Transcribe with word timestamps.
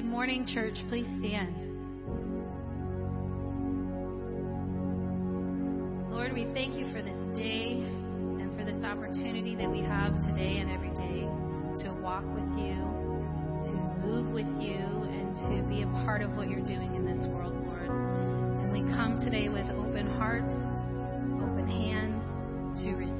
Good 0.00 0.08
morning, 0.08 0.46
church. 0.46 0.78
Please 0.88 1.04
stand. 1.18 1.60
Lord, 6.10 6.32
we 6.32 6.48
thank 6.54 6.74
you 6.74 6.90
for 6.90 7.02
this 7.02 7.18
day 7.36 7.72
and 7.72 8.50
for 8.56 8.64
this 8.64 8.82
opportunity 8.82 9.54
that 9.56 9.70
we 9.70 9.82
have 9.82 10.14
today 10.24 10.56
and 10.56 10.70
every 10.70 10.88
day 10.96 11.28
to 11.84 11.92
walk 12.00 12.24
with 12.32 12.48
you, 12.56 12.80
to 13.68 13.76
move 14.00 14.32
with 14.32 14.48
you, 14.58 14.80
and 14.80 15.36
to 15.36 15.68
be 15.68 15.82
a 15.82 15.86
part 16.02 16.22
of 16.22 16.34
what 16.34 16.48
you're 16.48 16.64
doing 16.64 16.94
in 16.94 17.04
this 17.04 17.26
world, 17.26 17.52
Lord. 17.66 17.90
And 17.90 18.72
we 18.72 18.80
come 18.96 19.20
today 19.22 19.50
with 19.50 19.68
open 19.68 20.08
hearts, 20.16 20.56
open 21.44 21.68
hands 21.68 22.24
to 22.84 22.92
receive, 22.94 23.19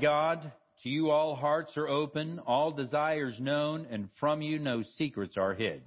God, 0.00 0.50
to 0.82 0.88
you 0.88 1.10
all 1.10 1.34
hearts 1.34 1.76
are 1.76 1.88
open, 1.88 2.40
all 2.46 2.72
desires 2.72 3.36
known, 3.38 3.86
and 3.90 4.08
from 4.18 4.40
you 4.42 4.58
no 4.58 4.82
secrets 4.96 5.36
are 5.36 5.54
hid. 5.54 5.82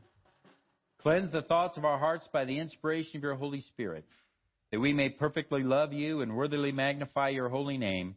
Cleanse 0.99 1.31
the 1.31 1.41
thoughts 1.41 1.77
of 1.77 1.85
our 1.85 1.97
hearts 1.97 2.27
by 2.31 2.45
the 2.45 2.57
inspiration 2.57 3.17
of 3.17 3.23
your 3.23 3.35
Holy 3.35 3.61
Spirit, 3.61 4.05
that 4.71 4.79
we 4.79 4.93
may 4.93 5.09
perfectly 5.09 5.63
love 5.63 5.91
you 5.91 6.21
and 6.21 6.35
worthily 6.35 6.71
magnify 6.71 7.29
your 7.29 7.49
holy 7.49 7.77
name 7.77 8.15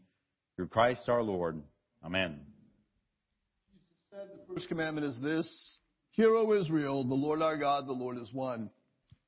through 0.54 0.68
Christ 0.68 1.08
our 1.08 1.22
Lord. 1.22 1.60
Amen. 2.04 2.38
Jesus 3.72 3.86
said 4.10 4.28
the 4.32 4.54
first 4.54 4.68
commandment 4.68 5.06
is 5.06 5.18
this 5.20 5.78
Hear, 6.10 6.30
O 6.36 6.52
Israel, 6.52 7.04
the 7.04 7.14
Lord 7.14 7.42
our 7.42 7.58
God, 7.58 7.86
the 7.86 7.92
Lord 7.92 8.18
is 8.18 8.32
one. 8.32 8.70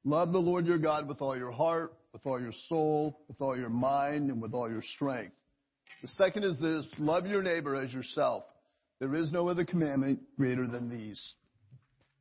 Love 0.05 0.33
the 0.33 0.39
Lord 0.39 0.67
your 0.67 0.79
God 0.79 1.09
with 1.09 1.21
all 1.21 1.37
your 1.37 1.51
heart, 1.51 1.93
with 2.13 2.25
all 2.25 2.41
your 2.41 2.53
soul, 2.69 3.21
with 3.29 3.41
all 3.41 3.57
your 3.57 3.69
mind, 3.69 4.31
and 4.31 4.41
with 4.41 4.55
all 4.55 4.71
your 4.71 4.83
strength. 4.95 5.35
The 6.03 6.09
second 6.09 6.45
is 6.45 6.61
this 6.61 6.89
love 6.99 7.27
your 7.27 7.43
neighbor 7.43 7.75
as 7.75 7.93
yourself. 7.93 8.45
There 9.01 9.15
is 9.15 9.33
no 9.33 9.49
other 9.49 9.65
commandment 9.65 10.21
greater 10.37 10.67
than 10.67 10.89
these. 10.89 11.35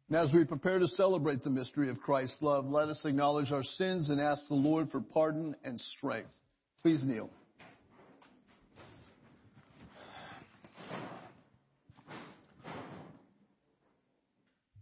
And 0.09 0.17
as 0.17 0.31
we 0.33 0.45
prepare 0.45 0.79
to 0.79 0.87
celebrate 0.87 1.43
the 1.43 1.49
mystery 1.49 1.89
of 1.89 1.99
Christ's 1.99 2.41
love, 2.41 2.65
let 2.65 2.87
us 2.87 3.01
acknowledge 3.03 3.51
our 3.51 3.63
sins 3.63 4.09
and 4.09 4.21
ask 4.21 4.47
the 4.47 4.55
Lord 4.55 4.89
for 4.89 5.01
pardon 5.01 5.55
and 5.63 5.79
strength. 5.81 6.31
Please 6.81 7.03
kneel. 7.03 7.29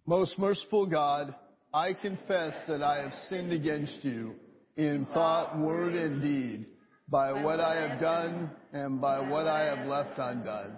Most 0.06 0.38
merciful 0.38 0.86
God, 0.86 1.34
I 1.74 1.94
confess 1.94 2.54
that 2.68 2.84
I 2.84 3.02
have 3.02 3.14
sinned 3.28 3.52
against 3.52 4.06
you 4.06 4.36
in 4.78 5.08
thought, 5.14 5.58
word, 5.58 5.96
and 5.96 6.22
deed, 6.22 6.68
by 7.10 7.32
what 7.32 7.60
I 7.60 7.88
have 7.88 8.00
done 8.00 8.50
and 8.74 9.00
by 9.00 9.20
what 9.20 9.48
I 9.48 9.66
have 9.66 9.88
left 9.88 10.18
undone. 10.18 10.78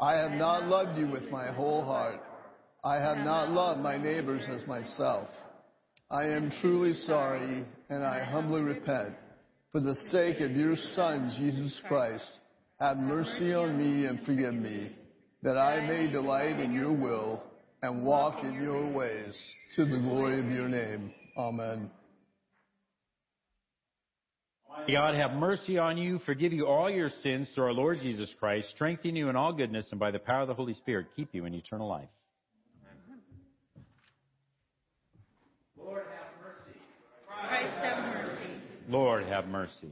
I 0.00 0.14
have 0.14 0.32
not 0.32 0.68
loved 0.68 0.98
you 0.98 1.08
with 1.10 1.30
my 1.30 1.52
whole 1.52 1.84
heart. 1.84 2.20
I 2.84 2.96
have 2.96 3.18
not 3.18 3.50
loved 3.50 3.80
my 3.80 3.96
neighbors 3.96 4.42
as 4.50 4.66
myself. 4.68 5.28
I 6.10 6.24
am 6.24 6.52
truly 6.60 6.92
sorry 7.06 7.64
and 7.88 8.04
I 8.04 8.22
humbly 8.24 8.60
repent. 8.60 9.16
For 9.72 9.80
the 9.80 9.94
sake 10.10 10.40
of 10.40 10.52
your 10.52 10.76
Son, 10.94 11.34
Jesus 11.38 11.80
Christ, 11.88 12.30
have 12.78 12.98
mercy 12.98 13.54
on 13.54 13.78
me 13.78 14.06
and 14.06 14.24
forgive 14.24 14.54
me, 14.54 14.90
that 15.42 15.56
I 15.56 15.86
may 15.86 16.10
delight 16.10 16.60
in 16.60 16.74
your 16.74 16.92
will 16.92 17.42
and 17.82 18.04
walk 18.04 18.44
in 18.44 18.62
your 18.62 18.92
ways 18.92 19.54
to 19.76 19.84
the 19.84 19.98
glory 19.98 20.40
of 20.40 20.46
your 20.50 20.68
name. 20.68 21.10
Amen. 21.36 21.90
God 24.92 25.14
have 25.14 25.32
mercy 25.32 25.78
on 25.78 25.98
you, 25.98 26.20
forgive 26.20 26.52
you 26.52 26.66
all 26.66 26.88
your 26.88 27.10
sins 27.22 27.48
through 27.54 27.64
our 27.64 27.72
Lord 27.72 27.98
Jesus 28.00 28.28
Christ, 28.38 28.68
strengthen 28.74 29.16
you 29.16 29.28
in 29.28 29.36
all 29.36 29.52
goodness, 29.52 29.86
and 29.90 29.98
by 29.98 30.10
the 30.10 30.18
power 30.18 30.42
of 30.42 30.48
the 30.48 30.54
Holy 30.54 30.74
Spirit, 30.74 31.06
keep 31.16 31.34
you 31.34 31.44
in 31.44 31.54
eternal 31.54 31.88
life. 31.88 32.08
Lord 35.76 36.04
have 36.04 36.28
mercy. 36.42 36.78
Christ 37.26 37.76
have 37.82 38.04
mercy. 38.04 38.50
Lord 38.88 39.26
have 39.26 39.46
mercy. 39.46 39.90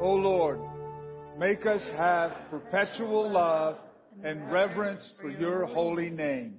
O 0.00 0.14
Lord, 0.14 0.60
make 1.38 1.66
us 1.66 1.82
have 1.96 2.32
perpetual 2.50 3.30
love 3.30 3.76
and 4.24 4.50
reverence 4.50 5.12
for 5.20 5.30
your 5.30 5.66
holy 5.66 6.08
name. 6.08 6.56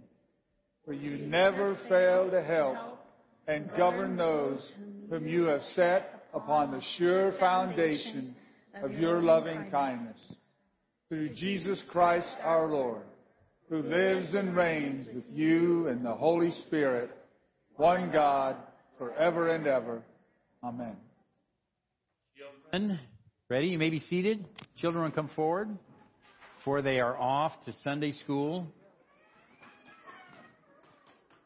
For 0.86 0.93
you 0.93 1.25
never 1.27 1.75
fail 1.89 2.30
to 2.30 2.43
help 2.43 2.77
and 3.47 3.69
govern 3.75 4.15
those 4.15 4.71
whom 5.10 5.27
you 5.27 5.43
have 5.45 5.63
set 5.75 6.23
upon 6.34 6.71
the 6.71 6.82
sure 6.97 7.34
foundation 7.39 8.36
of 8.82 8.93
your 8.93 9.21
loving 9.21 9.69
kindness. 9.71 10.19
Through 11.10 11.30
Jesus 11.36 11.82
Christ 11.89 12.32
our 12.43 12.67
Lord, 12.67 13.04
who 13.69 13.82
lives 13.82 14.34
and 14.34 14.56
reigns 14.56 15.08
with 15.13 15.25
you 15.34 15.88
and 15.88 16.06
the 16.06 16.13
Holy 16.13 16.51
Spirit, 16.67 17.10
one 17.75 18.12
God, 18.12 18.56
forever 18.97 19.49
and 19.49 19.65
ever. 19.65 20.04
Amen. 20.63 20.95
Ready? 23.52 23.68
You 23.68 23.78
may 23.78 23.90
be 23.90 24.00
seated. 24.00 24.46
Children 24.80 25.12
come 25.12 25.30
forward 25.36 25.68
before 26.60 26.82
they 26.82 27.02
are 27.02 27.18
off 27.18 27.52
to 27.66 27.74
Sunday 27.84 28.14
school. 28.14 28.66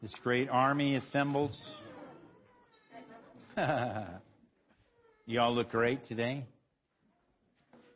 This 0.00 0.12
great 0.22 0.48
army 0.48 0.94
assembles. 0.94 1.60
you 5.26 5.40
all 5.40 5.52
look 5.52 5.72
great 5.72 6.04
today. 6.04 6.46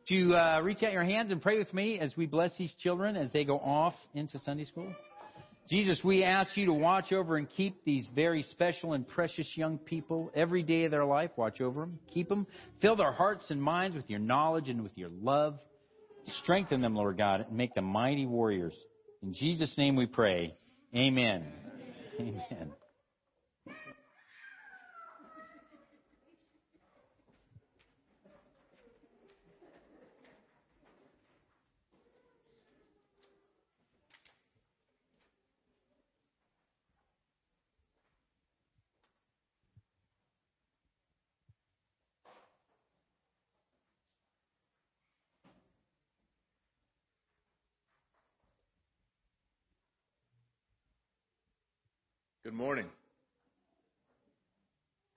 Do 0.08 0.16
you 0.16 0.34
uh, 0.34 0.60
reach 0.60 0.82
out 0.82 0.90
your 0.90 1.04
hands 1.04 1.30
and 1.30 1.40
pray 1.40 1.58
with 1.58 1.72
me 1.72 2.00
as 2.00 2.12
we 2.16 2.26
bless 2.26 2.50
these 2.58 2.74
children 2.82 3.14
as 3.14 3.30
they 3.30 3.44
go 3.44 3.60
off 3.60 3.94
into 4.12 4.40
Sunday 4.40 4.64
school? 4.64 4.92
Jesus, 5.70 6.00
we 6.02 6.24
ask 6.24 6.56
you 6.56 6.66
to 6.66 6.72
watch 6.72 7.12
over 7.12 7.36
and 7.36 7.48
keep 7.48 7.84
these 7.84 8.04
very 8.12 8.42
special 8.50 8.94
and 8.94 9.06
precious 9.06 9.46
young 9.54 9.78
people 9.78 10.32
every 10.34 10.64
day 10.64 10.84
of 10.84 10.90
their 10.90 11.04
life. 11.04 11.30
Watch 11.36 11.60
over 11.60 11.82
them, 11.82 12.00
keep 12.12 12.28
them, 12.28 12.48
fill 12.82 12.96
their 12.96 13.12
hearts 13.12 13.44
and 13.50 13.62
minds 13.62 13.94
with 13.94 14.10
your 14.10 14.18
knowledge 14.18 14.68
and 14.68 14.82
with 14.82 14.92
your 14.96 15.10
love. 15.22 15.60
Strengthen 16.42 16.80
them, 16.80 16.96
Lord 16.96 17.16
God, 17.16 17.46
and 17.48 17.56
make 17.56 17.72
them 17.74 17.84
mighty 17.84 18.26
warriors. 18.26 18.74
In 19.22 19.32
Jesus' 19.32 19.72
name 19.78 19.94
we 19.94 20.06
pray. 20.06 20.54
Amen. 20.92 21.46
Amen. 22.18 22.72
Good 52.50 52.56
morning. 52.56 52.86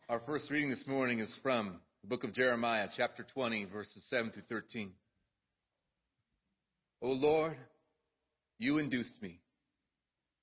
Our 0.08 0.20
first 0.20 0.52
reading 0.52 0.70
this 0.70 0.86
morning 0.86 1.18
is 1.18 1.36
from 1.42 1.80
the 2.04 2.08
book 2.08 2.24
of 2.24 2.32
Jeremiah, 2.32 2.88
chapter 2.96 3.26
20, 3.34 3.66
verses 3.74 4.06
7 4.12 4.30
through 4.30 4.44
13. 4.50 4.92
O 7.02 7.08
Lord, 7.08 7.58
you 8.60 8.78
induced 8.78 9.20
me, 9.20 9.40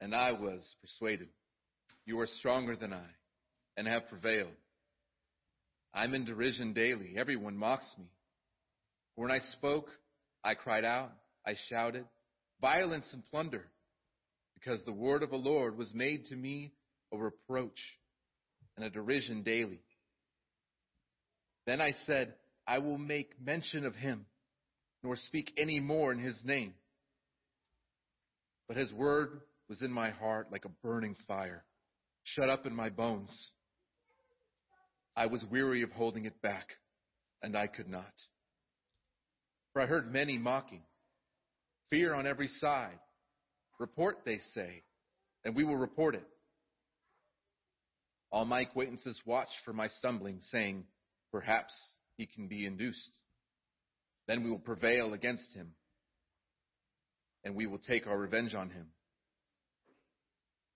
and 0.01 0.13
I 0.13 0.33
was 0.33 0.75
persuaded. 0.81 1.29
You 2.07 2.19
are 2.19 2.27
stronger 2.27 2.75
than 2.75 2.93
I, 2.93 3.07
and 3.77 3.87
have 3.87 4.09
prevailed. 4.09 4.51
I'm 5.95 6.13
in 6.13 6.25
derision 6.25 6.73
daily. 6.73 7.15
Everyone 7.17 7.57
mocks 7.57 7.87
me. 8.01 8.07
When 9.15 9.31
I 9.31 9.39
spoke, 9.57 9.87
I 10.43 10.55
cried 10.55 10.85
out, 10.85 11.13
I 11.47 11.55
shouted, 11.69 12.07
violence 12.61 13.07
and 13.13 13.25
plunder 13.27 13.67
because 14.55 14.85
the 14.85 14.93
word 14.93 15.23
of 15.23 15.31
the 15.31 15.37
Lord 15.37 15.79
was 15.79 15.95
made 15.95 16.25
to 16.27 16.35
me 16.35 16.73
a 17.13 17.17
reproach 17.17 17.81
and 18.77 18.85
a 18.85 18.91
derision 18.91 19.43
daily. 19.43 19.81
Then 21.67 21.81
I 21.81 21.95
said, 22.07 22.35
I 22.67 22.79
will 22.79 22.99
make 22.99 23.41
mention 23.41 23.85
of 23.85 23.95
him, 23.95 24.27
nor 25.03 25.17
speak 25.17 25.53
any 25.57 25.81
more 25.81 26.13
in 26.13 26.19
his 26.19 26.39
name. 26.45 26.75
But 28.69 28.77
his 28.77 28.93
word 28.93 29.41
was 29.69 29.83
in 29.83 29.91
my 29.91 30.11
heart 30.11 30.53
like 30.53 30.65
a 30.65 30.71
burning 30.83 31.17
fire, 31.27 31.65
shut 32.23 32.49
up 32.49 32.67
in 32.67 32.75
my 32.75 32.91
bones. 32.91 33.51
I 35.17 35.27
was 35.27 35.45
weary 35.51 35.83
of 35.83 35.91
holding 35.91 36.25
it 36.25 36.41
back, 36.41 36.69
and 37.43 37.57
I 37.57 37.67
could 37.67 37.89
not. 37.89 38.13
For 39.73 39.83
I 39.83 39.87
heard 39.87 40.13
many 40.13 40.39
mocking, 40.39 40.83
fear 41.91 42.15
on 42.15 42.27
every 42.27 42.49
side. 42.49 42.99
Report, 43.79 44.19
they 44.25 44.39
say, 44.55 44.83
and 45.45 45.57
we 45.57 45.65
will 45.65 45.77
report 45.77 46.15
it. 46.15 46.27
All 48.31 48.45
my 48.45 48.61
acquaintances 48.61 49.21
watched 49.27 49.57
for 49.65 49.73
my 49.73 49.89
stumbling, 49.89 50.41
saying, 50.51 50.85
Perhaps 51.33 51.73
he 52.17 52.27
can 52.27 52.49
be 52.49 52.67
induced. 52.67 53.11
Then 54.27 54.43
we 54.43 54.51
will 54.51 54.59
prevail 54.59 55.13
against 55.15 55.53
him, 55.53 55.73
and 57.45 57.55
we 57.55 57.67
will 57.67 57.79
take 57.79 58.07
our 58.07 58.19
revenge 58.19 58.55
on 58.55 58.71
him. 58.71 58.87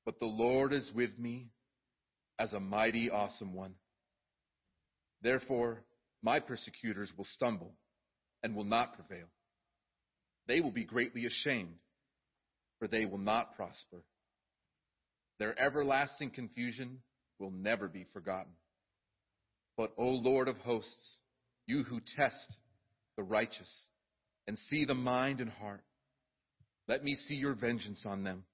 But 0.04 0.18
the 0.18 0.26
Lord 0.26 0.72
is 0.72 0.90
with 0.94 1.18
me 1.18 1.50
as 2.38 2.52
a 2.52 2.60
mighty, 2.60 3.10
awesome 3.10 3.54
one. 3.54 3.74
Therefore, 5.22 5.84
my 6.22 6.40
persecutors 6.40 7.10
will 7.16 7.26
stumble 7.26 7.74
and 8.42 8.54
will 8.54 8.64
not 8.64 8.94
prevail. 8.94 9.26
They 10.46 10.60
will 10.60 10.72
be 10.72 10.84
greatly 10.84 11.26
ashamed 11.26 11.76
for 12.78 12.88
they 12.88 13.06
will 13.06 13.18
not 13.18 13.56
prosper. 13.56 14.02
Their 15.38 15.58
everlasting 15.58 16.30
confusion 16.30 16.98
will 17.44 17.50
never 17.50 17.88
be 17.88 18.06
forgotten. 18.14 18.52
But, 19.76 19.92
O 19.98 20.08
Lord 20.08 20.48
of 20.48 20.56
hosts, 20.58 21.18
you 21.66 21.82
who 21.82 22.00
test 22.16 22.56
the 23.16 23.22
righteous 23.22 23.70
and 24.46 24.58
see 24.70 24.84
the 24.84 24.94
mind 24.94 25.40
and 25.40 25.50
heart, 25.50 25.84
let 26.88 27.04
me 27.04 27.14
see 27.14 27.34
your 27.34 27.54
vengeance 27.54 28.02
on 28.06 28.24
them, 28.24 28.44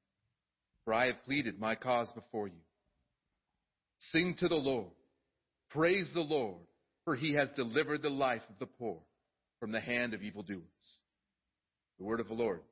for 0.85 0.92
I 0.92 1.07
have 1.07 1.24
pleaded 1.24 1.61
my 1.61 1.76
cause 1.76 2.11
before 2.12 2.48
you. 2.48 2.62
Sing 4.11 4.35
to 4.40 4.48
the 4.48 4.55
Lord, 4.57 4.90
praise 5.70 6.09
the 6.12 6.20
Lord, 6.20 6.62
for 7.05 7.14
he 7.14 7.35
has 7.35 7.48
delivered 7.55 8.03
the 8.03 8.11
life 8.11 8.42
of 8.48 8.59
the 8.59 8.66
poor 8.66 8.98
from 9.61 9.72
the 9.72 9.81
hand 9.81 10.14
of 10.14 10.22
evildoers. 10.22 10.62
The 11.98 12.05
word 12.05 12.20
of 12.20 12.29
the 12.29 12.35
Lord. 12.35 12.62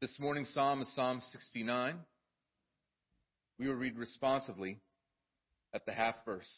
This 0.00 0.16
morning's 0.20 0.50
psalm 0.54 0.80
is 0.80 0.94
Psalm 0.94 1.20
69. 1.32 1.96
We 3.58 3.66
will 3.66 3.74
read 3.74 3.96
responsively 3.96 4.78
at 5.74 5.84
the 5.86 5.92
half 5.92 6.14
verse. 6.24 6.48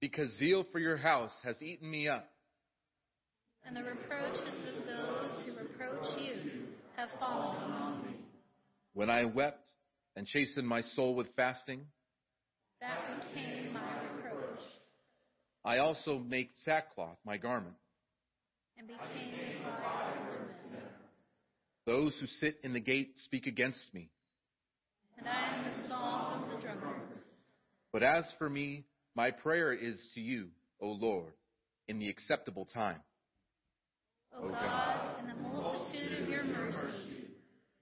Because 0.00 0.28
zeal 0.36 0.66
for 0.70 0.78
your 0.78 0.98
house 0.98 1.32
has 1.42 1.60
eaten 1.62 1.90
me 1.90 2.08
up, 2.08 2.28
And 3.66 3.74
the 3.74 3.82
reproaches 3.82 4.42
of 4.76 4.86
those 4.86 5.42
who 5.46 5.56
reproach 5.58 6.20
you 6.20 6.64
have 6.96 7.08
fallen 7.18 7.72
on 7.72 8.02
me. 8.06 8.14
when 8.92 9.08
I 9.08 9.24
wept 9.24 9.66
and 10.16 10.26
chastened 10.26 10.68
my 10.68 10.82
soul 10.82 11.14
with 11.14 11.28
fasting, 11.34 11.86
That 12.82 12.98
became 13.32 13.72
my 13.72 14.02
reproach, 14.16 14.60
I 15.64 15.78
also 15.78 16.18
make 16.18 16.50
sackcloth 16.66 17.16
my 17.24 17.38
garment. 17.38 17.76
and 18.76 18.86
became 18.86 19.00
my 19.00 19.06
garment. 19.06 19.53
Those 21.86 22.16
who 22.18 22.26
sit 22.26 22.56
in 22.64 22.72
the 22.72 22.80
gate 22.80 23.12
speak 23.24 23.46
against 23.46 23.92
me. 23.92 24.10
And 25.18 25.28
I 25.28 25.56
am 25.56 25.82
the 25.82 25.88
song 25.88 26.44
of 26.44 26.50
the 26.50 26.62
drunkards. 26.62 27.18
But 27.92 28.02
as 28.02 28.24
for 28.38 28.48
me, 28.48 28.86
my 29.14 29.30
prayer 29.30 29.72
is 29.72 30.10
to 30.14 30.20
you, 30.20 30.48
O 30.80 30.88
Lord, 30.88 31.32
in 31.86 31.98
the 31.98 32.08
acceptable 32.08 32.66
time. 32.72 33.00
O 34.36 34.48
God, 34.48 35.20
in 35.20 35.28
the 35.28 35.34
multitude 35.34 36.22
of 36.22 36.28
your 36.28 36.44
mercy, 36.44 37.28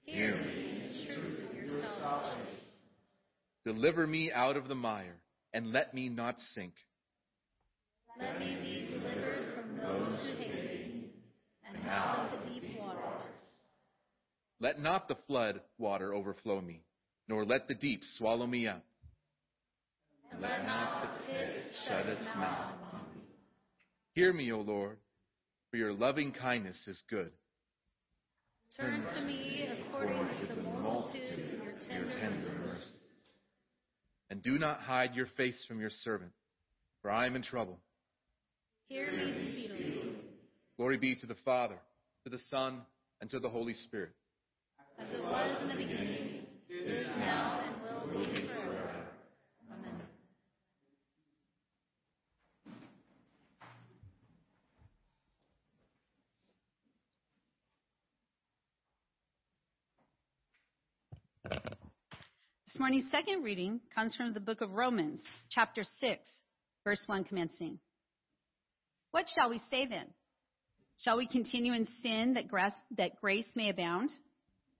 hear 0.03 0.36
me 0.36 0.42
in 0.42 0.88
the 0.88 1.14
truth 1.14 1.50
of 1.50 1.57
your 1.57 1.82
salvation. 2.00 2.46
Deliver 3.64 4.07
me 4.07 4.32
out 4.32 4.57
of 4.57 4.68
the 4.68 4.74
mire, 4.74 5.22
and 5.55 5.72
let 5.72 5.94
me 5.94 6.09
not 6.09 6.36
sink. 6.55 6.74
Let 8.20 8.38
me 8.38 8.59
be 8.61 8.92
delivered 8.92 9.55
from 9.55 9.76
those 9.78 10.32
who 10.36 10.42
hate 10.42 10.92
me, 10.92 11.11
and 11.66 11.88
out 11.88 12.34
of 12.34 12.44
the. 12.44 12.51
Let 14.62 14.80
not 14.80 15.08
the 15.08 15.16
flood 15.26 15.60
water 15.76 16.14
overflow 16.14 16.60
me, 16.60 16.84
nor 17.26 17.44
let 17.44 17.66
the 17.66 17.74
deep 17.74 18.02
swallow 18.16 18.46
me 18.46 18.68
up. 18.68 18.84
And 20.30 20.40
let 20.40 20.64
not 20.64 21.02
the 21.02 21.32
pit 21.32 21.64
shut 21.84 22.06
its 22.06 22.24
mouth 22.36 22.76
on 22.92 23.00
me. 23.12 23.22
Hear 24.14 24.32
me, 24.32 24.52
O 24.52 24.60
Lord, 24.60 24.98
for 25.68 25.78
your 25.78 25.92
loving 25.92 26.30
kindness 26.30 26.80
is 26.86 27.02
good. 27.10 27.32
Turn 28.76 29.02
to 29.02 29.22
me 29.22 29.68
according 29.68 30.28
to 30.46 30.54
the 30.54 30.62
multitude 30.62 31.60
of 31.60 31.90
your 31.90 32.04
tender 32.20 32.54
mercies. 32.64 32.92
And 34.30 34.44
do 34.44 34.60
not 34.60 34.78
hide 34.78 35.16
your 35.16 35.26
face 35.36 35.64
from 35.66 35.80
your 35.80 35.90
servant, 35.90 36.30
for 37.02 37.10
I 37.10 37.26
am 37.26 37.34
in 37.34 37.42
trouble. 37.42 37.80
Hear 38.86 39.10
me 39.10 39.66
speedily, 39.66 40.12
Glory 40.76 40.98
be 40.98 41.16
to 41.16 41.26
the 41.26 41.36
Father, 41.44 41.78
to 42.22 42.30
the 42.30 42.38
Son, 42.48 42.82
and 43.20 43.28
to 43.30 43.40
the 43.40 43.48
Holy 43.48 43.74
Spirit. 43.74 44.12
As 45.03 45.14
it 45.14 45.22
was 45.22 45.62
in 45.62 45.68
the 45.68 45.74
beginning, 45.74 46.46
is 46.68 47.07
now, 47.18 47.61
and 47.66 47.82
will 47.82 48.18
be 48.18 48.46
forever. 48.46 49.07
Amen. 49.72 50.00
This 62.66 62.78
morning's 62.78 63.11
second 63.11 63.42
reading 63.42 63.80
comes 63.94 64.14
from 64.14 64.32
the 64.34 64.40
book 64.40 64.61
of 64.61 64.72
Romans, 64.72 65.22
chapter 65.50 65.82
6, 66.00 66.20
verse 66.84 67.03
1 67.07 67.24
commencing. 67.24 67.78
What 69.11 69.26
shall 69.34 69.50
we 69.50 69.61
say 69.70 69.86
then? 69.86 70.07
Shall 70.98 71.16
we 71.16 71.26
continue 71.26 71.72
in 71.74 71.86
sin 72.03 72.34
that 72.34 72.46
grace, 72.46 72.72
that 72.96 73.20
grace 73.20 73.48
may 73.57 73.68
abound? 73.68 74.12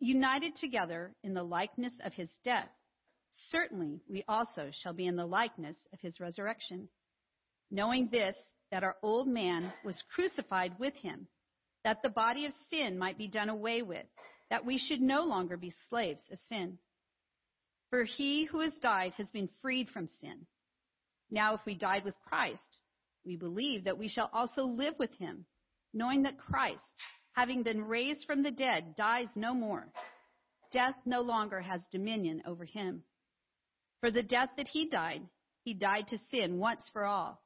united 0.00 0.56
together 0.56 1.14
in 1.22 1.34
the 1.34 1.42
likeness 1.42 1.92
of 2.04 2.12
his 2.14 2.30
death, 2.42 2.68
certainly 3.50 4.00
we 4.08 4.24
also 4.26 4.70
shall 4.82 4.92
be 4.92 5.06
in 5.06 5.16
the 5.16 5.26
likeness 5.26 5.76
of 5.92 6.00
his 6.00 6.18
resurrection. 6.18 6.88
Knowing 7.70 8.08
this, 8.10 8.34
that 8.70 8.82
our 8.82 8.96
old 9.02 9.28
man 9.28 9.72
was 9.84 10.02
crucified 10.14 10.72
with 10.78 10.94
him, 10.94 11.26
that 11.84 12.02
the 12.02 12.10
body 12.10 12.46
of 12.46 12.52
sin 12.70 12.98
might 12.98 13.18
be 13.18 13.28
done 13.28 13.48
away 13.48 13.82
with, 13.82 14.06
that 14.50 14.64
we 14.64 14.78
should 14.78 15.00
no 15.00 15.22
longer 15.22 15.56
be 15.56 15.72
slaves 15.88 16.22
of 16.32 16.38
sin. 16.48 16.78
For 17.90 18.04
he 18.04 18.44
who 18.44 18.60
has 18.60 18.76
died 18.80 19.14
has 19.16 19.28
been 19.28 19.48
freed 19.60 19.88
from 19.88 20.08
sin. 20.20 20.46
Now, 21.30 21.54
if 21.54 21.60
we 21.66 21.74
died 21.74 22.04
with 22.04 22.14
Christ, 22.26 22.78
we 23.24 23.36
believe 23.36 23.84
that 23.84 23.98
we 23.98 24.08
shall 24.08 24.30
also 24.32 24.62
live 24.62 24.94
with 24.98 25.12
him, 25.18 25.44
knowing 25.92 26.22
that 26.22 26.38
Christ, 26.38 26.82
having 27.32 27.62
been 27.62 27.84
raised 27.84 28.24
from 28.26 28.42
the 28.42 28.50
dead, 28.50 28.94
dies 28.96 29.28
no 29.36 29.54
more. 29.54 29.86
Death 30.72 30.94
no 31.04 31.20
longer 31.20 31.60
has 31.60 31.80
dominion 31.90 32.42
over 32.46 32.64
him. 32.64 33.02
For 34.00 34.10
the 34.10 34.22
death 34.22 34.50
that 34.56 34.68
he 34.68 34.88
died, 34.88 35.22
he 35.64 35.74
died 35.74 36.08
to 36.08 36.18
sin 36.30 36.58
once 36.58 36.88
for 36.92 37.04
all. 37.04 37.42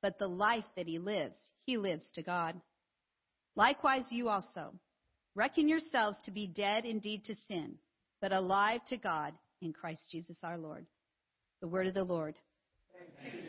But 0.00 0.18
the 0.18 0.28
life 0.28 0.64
that 0.76 0.86
he 0.86 0.98
lives, 0.98 1.36
he 1.66 1.76
lives 1.76 2.08
to 2.14 2.22
God. 2.22 2.60
Likewise, 3.56 4.06
you 4.10 4.28
also. 4.28 4.74
Reckon 5.34 5.68
yourselves 5.68 6.18
to 6.24 6.30
be 6.30 6.46
dead 6.46 6.84
indeed 6.84 7.24
to 7.26 7.34
sin, 7.48 7.74
but 8.20 8.32
alive 8.32 8.80
to 8.86 8.96
God 8.96 9.34
in 9.60 9.72
Christ 9.72 10.02
Jesus 10.10 10.38
our 10.42 10.56
Lord. 10.56 10.86
The 11.60 11.68
word 11.68 11.88
of 11.88 11.94
the 11.94 12.04
Lord. 12.04 12.36
Worthy 12.94 13.47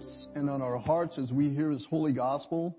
lips 0.00 0.28
and 0.34 0.48
on 0.48 0.62
our 0.62 0.78
hearts 0.78 1.18
as 1.18 1.30
we 1.30 1.50
hear 1.50 1.70
his 1.70 1.86
holy 1.88 2.12
gospel. 2.12 2.76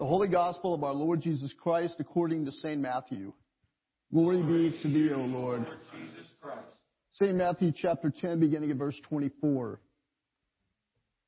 The 0.00 0.06
holy 0.06 0.28
gospel 0.28 0.74
of 0.74 0.82
our 0.84 0.92
Lord 0.92 1.20
Jesus 1.20 1.52
Christ 1.60 1.96
according 1.98 2.44
to 2.46 2.52
St. 2.52 2.80
Matthew. 2.80 3.32
Glory 4.12 4.42
be 4.42 4.76
to 4.82 4.88
thee, 4.88 5.12
O 5.12 5.18
Lord. 5.18 5.66
St. 7.12 7.34
Matthew 7.34 7.72
chapter 7.74 8.12
10, 8.20 8.40
beginning 8.40 8.70
at 8.70 8.76
verse 8.76 8.98
24. 9.08 9.80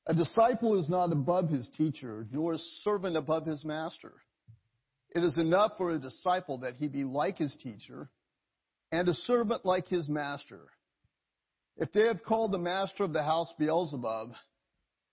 A 0.07 0.15
disciple 0.15 0.81
is 0.81 0.89
not 0.89 1.13
above 1.13 1.49
his 1.49 1.69
teacher, 1.77 2.27
nor 2.33 2.55
a 2.55 2.59
servant 2.83 3.17
above 3.17 3.47
his 3.47 3.65
master. 3.65 4.13
It 5.15 5.23
is 5.23 5.37
enough 5.37 5.73
for 5.77 5.91
a 5.91 5.99
disciple 5.99 6.59
that 6.59 6.75
he 6.77 6.89
be 6.89 7.05
like 7.05 7.39
his 7.39 7.55
teacher, 7.63 8.09
and 8.93 9.09
a 9.09 9.15
servant 9.15 9.65
like 9.65 9.87
his 9.89 10.09
master. 10.09 10.61
If 11.77 11.93
they 11.93 12.07
have 12.07 12.23
called 12.23 12.53
the 12.53 12.59
master 12.59 13.05
of 13.05 13.13
the 13.13 13.23
house 13.23 13.53
Beelzebub, 13.59 14.33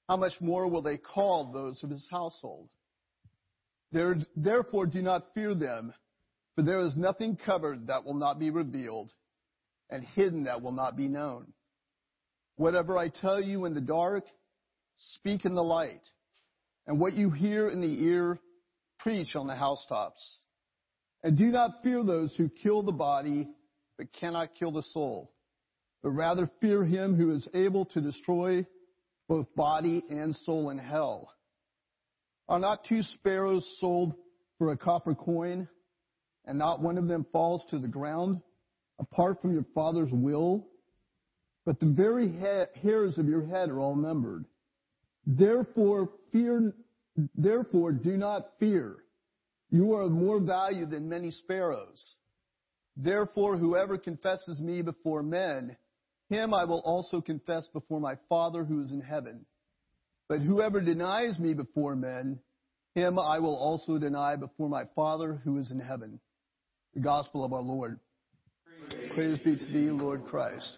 how 0.07 0.17
much 0.17 0.33
more 0.39 0.67
will 0.69 0.81
they 0.81 0.97
call 0.97 1.51
those 1.51 1.83
of 1.83 1.89
his 1.89 2.07
household? 2.09 2.69
There- 3.91 4.17
Therefore, 4.35 4.85
do 4.85 5.01
not 5.01 5.33
fear 5.33 5.53
them, 5.53 5.93
for 6.55 6.61
there 6.61 6.79
is 6.79 6.95
nothing 6.95 7.35
covered 7.35 7.87
that 7.87 8.05
will 8.05 8.13
not 8.13 8.39
be 8.39 8.49
revealed, 8.49 9.13
and 9.89 10.03
hidden 10.03 10.43
that 10.43 10.61
will 10.61 10.71
not 10.71 10.95
be 10.95 11.07
known. 11.07 11.53
Whatever 12.55 12.97
I 12.97 13.09
tell 13.09 13.41
you 13.41 13.65
in 13.65 13.73
the 13.73 13.81
dark, 13.81 14.25
speak 14.97 15.45
in 15.45 15.55
the 15.55 15.63
light, 15.63 16.01
and 16.87 16.99
what 16.99 17.13
you 17.13 17.29
hear 17.29 17.69
in 17.69 17.81
the 17.81 18.03
ear, 18.03 18.39
preach 18.99 19.35
on 19.35 19.47
the 19.47 19.55
housetops. 19.55 20.41
And 21.23 21.37
do 21.37 21.47
not 21.51 21.83
fear 21.83 22.03
those 22.03 22.35
who 22.35 22.49
kill 22.49 22.81
the 22.81 22.91
body, 22.91 23.47
but 23.97 24.11
cannot 24.13 24.55
kill 24.55 24.71
the 24.71 24.83
soul, 24.83 25.31
but 26.01 26.11
rather 26.11 26.49
fear 26.61 26.83
him 26.83 27.15
who 27.15 27.31
is 27.31 27.47
able 27.53 27.85
to 27.85 28.01
destroy 28.01 28.65
both 29.27 29.53
body 29.55 30.03
and 30.09 30.35
soul 30.35 30.69
in 30.69 30.77
hell. 30.77 31.33
Are 32.49 32.59
not 32.59 32.85
two 32.85 33.03
sparrows 33.03 33.67
sold 33.79 34.13
for 34.57 34.71
a 34.71 34.77
copper 34.77 35.15
coin, 35.15 35.67
and 36.45 36.57
not 36.57 36.81
one 36.81 36.97
of 36.97 37.07
them 37.07 37.25
falls 37.31 37.63
to 37.69 37.77
the 37.77 37.87
ground 37.87 38.41
apart 38.99 39.41
from 39.41 39.53
your 39.53 39.65
Father's 39.75 40.11
will? 40.11 40.67
But 41.65 41.79
the 41.79 41.87
very 41.87 42.29
ha- 42.29 42.67
hairs 42.81 43.17
of 43.17 43.27
your 43.27 43.45
head 43.45 43.69
are 43.69 43.79
all 43.79 43.95
numbered. 43.95 44.45
Therefore, 45.25 46.09
fear, 46.31 46.73
therefore 47.35 47.91
do 47.91 48.15
not 48.15 48.51
fear. 48.59 48.95
You 49.69 49.93
are 49.95 50.03
of 50.03 50.11
more 50.11 50.39
value 50.39 50.85
than 50.85 51.09
many 51.09 51.31
sparrows. 51.31 52.15
Therefore, 52.95 53.57
whoever 53.57 53.97
confesses 53.97 54.61
me 54.61 54.81
before 54.81 55.21
men, 55.21 55.75
him 56.29 56.53
I 56.53 56.65
will 56.65 56.79
also 56.79 57.21
confess 57.21 57.67
before 57.67 57.99
my 57.99 58.17
Father 58.29 58.63
who 58.63 58.81
is 58.81 58.91
in 58.91 59.01
heaven. 59.01 59.45
But 60.29 60.41
whoever 60.41 60.81
denies 60.81 61.39
me 61.39 61.53
before 61.53 61.95
men, 61.95 62.39
him 62.95 63.17
I 63.17 63.39
will 63.39 63.55
also 63.55 63.97
deny 63.97 64.35
before 64.35 64.69
my 64.69 64.83
Father 64.95 65.39
who 65.43 65.57
is 65.57 65.71
in 65.71 65.79
heaven. 65.79 66.19
The 66.93 66.99
gospel 66.99 67.45
of 67.45 67.53
our 67.53 67.61
Lord. 67.61 67.99
Praise 69.13 69.39
be 69.39 69.55
to 69.57 69.65
thee, 69.65 69.91
Lord 69.91 70.25
Christ. 70.25 70.77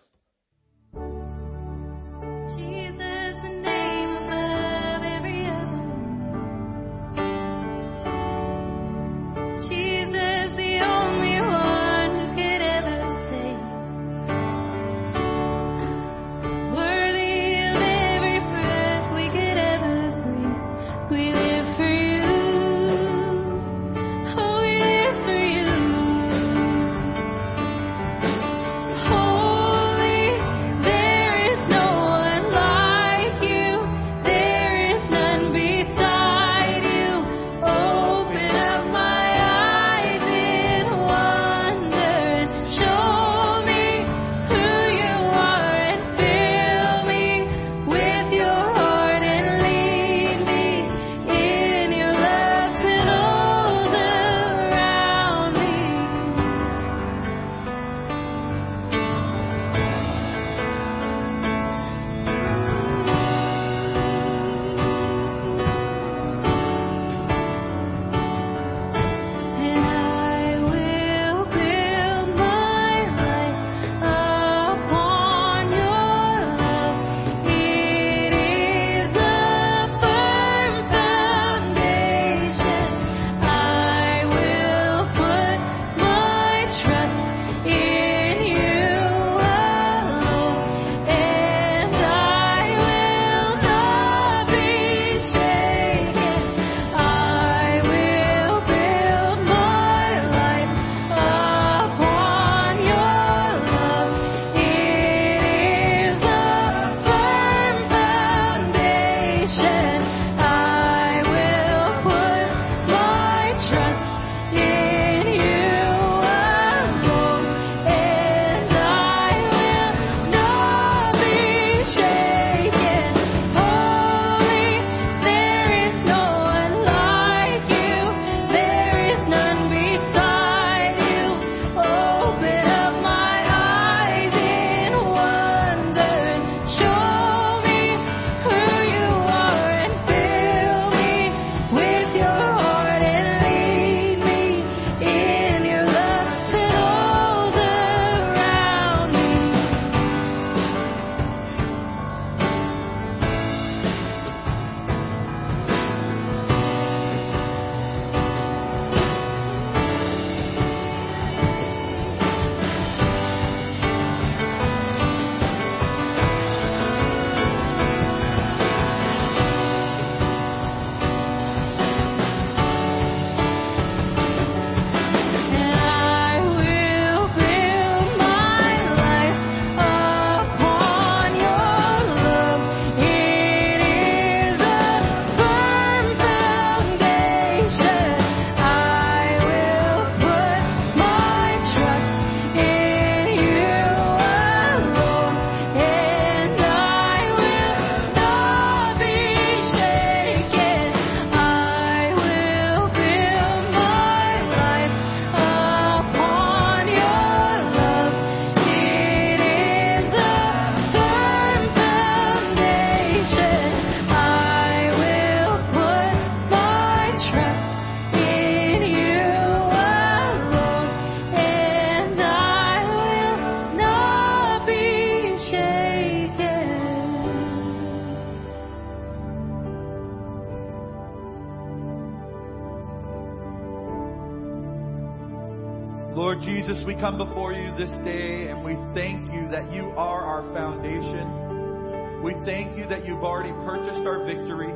This 237.89 238.03
day 238.05 238.47
and 238.49 238.63
we 238.63 238.75
thank 238.93 239.31
you 239.33 239.49
that 239.49 239.71
you 239.71 239.91
are 239.97 240.21
our 240.21 240.53
foundation. 240.53 242.21
We 242.21 242.33
thank 242.45 242.77
you 242.77 242.87
that 242.87 243.05
you've 243.05 243.23
already 243.23 243.53
purchased 243.65 244.05
our 244.05 244.25
victory. 244.25 244.71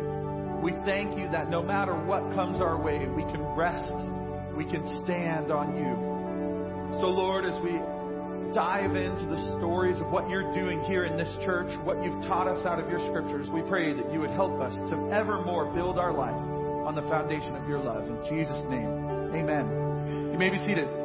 We 0.62 0.72
thank 0.86 1.18
you 1.20 1.30
that 1.30 1.50
no 1.50 1.62
matter 1.62 1.94
what 1.94 2.22
comes 2.34 2.62
our 2.62 2.82
way, 2.82 3.06
we 3.08 3.24
can 3.24 3.44
rest, 3.56 3.94
we 4.56 4.66
can 4.66 4.86
stand 5.04 5.52
on 5.52 5.76
you. 5.76 7.02
So, 7.02 7.08
Lord, 7.08 7.46
as 7.46 7.62
we 7.62 7.74
dive 8.54 8.96
into 8.96 9.26
the 9.26 9.58
stories 9.58 10.00
of 10.00 10.10
what 10.10 10.30
you're 10.30 10.54
doing 10.54 10.82
here 10.84 11.06
in 11.06 11.18
this 11.18 11.32
church, 11.44 11.68
what 11.84 12.02
you've 12.04 12.24
taught 12.24 12.48
us 12.48 12.66
out 12.66 12.80
of 12.80 12.90
your 12.90 13.00
scriptures, 13.10 13.48
we 13.54 13.62
pray 13.64 13.94
that 13.94 14.12
you 14.14 14.22
would 14.22 14.32
help 14.32 14.62
us 14.62 14.74
to 14.90 14.96
evermore 15.12 15.74
build 15.74 16.00
our 16.00 16.14
life 16.14 16.38
on 16.88 16.96
the 16.96 17.02
foundation 17.04 17.56
of 17.56 17.68
your 17.68 17.80
love. 17.80 18.06
In 18.08 18.18
Jesus' 18.30 18.64
name, 18.70 19.34
amen. 19.36 20.32
You 20.32 20.38
may 20.38 20.50
be 20.50 20.58
seated. 20.66 21.03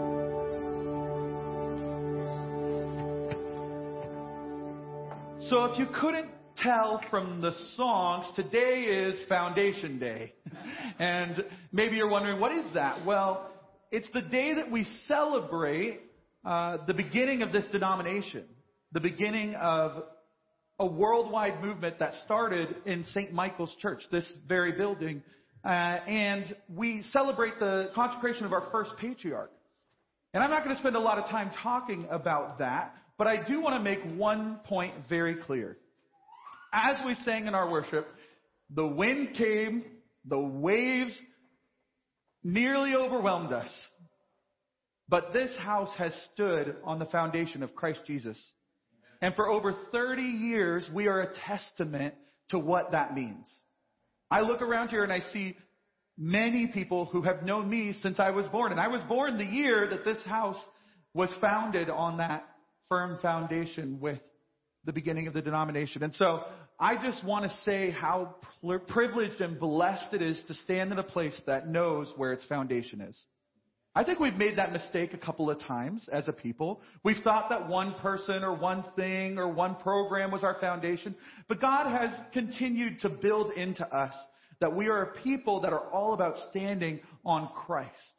So 5.51 5.65
if 5.65 5.79
you 5.79 5.87
couldn't 5.99 6.29
tell 6.59 7.01
from 7.09 7.41
the 7.41 7.53
songs, 7.75 8.27
today 8.37 8.83
is 8.83 9.27
Foundation 9.31 9.99
Day. 9.99 10.35
and 10.99 11.43
maybe 11.73 11.97
you're 11.97 12.11
wondering, 12.11 12.39
what 12.39 12.53
is 12.53 12.67
that? 12.75 13.07
Well, 13.07 13.51
it's 13.91 14.09
the 14.13 14.21
day 14.21 14.53
that 14.53 14.71
we 14.71 14.85
celebrate 15.07 16.01
uh, 16.45 16.85
the 16.87 16.93
beginning 16.93 17.41
of 17.41 17.51
this 17.51 17.65
denomination, 17.73 18.45
the 18.93 19.01
beginning 19.01 19.55
of 19.55 20.03
a 20.79 20.85
worldwide 20.85 21.63
movement 21.63 21.99
that 21.99 22.13
started 22.27 22.77
in 22.85 23.07
St. 23.07 23.33
Michael's 23.33 23.75
Church, 23.81 24.03
this 24.13 24.31
very 24.47 24.73
building. 24.73 25.23
Uh, 25.65 25.69
and 25.69 26.55
we 26.69 27.03
celebrate 27.11 27.59
the 27.59 27.91
consecration 27.95 28.45
of 28.45 28.53
our 28.53 28.69
first 28.71 28.91
patriarch. 28.99 29.51
And 30.35 30.43
I'm 30.43 30.51
not 30.51 30.63
going 30.63 30.77
to 30.77 30.83
spend 30.83 30.95
a 30.95 31.01
lot 31.01 31.17
of 31.17 31.25
time 31.31 31.51
talking 31.63 32.07
about 32.11 32.59
that, 32.59 32.95
but 33.19 33.27
I 33.27 33.43
do 33.47 33.61
want 33.61 33.75
to 33.75 33.83
make 33.83 34.01
one 34.17 34.61
point 34.65 34.95
very 35.09 35.35
clear. 35.35 35.77
As 36.73 36.97
we 37.05 37.15
sang 37.25 37.47
in 37.47 37.55
our 37.55 37.71
worship, 37.71 38.07
the 38.71 38.87
wind 38.87 39.35
came, 39.37 39.85
the 40.25 40.39
waves 40.39 41.19
nearly 42.45 42.95
overwhelmed 42.95 43.53
us. 43.53 43.71
But 45.09 45.33
this 45.33 45.51
house 45.59 45.91
has 45.97 46.15
stood 46.33 46.77
on 46.85 46.99
the 46.99 47.07
foundation 47.07 47.63
of 47.63 47.75
Christ 47.75 48.01
Jesus. 48.07 48.39
And 49.21 49.35
for 49.35 49.49
over 49.49 49.75
30 49.91 50.23
years, 50.23 50.89
we 50.95 51.09
are 51.09 51.21
a 51.21 51.35
testament 51.47 52.15
to 52.51 52.59
what 52.59 52.93
that 52.93 53.15
means. 53.15 53.47
I 54.31 54.43
look 54.43 54.63
around 54.63 54.89
here 54.89 55.03
and 55.03 55.13
I 55.13 55.21
see 55.33 55.57
many 56.17 56.67
people 56.67 57.07
who 57.07 57.23
have 57.23 57.43
known 57.43 57.69
me 57.69 57.95
since 58.03 58.21
I 58.21 58.31
was 58.31 58.47
born. 58.49 58.71
And 58.71 58.81
I 58.81 58.89
was 58.89 59.01
born 59.09 59.39
the 59.39 59.45
year 59.45 59.89
that 59.91 60.05
this 60.05 60.23
house 60.27 60.59
was 61.15 61.33
founded 61.41 61.89
on 61.89 62.19
that 62.19 62.47
firm 62.89 63.19
foundation 63.21 64.01
with 64.01 64.21
the 64.85 64.93
beginning 64.93 65.27
of 65.27 65.35
the 65.35 65.43
denomination. 65.43 66.03
And 66.03 66.15
so 66.15 66.45
I 66.81 66.97
just 67.03 67.25
want 67.25 67.45
to 67.45 67.57
say 67.65 67.91
how 67.91 68.37
privileged 68.89 69.41
and 69.41 69.59
blessed 69.59 70.15
it 70.15 70.23
is 70.23 70.43
to 70.49 70.55
stand 70.55 70.93
in 70.93 70.99
a 70.99 71.03
place 71.03 71.39
that 71.47 71.69
knows 71.69 72.13
where 72.17 72.33
its 72.33 72.45
foundation 72.47 73.01
is. 73.01 73.19
I 73.95 74.05
think 74.05 74.21
we've 74.21 74.37
made 74.37 74.59
that 74.59 74.73
mistake 74.73 75.13
a 75.13 75.19
couple 75.19 75.51
of 75.51 75.59
times 75.61 76.09
as 76.13 76.29
a 76.29 76.33
people. 76.33 76.81
We've 77.03 77.23
thought 77.25 77.49
that 77.51 77.69
one 77.69 77.95
person 77.95 78.45
or 78.45 78.55
one 78.55 78.85
thing 78.95 79.39
or 79.39 79.49
one 79.49 79.75
program 79.77 80.31
was 80.31 80.45
our 80.45 80.61
foundation. 80.61 81.17
But 81.49 81.61
God 81.61 81.91
has 81.91 82.11
continued 82.33 83.01
to 83.01 83.09
build 83.09 83.51
into 83.53 83.85
us 83.93 84.15
that 84.61 84.75
we 84.75 84.87
are 84.87 85.03
a 85.03 85.23
people 85.23 85.61
that 85.63 85.73
are 85.73 85.91
all 85.91 86.15
about 86.15 86.37
standing 86.51 87.01
on 87.25 87.49
Christ. 87.67 88.18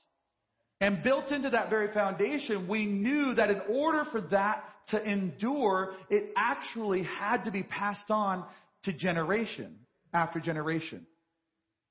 And 0.81 1.03
built 1.03 1.31
into 1.31 1.49
that 1.49 1.69
very 1.69 1.93
foundation, 1.93 2.67
we 2.67 2.85
knew 2.85 3.33
that 3.35 3.49
in 3.49 3.61
order 3.69 4.05
for 4.11 4.21
that 4.21 4.63
to 4.89 5.03
endure, 5.03 5.95
it 6.09 6.31
actually 6.37 7.03
had 7.03 7.43
to 7.43 7.51
be 7.51 7.63
passed 7.63 8.09
on 8.09 8.45
to 8.83 8.93
generation 8.93 9.75
after 10.13 10.39
generation. 10.39 11.05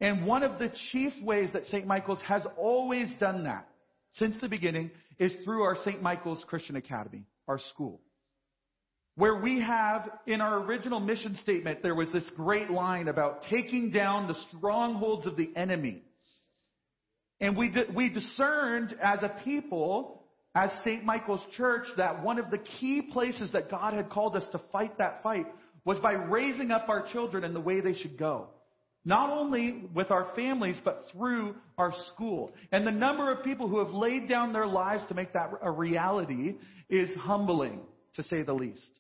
And 0.01 0.27
one 0.27 0.43
of 0.43 0.59
the 0.59 0.73
chief 0.91 1.13
ways 1.23 1.51
that 1.53 1.67
St. 1.67 1.87
Michael's 1.87 2.23
has 2.23 2.43
always 2.57 3.13
done 3.19 3.45
that 3.45 3.69
since 4.13 4.35
the 4.41 4.49
beginning 4.49 4.91
is 5.19 5.33
through 5.45 5.63
our 5.63 5.77
St. 5.85 6.01
Michael's 6.01 6.43
Christian 6.47 6.77
Academy, 6.77 7.25
our 7.47 7.59
school. 7.71 8.01
Where 9.17 9.35
we 9.35 9.61
have, 9.61 10.09
in 10.27 10.41
our 10.41 10.63
original 10.63 11.01
mission 11.01 11.37
statement, 11.43 11.83
there 11.83 11.97
was 11.97 12.11
this 12.13 12.29
great 12.37 12.71
line 12.71 13.09
about 13.09 13.43
taking 13.51 13.91
down 13.91 14.29
the 14.29 14.37
strongholds 14.57 15.27
of 15.27 15.37
the 15.37 15.51
enemy. 15.57 16.05
And 17.41 17.57
we, 17.57 17.73
we 17.95 18.09
discerned 18.09 18.97
as 19.01 19.23
a 19.23 19.41
people, 19.45 20.23
as 20.55 20.71
St. 20.85 21.05
Michael's 21.05 21.45
Church, 21.57 21.87
that 21.97 22.23
one 22.23 22.39
of 22.39 22.51
the 22.51 22.59
key 22.59 23.03
places 23.13 23.53
that 23.53 23.71
God 23.71 23.95
had 23.95 24.11
called 24.11 24.37
us 24.37 24.47
to 24.53 24.61
fight 24.73 24.99
that 24.99 25.23
fight 25.23 25.47
was 25.85 25.99
by 25.99 26.13
raising 26.13 26.71
up 26.71 26.89
our 26.89 27.07
children 27.13 27.45
in 27.45 27.55
the 27.55 27.61
way 27.61 27.81
they 27.81 27.95
should 27.95 28.19
go. 28.19 28.49
Not 29.05 29.31
only 29.31 29.85
with 29.95 30.11
our 30.11 30.33
families, 30.35 30.77
but 30.85 31.05
through 31.13 31.55
our 31.79 31.95
school. 32.13 32.53
And 32.73 32.87
the 32.87 32.91
number 32.91 33.33
of 33.33 33.45
people 33.45 33.69
who 33.69 33.79
have 33.79 33.95
laid 33.95 34.29
down 34.29 34.53
their 34.53 34.67
lives 34.67 35.05
to 35.09 35.15
make 35.15 35.33
that 35.33 35.51
a 35.63 35.71
reality 35.71 36.57
is 36.91 37.09
humbling, 37.17 37.81
to 38.17 38.23
say 38.25 38.43
the 38.43 38.53
least. 38.53 38.91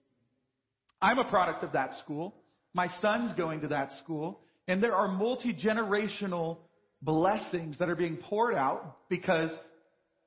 I'm 1.03 1.18
a 1.18 1.28
product 1.28 1.62
of 1.64 1.72
that 1.72 1.99
school. 2.05 2.34
My 2.72 2.89
son's 3.01 3.36
going 3.36 3.61
to 3.62 3.68
that 3.68 3.91
school. 4.03 4.41
And 4.66 4.82
there 4.82 4.95
are 4.95 5.09
multi-generational 5.09 6.59
blessings 7.03 7.78
that 7.78 7.88
are 7.88 7.96
being 7.96 8.16
poured 8.16 8.55
out 8.55 8.99
because 9.09 9.51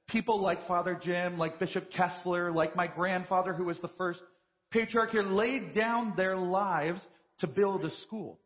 people 0.08 0.42
like 0.42 0.68
Father 0.68 1.00
Jim, 1.02 1.38
like 1.38 1.60
Bishop 1.60 1.92
Kessler, 1.92 2.52
like 2.52 2.76
my 2.76 2.88
grandfather 2.88 3.54
who 3.54 3.66
was 3.66 3.80
the 3.80 3.90
first 3.98 4.22
patriarch 4.72 5.12
here 5.12 5.24
laid 5.24 5.74
down 5.74 6.14
their 6.16 6.38
lives 6.38 7.00
to 7.40 7.48
build 7.48 7.84
a 7.86 7.92
school. 8.02 8.40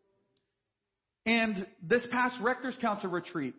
And 1.26 1.66
this 1.82 2.06
past 2.12 2.36
Rector's 2.42 2.78
Council 2.80 3.10
retreat, 3.10 3.56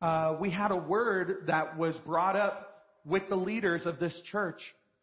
uh, 0.00 0.36
we 0.40 0.50
had 0.50 0.70
a 0.70 0.76
word 0.76 1.44
that 1.46 1.76
was 1.78 1.94
brought 2.06 2.36
up 2.36 2.70
with 3.04 3.28
the 3.28 3.36
leaders 3.36 3.82
of 3.84 3.98
this 3.98 4.18
church 4.30 4.60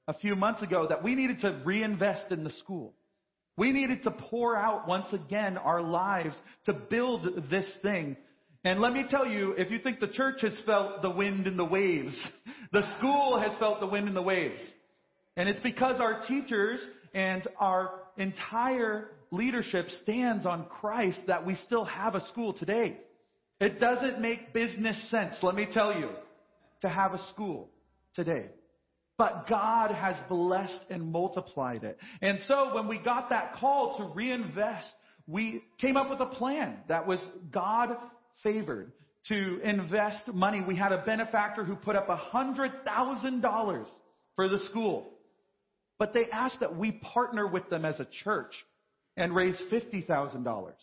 a 0.08 0.14
few 0.14 0.36
months 0.36 0.62
ago 0.62 0.88
that 0.88 1.04
we 1.04 1.16
needed 1.16 1.40
to 1.42 1.62
reinvest 1.64 2.32
in 2.32 2.44
the 2.44 2.50
school. 2.52 2.94
We 3.58 3.72
needed 3.72 4.04
to 4.04 4.12
pour 4.12 4.56
out 4.56 4.88
once 4.88 5.12
again 5.14 5.58
our 5.58 5.82
lives 5.82 6.36
to 6.66 6.74
build 6.74 7.50
this 7.50 7.72
thing. 7.84 8.18
And 8.64 8.80
let 8.80 8.94
me 8.94 9.06
tell 9.10 9.26
you, 9.26 9.54
if 9.58 9.72
you 9.72 9.80
think 9.80 10.00
the 10.00 10.08
church 10.08 10.42
has 10.42 10.56
felt 10.66 11.02
the 11.02 11.10
wind 11.10 11.48
and 11.48 11.58
the 11.58 11.66
waves, 11.66 12.16
the 12.72 12.84
school 12.98 13.40
has 13.40 13.58
felt 13.58 13.80
the 13.80 13.88
wind 13.88 14.08
and 14.08 14.16
the 14.16 14.22
waves. 14.22 14.62
And 15.36 15.50
it's 15.50 15.60
because 15.62 16.00
our 16.00 16.22
teachers 16.28 16.80
and 17.14 17.48
our 17.60 18.02
entire 18.18 19.10
leadership 19.32 19.88
stands 20.04 20.46
on 20.46 20.66
Christ 20.66 21.22
that 21.28 21.46
we 21.46 21.56
still 21.56 21.86
have 21.86 22.16
a 22.16 22.28
school 22.28 22.54
today. 22.54 22.98
It 23.60 23.80
doesn't 23.80 24.20
make 24.22 24.54
business 24.54 25.10
sense, 25.10 25.36
let 25.42 25.56
me 25.56 25.68
tell 25.72 25.98
you, 25.98 26.10
to 26.82 26.90
have 26.90 27.14
a 27.14 27.24
school 27.30 27.70
today. 28.16 28.48
But 29.18 29.48
God 29.48 29.92
has 29.92 30.16
blessed 30.30 30.82
and 30.90 31.12
multiplied 31.12 31.84
it. 31.84 31.98
And 32.22 32.40
so 32.48 32.74
when 32.74 32.88
we 32.88 32.98
got 32.98 33.30
that 33.30 33.54
call 33.54 33.98
to 33.98 34.16
reinvest, 34.16 34.92
we 35.28 35.64
came 35.80 35.96
up 35.96 36.10
with 36.10 36.20
a 36.20 36.26
plan 36.26 36.78
that 36.88 37.06
was 37.06 37.20
God 37.52 37.96
favored 38.44 38.92
to 39.28 39.60
invest 39.64 40.28
money. 40.34 40.62
We 40.66 40.76
had 40.76 40.92
a 40.92 41.04
benefactor 41.04 41.64
who 41.64 41.76
put 41.76 41.96
up 41.96 42.08
$100,000 42.08 43.86
for 44.36 44.50
the 44.50 44.60
school. 44.70 45.14
But 46.00 46.14
they 46.14 46.26
asked 46.32 46.62
that 46.62 46.76
we 46.76 46.94
partner 46.94 47.46
with 47.46 47.70
them 47.70 47.86
as 47.86 48.00
a 48.00 48.08
church 48.24 48.54
and 49.18 49.36
raise 49.36 49.62
$50,000. 49.72 50.74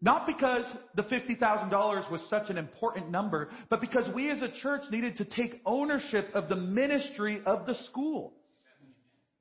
Not 0.00 0.26
because 0.26 0.64
the 0.96 1.02
$50,000 1.02 2.10
was 2.10 2.20
such 2.28 2.50
an 2.50 2.58
important 2.58 3.10
number, 3.10 3.50
but 3.70 3.80
because 3.80 4.12
we 4.14 4.30
as 4.30 4.42
a 4.42 4.50
church 4.60 4.82
needed 4.90 5.16
to 5.16 5.24
take 5.24 5.60
ownership 5.64 6.28
of 6.34 6.48
the 6.48 6.56
ministry 6.56 7.40
of 7.46 7.66
the 7.66 7.74
school. 7.86 8.34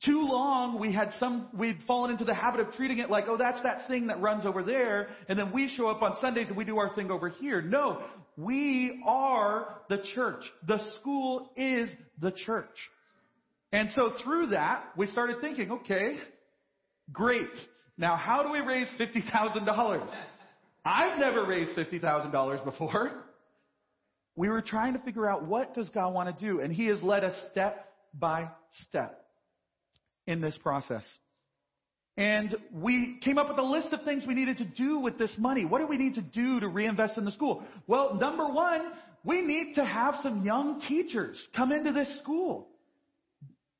Too 0.04 0.22
long 0.24 0.80
we 0.80 0.91
had 0.91 1.12
some, 1.20 1.47
we'd 1.54 1.78
fallen 1.86 2.10
into 2.10 2.26
the 2.26 2.34
habit 2.34 2.60
of 2.60 2.74
treating 2.74 2.97
it 2.97 3.12
like, 3.12 3.26
oh, 3.28 3.38
that's 3.38 3.62
that 3.62 3.88
thing 3.88 4.08
that 4.08 4.20
runs 4.20 4.47
over 4.47 4.64
there, 4.64 5.10
and 5.30 5.38
then 5.38 5.52
we 5.54 5.72
show 5.78 5.89
up 5.89 6.02
on 6.02 6.16
Sundays 6.20 6.47
and 6.47 6.58
we 6.58 6.66
do 6.66 6.80
our 6.80 6.95
thing 6.95 7.12
over 7.12 7.30
here. 7.30 7.62
No, 7.62 8.02
we 8.36 9.04
are 9.06 9.76
the 9.89 9.99
church. 10.16 10.43
The 10.66 10.80
school 10.99 11.52
is 11.56 11.88
the 12.20 12.32
church. 12.32 12.76
And 13.72 13.89
so 13.95 14.14
through 14.24 14.47
that, 14.47 14.86
we 14.97 15.06
started 15.06 15.38
thinking, 15.39 15.72
okay, 15.72 16.18
great. 17.14 17.52
Now 17.95 18.16
how 18.16 18.41
do 18.41 18.52
we 18.52 18.60
raise 18.60 18.88
$50,000? 18.99 20.10
I've 20.84 21.20
never 21.20 21.45
raised 21.45 21.78
$50,000 21.78 22.66
before. 22.66 23.24
We 24.36 24.49
were 24.49 24.64
trying 24.64 24.93
to 24.93 24.99
figure 24.99 25.30
out 25.30 25.45
what 25.45 25.76
does 25.76 25.89
God 25.89 26.12
want 26.16 26.36
to 26.36 26.45
do, 26.45 26.60
and 26.62 26.74
He 26.74 26.88
has 26.88 27.04
led 27.04 27.24
us 27.24 27.36
step 27.52 27.86
by 28.16 28.49
step 28.88 29.20
in 30.28 30.41
this 30.41 30.57
process. 30.57 31.03
And 32.17 32.55
we 32.74 33.19
came 33.24 33.38
up 33.38 33.47
with 33.49 33.57
a 33.57 33.63
list 33.63 33.93
of 33.93 34.03
things 34.03 34.24
we 34.28 34.36
needed 34.36 34.57
to 34.57 34.65
do 34.65 34.99
with 34.99 35.17
this 35.17 35.34
money. 35.38 35.65
What 35.65 35.80
do 35.80 35.88
we 35.88 35.97
need 35.97 36.15
to 36.15 36.22
do 36.22 36.59
to 36.59 36.67
reinvest 36.67 37.17
in 37.17 37.26
the 37.26 37.32
school? 37.32 37.63
Well, 37.88 38.15
number 38.15 38.47
one, 38.47 38.91
we 39.24 39.41
need 39.41 39.76
to 39.76 39.86
have 39.86 40.15
some 40.22 40.41
young 40.43 40.82
teachers 40.82 41.38
come 41.55 41.72
into 41.72 41.91
this 41.91 42.19
school. 42.22 42.67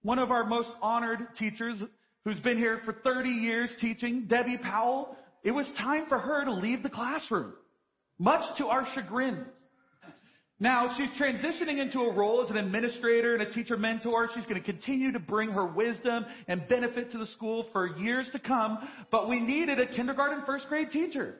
One 0.04 0.18
of 0.18 0.32
our 0.32 0.46
most 0.46 0.70
honored 0.82 1.28
teachers 1.38 1.82
who's 2.24 2.39
been 2.39 2.58
here 2.58 2.82
for 2.86 2.94
30 2.94 3.30
years 3.30 3.70
teaching, 3.80 4.26
Debbie 4.28 4.58
Powell, 4.58 5.16
it 5.44 5.52
was 5.52 5.68
time 5.78 6.06
for 6.08 6.20
her 6.20 6.46
to 6.46 6.54
leave 6.54 6.84
the 6.84 6.89
classroom, 6.89 7.54
much 8.20 8.58
to 8.58 8.68
our 8.68 8.88
chagrin. 8.94 9.46
Now 10.62 10.95
she's 10.95 11.09
transitioning 11.20 11.80
into 11.80 12.01
a 12.01 12.14
role 12.14 12.43
as 12.43 12.51
an 12.51 12.57
administrator 12.57 13.34
and 13.34 13.41
a 13.41 13.51
teacher 13.51 13.78
mentor. 13.78 14.30
She's 14.36 14.45
going 14.45 14.62
to 14.62 14.64
continue 14.64 15.12
to 15.12 15.20
bring 15.20 15.49
her 15.49 15.66
wisdom 15.66 16.24
and 16.47 16.68
benefit 16.70 17.09
to 17.14 17.18
the 17.18 17.26
school 17.26 17.66
for 17.74 17.97
years 17.97 18.30
to 18.34 18.38
come. 18.38 18.88
But 19.09 19.28
we 19.28 19.39
needed 19.39 19.80
a 19.80 19.88
kindergarten 19.88 20.43
first 20.45 20.68
grade 20.70 20.91
teacher. 20.91 21.34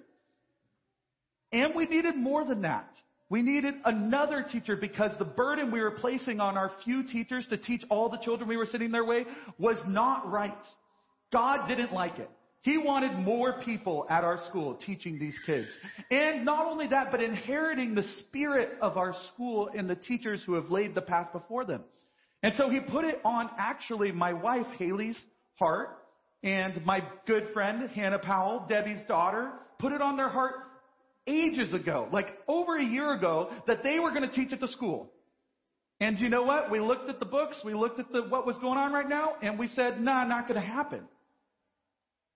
And 1.52 1.76
we 1.76 1.86
needed 1.86 2.16
more 2.18 2.44
than 2.46 2.64
that. 2.64 2.90
We 3.30 3.44
needed 3.44 3.76
another 3.86 4.44
teacher 4.52 4.76
because 4.76 5.12
the 5.20 5.26
burden 5.26 5.72
we 5.72 5.82
were 5.82 5.92
placing 5.92 6.40
on 6.40 6.58
our 6.58 6.72
few 6.84 7.04
teachers 7.04 7.46
to 7.52 7.58
teach 7.58 7.84
all 7.92 8.10
the 8.10 8.18
children 8.18 8.50
we 8.50 8.58
were 8.58 8.66
sending 8.66 8.92
their 8.92 9.06
way 9.06 9.26
was 9.60 9.78
not 9.88 10.32
right. 10.32 10.52
God 11.32 11.68
didn't 11.68 11.94
like 11.94 12.18
it. 12.18 12.30
He 12.64 12.78
wanted 12.78 13.14
more 13.14 13.54
people 13.66 14.06
at 14.10 14.24
our 14.24 14.40
school 14.48 14.76
teaching 14.86 15.18
these 15.18 15.38
kids. 15.46 15.68
And 16.12 16.46
not 16.46 16.68
only 16.68 16.88
that, 16.88 17.10
but 17.10 17.22
inheriting 17.22 17.96
the 17.96 18.04
spirit 18.20 18.78
of 18.82 18.98
our 18.98 19.16
school 19.34 19.70
and 19.76 19.90
the 19.90 19.96
teachers 19.96 20.44
who 20.46 20.54
have 20.54 20.70
laid 20.70 20.94
the 20.94 21.02
path 21.02 21.32
before 21.34 21.66
them. 21.66 21.84
And 22.44 22.54
so 22.58 22.70
he 22.70 22.80
put 22.80 23.04
it 23.06 23.20
on 23.26 23.50
actually 23.58 24.12
my 24.12 24.34
wife 24.34 24.68
Haley's 24.78 25.20
heart 25.60 25.90
and 26.44 26.84
my 26.86 27.04
good 27.26 27.48
friend 27.54 27.90
Hannah 27.90 28.20
Powell, 28.20 28.66
Debbie's 28.68 29.04
daughter, 29.08 29.52
put 29.80 29.92
it 29.92 30.02
on 30.02 30.18
their 30.18 30.30
heart 30.30 30.56
ages 31.28 31.74
ago, 31.74 32.08
like 32.12 32.26
over 32.48 32.78
a 32.78 32.84
year 32.84 33.14
ago, 33.14 33.52
that 33.68 33.84
they 33.84 34.00
were 34.00 34.10
going 34.10 34.28
to 34.28 34.36
teach 34.36 34.52
at 34.54 34.60
the 34.60 34.68
school. 34.68 35.12
And 36.00 36.20
you 36.20 36.30
know 36.30 36.42
what? 36.44 36.72
We 36.72 36.80
looked 36.80 37.10
at 37.10 37.20
the 37.20 37.26
books, 37.26 37.58
we 37.64 37.76
looked 37.76 38.00
at 38.00 38.12
the, 38.12 38.24
what 38.24 38.46
was 38.48 38.58
going 38.58 38.80
on 38.80 38.92
right 38.92 39.08
now, 39.08 39.34
and 39.42 39.60
we 39.60 39.68
said, 39.68 40.02
nah, 40.02 40.26
not 40.26 40.48
going 40.48 40.60
to 40.60 40.66
happen. 40.66 41.08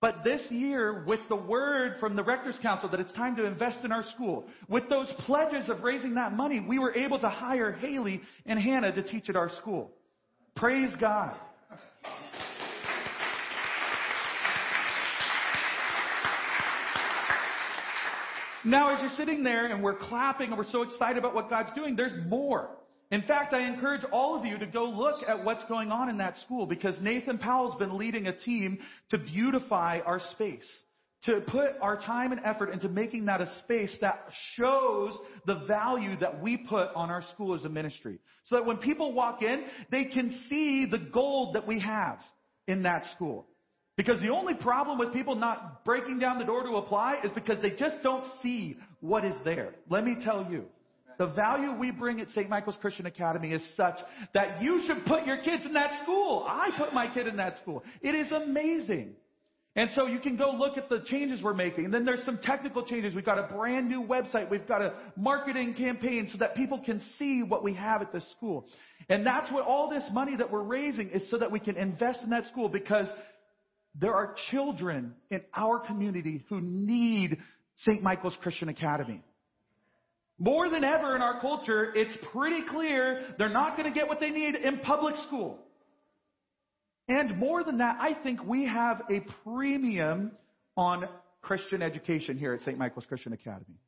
But 0.01 0.23
this 0.23 0.41
year, 0.51 1.03
with 1.07 1.21
the 1.29 1.35
word 1.35 1.95
from 1.99 2.15
the 2.15 2.23
Rector's 2.23 2.57
Council 2.61 2.89
that 2.89 2.99
it's 2.99 3.13
time 3.13 3.35
to 3.37 3.45
invest 3.45 3.83
in 3.83 3.91
our 3.91 4.03
school, 4.13 4.47
with 4.67 4.87
those 4.89 5.07
pledges 5.19 5.69
of 5.69 5.81
raising 5.81 6.15
that 6.15 6.33
money, 6.33 6.59
we 6.59 6.79
were 6.79 6.93
able 6.93 7.17
to 7.19 7.29
hire 7.29 7.71
Haley 7.71 8.21
and 8.45 8.59
Hannah 8.59 8.93
to 8.93 9.03
teach 9.03 9.29
at 9.29 9.35
our 9.35 9.49
school. 9.57 9.91
Praise 10.55 10.93
God. 10.99 11.35
Now, 18.65 18.95
as 18.95 19.01
you're 19.01 19.11
sitting 19.15 19.43
there 19.43 19.67
and 19.67 19.83
we're 19.83 19.97
clapping 19.97 20.49
and 20.49 20.57
we're 20.57 20.69
so 20.71 20.81
excited 20.81 21.17
about 21.17 21.35
what 21.35 21.51
God's 21.51 21.71
doing, 21.75 21.95
there's 21.95 22.13
more. 22.27 22.69
In 23.15 23.21
fact, 23.21 23.53
I 23.53 23.61
encourage 23.61 24.01
all 24.11 24.37
of 24.37 24.43
you 24.43 24.57
to 24.57 24.65
go 24.65 24.83
look 24.83 25.23
at 25.25 25.45
what's 25.45 25.63
going 25.69 25.89
on 25.89 26.09
in 26.09 26.17
that 26.17 26.35
school 26.39 26.65
because 26.65 26.97
Nathan 26.99 27.37
Powell's 27.37 27.75
been 27.75 27.97
leading 27.97 28.27
a 28.27 28.37
team 28.37 28.77
to 29.09 29.17
beautify 29.17 30.01
our 30.05 30.19
space, 30.31 30.67
to 31.23 31.39
put 31.47 31.77
our 31.81 31.95
time 31.95 32.33
and 32.33 32.41
effort 32.43 32.71
into 32.71 32.89
making 32.89 33.23
that 33.27 33.39
a 33.39 33.49
space 33.59 33.95
that 34.01 34.19
shows 34.55 35.13
the 35.45 35.63
value 35.65 36.17
that 36.17 36.41
we 36.41 36.57
put 36.57 36.89
on 36.93 37.09
our 37.09 37.23
school 37.31 37.55
as 37.55 37.63
a 37.63 37.69
ministry. 37.69 38.19
So 38.49 38.57
that 38.57 38.65
when 38.65 38.79
people 38.79 39.13
walk 39.13 39.41
in, 39.41 39.63
they 39.91 40.03
can 40.03 40.37
see 40.49 40.85
the 40.85 40.99
gold 40.99 41.55
that 41.55 41.65
we 41.65 41.79
have 41.79 42.19
in 42.67 42.83
that 42.83 43.05
school. 43.15 43.47
Because 43.95 44.21
the 44.21 44.33
only 44.33 44.55
problem 44.55 44.97
with 44.97 45.13
people 45.13 45.35
not 45.35 45.85
breaking 45.85 46.19
down 46.19 46.37
the 46.37 46.43
door 46.43 46.63
to 46.63 46.75
apply 46.75 47.21
is 47.23 47.31
because 47.31 47.61
they 47.61 47.71
just 47.71 48.03
don't 48.03 48.25
see 48.43 48.75
what 48.99 49.23
is 49.23 49.35
there. 49.45 49.75
Let 49.89 50.03
me 50.03 50.17
tell 50.21 50.45
you. 50.51 50.65
The 51.17 51.27
value 51.27 51.73
we 51.73 51.91
bring 51.91 52.19
at 52.19 52.29
St. 52.29 52.49
Michael's 52.49 52.77
Christian 52.81 53.05
Academy 53.05 53.51
is 53.51 53.63
such 53.77 53.97
that 54.33 54.61
you 54.61 54.83
should 54.85 55.05
put 55.05 55.25
your 55.25 55.37
kids 55.37 55.65
in 55.65 55.73
that 55.73 56.03
school. 56.03 56.45
I 56.47 56.69
put 56.77 56.93
my 56.93 57.13
kid 57.13 57.27
in 57.27 57.37
that 57.37 57.57
school. 57.57 57.83
It 58.01 58.15
is 58.15 58.31
amazing. 58.31 59.15
And 59.77 59.89
so 59.93 60.07
you 60.07 60.19
can 60.19 60.37
go 60.37 60.51
look 60.51 60.77
at 60.77 60.87
the 60.87 61.01
changes 61.05 61.43
we're 61.43 61.53
making. 61.53 61.85
And 61.85 61.93
then 61.93 62.05
there's 62.05 62.23
some 62.23 62.39
technical 62.41 62.85
changes. 62.85 63.13
We've 63.13 63.25
got 63.25 63.39
a 63.39 63.53
brand 63.53 63.89
new 63.89 64.01
website. 64.01 64.49
We've 64.49 64.65
got 64.65 64.81
a 64.81 64.93
marketing 65.17 65.73
campaign 65.73 66.29
so 66.31 66.37
that 66.37 66.55
people 66.55 66.81
can 66.85 67.01
see 67.19 67.43
what 67.43 67.61
we 67.61 67.73
have 67.73 68.01
at 68.01 68.13
this 68.13 68.23
school. 68.37 68.65
And 69.09 69.25
that's 69.25 69.51
what 69.51 69.65
all 69.65 69.89
this 69.89 70.07
money 70.13 70.37
that 70.37 70.49
we're 70.49 70.63
raising 70.63 71.09
is 71.09 71.29
so 71.29 71.37
that 71.37 71.51
we 71.51 71.59
can 71.59 71.75
invest 71.75 72.23
in 72.23 72.29
that 72.29 72.45
school 72.45 72.69
because 72.69 73.07
there 73.99 74.13
are 74.13 74.35
children 74.49 75.13
in 75.29 75.41
our 75.53 75.79
community 75.79 76.45
who 76.47 76.61
need 76.61 77.37
St. 77.77 78.01
Michael's 78.01 78.37
Christian 78.41 78.69
Academy. 78.69 79.21
More 80.37 80.69
than 80.69 80.83
ever 80.83 81.15
in 81.15 81.21
our 81.21 81.39
culture, 81.39 81.93
it's 81.95 82.15
pretty 82.33 82.63
clear 82.69 83.35
they're 83.37 83.49
not 83.49 83.77
going 83.77 83.91
to 83.91 83.97
get 83.97 84.07
what 84.07 84.19
they 84.19 84.29
need 84.29 84.55
in 84.55 84.79
public 84.79 85.15
school. 85.27 85.59
And 87.07 87.37
more 87.37 87.63
than 87.63 87.77
that, 87.77 87.97
I 88.01 88.15
think 88.21 88.43
we 88.43 88.65
have 88.65 89.01
a 89.09 89.21
premium 89.43 90.31
on 90.75 91.07
Christian 91.41 91.81
education 91.81 92.37
here 92.37 92.53
at 92.53 92.61
St. 92.61 92.77
Michael's 92.77 93.05
Christian 93.05 93.31
Academy. 93.31 93.79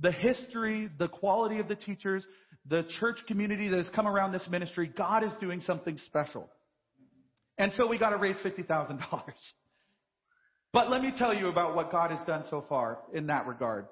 The 0.00 0.12
history, 0.12 0.90
the 0.98 1.08
quality 1.08 1.58
of 1.58 1.66
the 1.66 1.74
teachers, 1.74 2.24
the 2.68 2.84
church 3.00 3.16
community 3.26 3.68
that 3.68 3.78
has 3.78 3.88
come 3.94 4.06
around 4.06 4.30
this 4.32 4.46
ministry, 4.48 4.86
God 4.96 5.24
is 5.24 5.32
doing 5.40 5.60
something 5.62 5.98
special. 6.06 6.48
And 7.56 7.72
so 7.76 7.88
we 7.88 7.98
got 7.98 8.10
to 8.10 8.16
raise 8.16 8.36
$50,000. 8.44 9.00
But 10.72 10.90
let 10.90 11.02
me 11.02 11.12
tell 11.18 11.34
you 11.34 11.48
about 11.48 11.74
what 11.74 11.90
God 11.90 12.12
has 12.12 12.24
done 12.26 12.44
so 12.50 12.64
far 12.68 12.98
in 13.12 13.26
that 13.28 13.46
regard. 13.46 13.86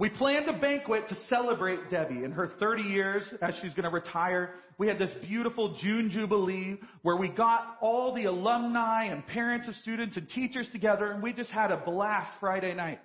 We 0.00 0.08
planned 0.08 0.48
a 0.48 0.58
banquet 0.58 1.08
to 1.08 1.14
celebrate 1.28 1.90
Debbie 1.90 2.24
in 2.24 2.32
her 2.32 2.52
30 2.58 2.84
years 2.84 3.22
as 3.42 3.54
she's 3.60 3.74
going 3.74 3.84
to 3.84 3.90
retire. 3.90 4.54
We 4.78 4.88
had 4.88 4.98
this 4.98 5.10
beautiful 5.20 5.76
June 5.82 6.08
Jubilee 6.10 6.80
where 7.02 7.16
we 7.16 7.28
got 7.28 7.76
all 7.82 8.14
the 8.14 8.24
alumni 8.24 9.04
and 9.04 9.26
parents 9.26 9.68
of 9.68 9.74
students 9.74 10.16
and 10.16 10.26
teachers 10.30 10.66
together 10.72 11.10
and 11.10 11.22
we 11.22 11.34
just 11.34 11.50
had 11.50 11.70
a 11.70 11.76
blast 11.76 12.32
Friday 12.40 12.72
night. 12.72 12.98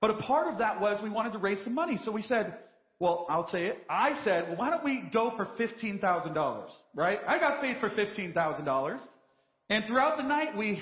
But 0.00 0.12
a 0.12 0.14
part 0.14 0.50
of 0.50 0.60
that 0.60 0.80
was 0.80 0.98
we 1.02 1.10
wanted 1.10 1.34
to 1.34 1.38
raise 1.38 1.62
some 1.62 1.74
money. 1.74 2.00
So 2.06 2.10
we 2.10 2.22
said, 2.22 2.56
well, 3.00 3.26
I'll 3.28 3.50
say 3.50 3.66
it. 3.66 3.84
I 3.90 4.18
said, 4.24 4.48
well, 4.48 4.56
why 4.56 4.70
don't 4.70 4.82
we 4.82 5.10
go 5.12 5.34
for 5.36 5.44
$15,000, 5.44 6.68
right? 6.94 7.18
I 7.28 7.38
got 7.38 7.60
paid 7.60 7.76
for 7.80 7.90
$15,000. 7.90 8.98
And 9.68 9.84
throughout 9.84 10.16
the 10.16 10.24
night, 10.24 10.56
we 10.56 10.80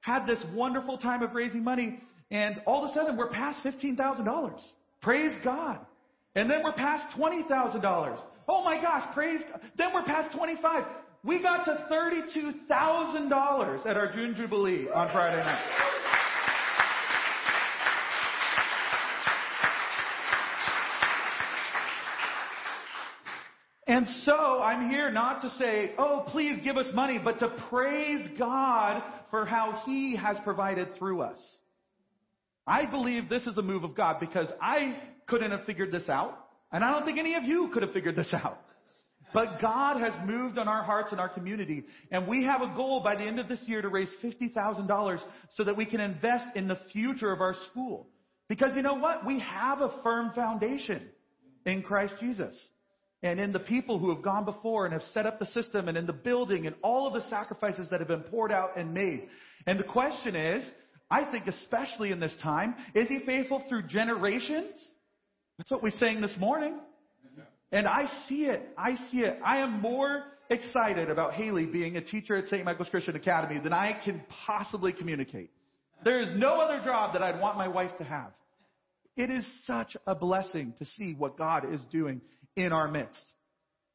had 0.00 0.26
this 0.26 0.42
wonderful 0.54 0.96
time 0.96 1.22
of 1.22 1.34
raising 1.34 1.62
money. 1.62 2.00
And 2.30 2.62
all 2.66 2.82
of 2.82 2.90
a 2.90 2.94
sudden, 2.94 3.18
we're 3.18 3.28
past 3.28 3.62
$15,000. 3.62 4.60
Praise 5.04 5.36
God. 5.44 5.78
And 6.34 6.50
then 6.50 6.62
we're 6.64 6.72
past 6.72 7.16
$20,000. 7.16 8.20
Oh 8.48 8.64
my 8.64 8.80
gosh, 8.80 9.14
praise 9.14 9.40
God. 9.50 9.60
Then 9.76 9.88
we're 9.94 10.02
past 10.04 10.34
25. 10.34 10.84
We 11.22 11.42
got 11.42 11.64
to 11.66 11.86
$32,000 11.90 13.86
at 13.86 13.96
our 13.96 14.12
June 14.12 14.34
Jubilee 14.36 14.88
on 14.92 15.12
Friday 15.12 15.44
night. 15.44 15.62
And 23.86 24.06
so 24.24 24.60
I'm 24.62 24.88
here 24.88 25.10
not 25.10 25.42
to 25.42 25.50
say, 25.58 25.92
oh, 25.98 26.24
please 26.28 26.58
give 26.64 26.78
us 26.78 26.86
money, 26.94 27.20
but 27.22 27.38
to 27.40 27.48
praise 27.68 28.26
God 28.38 29.02
for 29.30 29.44
how 29.44 29.82
He 29.84 30.16
has 30.16 30.38
provided 30.44 30.96
through 30.96 31.20
us. 31.20 31.38
I 32.66 32.86
believe 32.86 33.28
this 33.28 33.46
is 33.46 33.56
a 33.58 33.62
move 33.62 33.84
of 33.84 33.94
God 33.94 34.18
because 34.20 34.48
I 34.60 34.96
couldn't 35.26 35.50
have 35.50 35.64
figured 35.64 35.92
this 35.92 36.08
out. 36.08 36.38
And 36.72 36.84
I 36.84 36.90
don't 36.90 37.04
think 37.04 37.18
any 37.18 37.34
of 37.34 37.44
you 37.44 37.70
could 37.72 37.82
have 37.82 37.92
figured 37.92 38.16
this 38.16 38.32
out. 38.32 38.60
But 39.32 39.60
God 39.60 40.00
has 40.00 40.12
moved 40.26 40.58
on 40.58 40.68
our 40.68 40.84
hearts 40.84 41.10
and 41.10 41.20
our 41.20 41.28
community. 41.28 41.84
And 42.10 42.28
we 42.28 42.44
have 42.44 42.62
a 42.62 42.72
goal 42.74 43.02
by 43.02 43.16
the 43.16 43.22
end 43.22 43.40
of 43.40 43.48
this 43.48 43.60
year 43.66 43.82
to 43.82 43.88
raise 43.88 44.08
$50,000 44.22 45.18
so 45.56 45.64
that 45.64 45.76
we 45.76 45.86
can 45.86 46.00
invest 46.00 46.46
in 46.54 46.68
the 46.68 46.78
future 46.92 47.32
of 47.32 47.40
our 47.40 47.54
school. 47.70 48.08
Because 48.48 48.76
you 48.76 48.82
know 48.82 48.94
what? 48.94 49.26
We 49.26 49.40
have 49.40 49.80
a 49.80 50.00
firm 50.02 50.32
foundation 50.34 51.08
in 51.66 51.82
Christ 51.82 52.14
Jesus 52.20 52.56
and 53.22 53.40
in 53.40 53.52
the 53.52 53.58
people 53.58 53.98
who 53.98 54.14
have 54.14 54.22
gone 54.22 54.44
before 54.44 54.84
and 54.84 54.92
have 54.92 55.02
set 55.12 55.26
up 55.26 55.38
the 55.38 55.46
system 55.46 55.88
and 55.88 55.96
in 55.96 56.06
the 56.06 56.12
building 56.12 56.66
and 56.66 56.76
all 56.82 57.06
of 57.06 57.14
the 57.14 57.28
sacrifices 57.28 57.88
that 57.90 58.00
have 58.00 58.08
been 58.08 58.22
poured 58.22 58.52
out 58.52 58.76
and 58.76 58.94
made. 58.94 59.28
And 59.66 59.80
the 59.80 59.84
question 59.84 60.36
is, 60.36 60.64
I 61.10 61.30
think 61.30 61.46
especially 61.46 62.10
in 62.10 62.20
this 62.20 62.36
time, 62.42 62.74
is 62.94 63.08
he 63.08 63.20
faithful 63.26 63.62
through 63.68 63.88
generations? 63.88 64.74
That's 65.58 65.70
what 65.70 65.82
we 65.82 65.90
sang 65.92 66.20
this 66.20 66.34
morning. 66.38 66.78
And 67.72 67.86
I 67.86 68.06
see 68.28 68.44
it. 68.44 68.68
I 68.78 68.96
see 69.10 69.18
it. 69.18 69.38
I 69.44 69.58
am 69.58 69.80
more 69.80 70.24
excited 70.50 71.10
about 71.10 71.34
Haley 71.34 71.66
being 71.66 71.96
a 71.96 72.00
teacher 72.00 72.36
at 72.36 72.48
St. 72.48 72.64
Michael's 72.64 72.88
Christian 72.88 73.16
Academy 73.16 73.60
than 73.60 73.72
I 73.72 73.98
can 74.04 74.22
possibly 74.46 74.92
communicate. 74.92 75.50
There 76.04 76.20
is 76.20 76.38
no 76.38 76.60
other 76.60 76.84
job 76.84 77.14
that 77.14 77.22
I'd 77.22 77.40
want 77.40 77.56
my 77.56 77.68
wife 77.68 77.96
to 77.98 78.04
have. 78.04 78.32
It 79.16 79.30
is 79.30 79.46
such 79.64 79.96
a 80.06 80.14
blessing 80.14 80.74
to 80.78 80.84
see 80.84 81.14
what 81.14 81.38
God 81.38 81.72
is 81.72 81.80
doing 81.90 82.20
in 82.56 82.72
our 82.72 82.88
midst. 82.88 83.24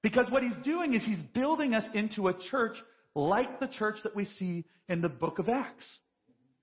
Because 0.02 0.32
what 0.32 0.44
he's 0.44 0.56
doing 0.64 0.94
is 0.94 1.04
he's 1.06 1.20
building 1.34 1.74
us 1.74 1.84
into 1.94 2.30
a 2.30 2.34
church 2.50 2.76
like 3.16 3.60
the 3.60 3.68
church 3.68 3.98
that 4.04 4.16
we 4.16 4.26
see 4.26 4.66
in 4.88 5.02
the 5.02 5.10
book 5.10 5.40
of 5.40 5.50
Acts. 5.50 5.86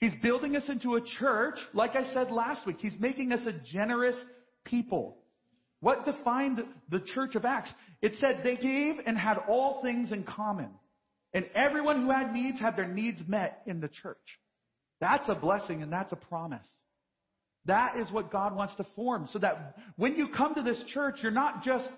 He's 0.00 0.12
building 0.22 0.56
us 0.56 0.68
into 0.68 0.96
a 0.96 1.00
church, 1.18 1.56
like 1.72 1.96
I 1.96 2.12
said 2.12 2.30
last 2.30 2.66
week, 2.66 2.76
he's 2.80 2.96
making 2.98 3.32
us 3.32 3.46
a 3.46 3.52
generous 3.52 4.16
people. 4.64 5.18
What 5.80 6.04
defined 6.04 6.62
the 6.90 7.00
church 7.00 7.34
of 7.34 7.44
Acts? 7.44 7.70
It 8.02 8.14
said 8.20 8.40
they 8.42 8.56
gave 8.56 8.96
and 9.06 9.16
had 9.16 9.38
all 9.48 9.80
things 9.82 10.12
in 10.12 10.24
common. 10.24 10.70
And 11.32 11.46
everyone 11.54 12.02
who 12.02 12.10
had 12.10 12.32
needs 12.32 12.58
had 12.58 12.76
their 12.76 12.88
needs 12.88 13.20
met 13.26 13.62
in 13.66 13.80
the 13.80 13.88
church. 13.88 14.16
That's 15.00 15.28
a 15.28 15.34
blessing 15.34 15.82
and 15.82 15.92
that's 15.92 16.12
a 16.12 16.16
promise. 16.16 16.68
That 17.66 17.98
is 17.98 18.10
what 18.10 18.30
God 18.30 18.54
wants 18.54 18.74
to 18.76 18.86
form. 18.94 19.28
So 19.32 19.38
that 19.40 19.76
when 19.96 20.14
you 20.16 20.28
come 20.28 20.54
to 20.54 20.62
this 20.62 20.82
church, 20.94 21.16
you're 21.22 21.32
not 21.32 21.62
just 21.62 21.88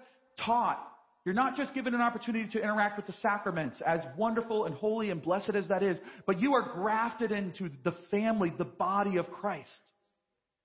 taught. 0.44 0.84
You're 1.24 1.34
not 1.34 1.56
just 1.56 1.74
given 1.74 1.94
an 1.94 2.00
opportunity 2.00 2.48
to 2.52 2.62
interact 2.62 2.96
with 2.96 3.06
the 3.06 3.12
sacraments, 3.20 3.82
as 3.84 4.00
wonderful 4.16 4.64
and 4.64 4.74
holy 4.74 5.10
and 5.10 5.20
blessed 5.20 5.50
as 5.54 5.68
that 5.68 5.82
is, 5.82 5.98
but 6.26 6.40
you 6.40 6.54
are 6.54 6.72
grafted 6.72 7.32
into 7.32 7.70
the 7.84 7.92
family, 8.10 8.52
the 8.56 8.64
body 8.64 9.16
of 9.18 9.30
Christ. 9.30 9.80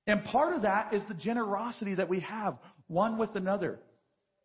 And 0.07 0.23
part 0.25 0.55
of 0.55 0.63
that 0.63 0.93
is 0.93 1.01
the 1.07 1.13
generosity 1.13 1.95
that 1.95 2.09
we 2.09 2.19
have 2.21 2.57
one 2.87 3.17
with 3.17 3.35
another. 3.35 3.79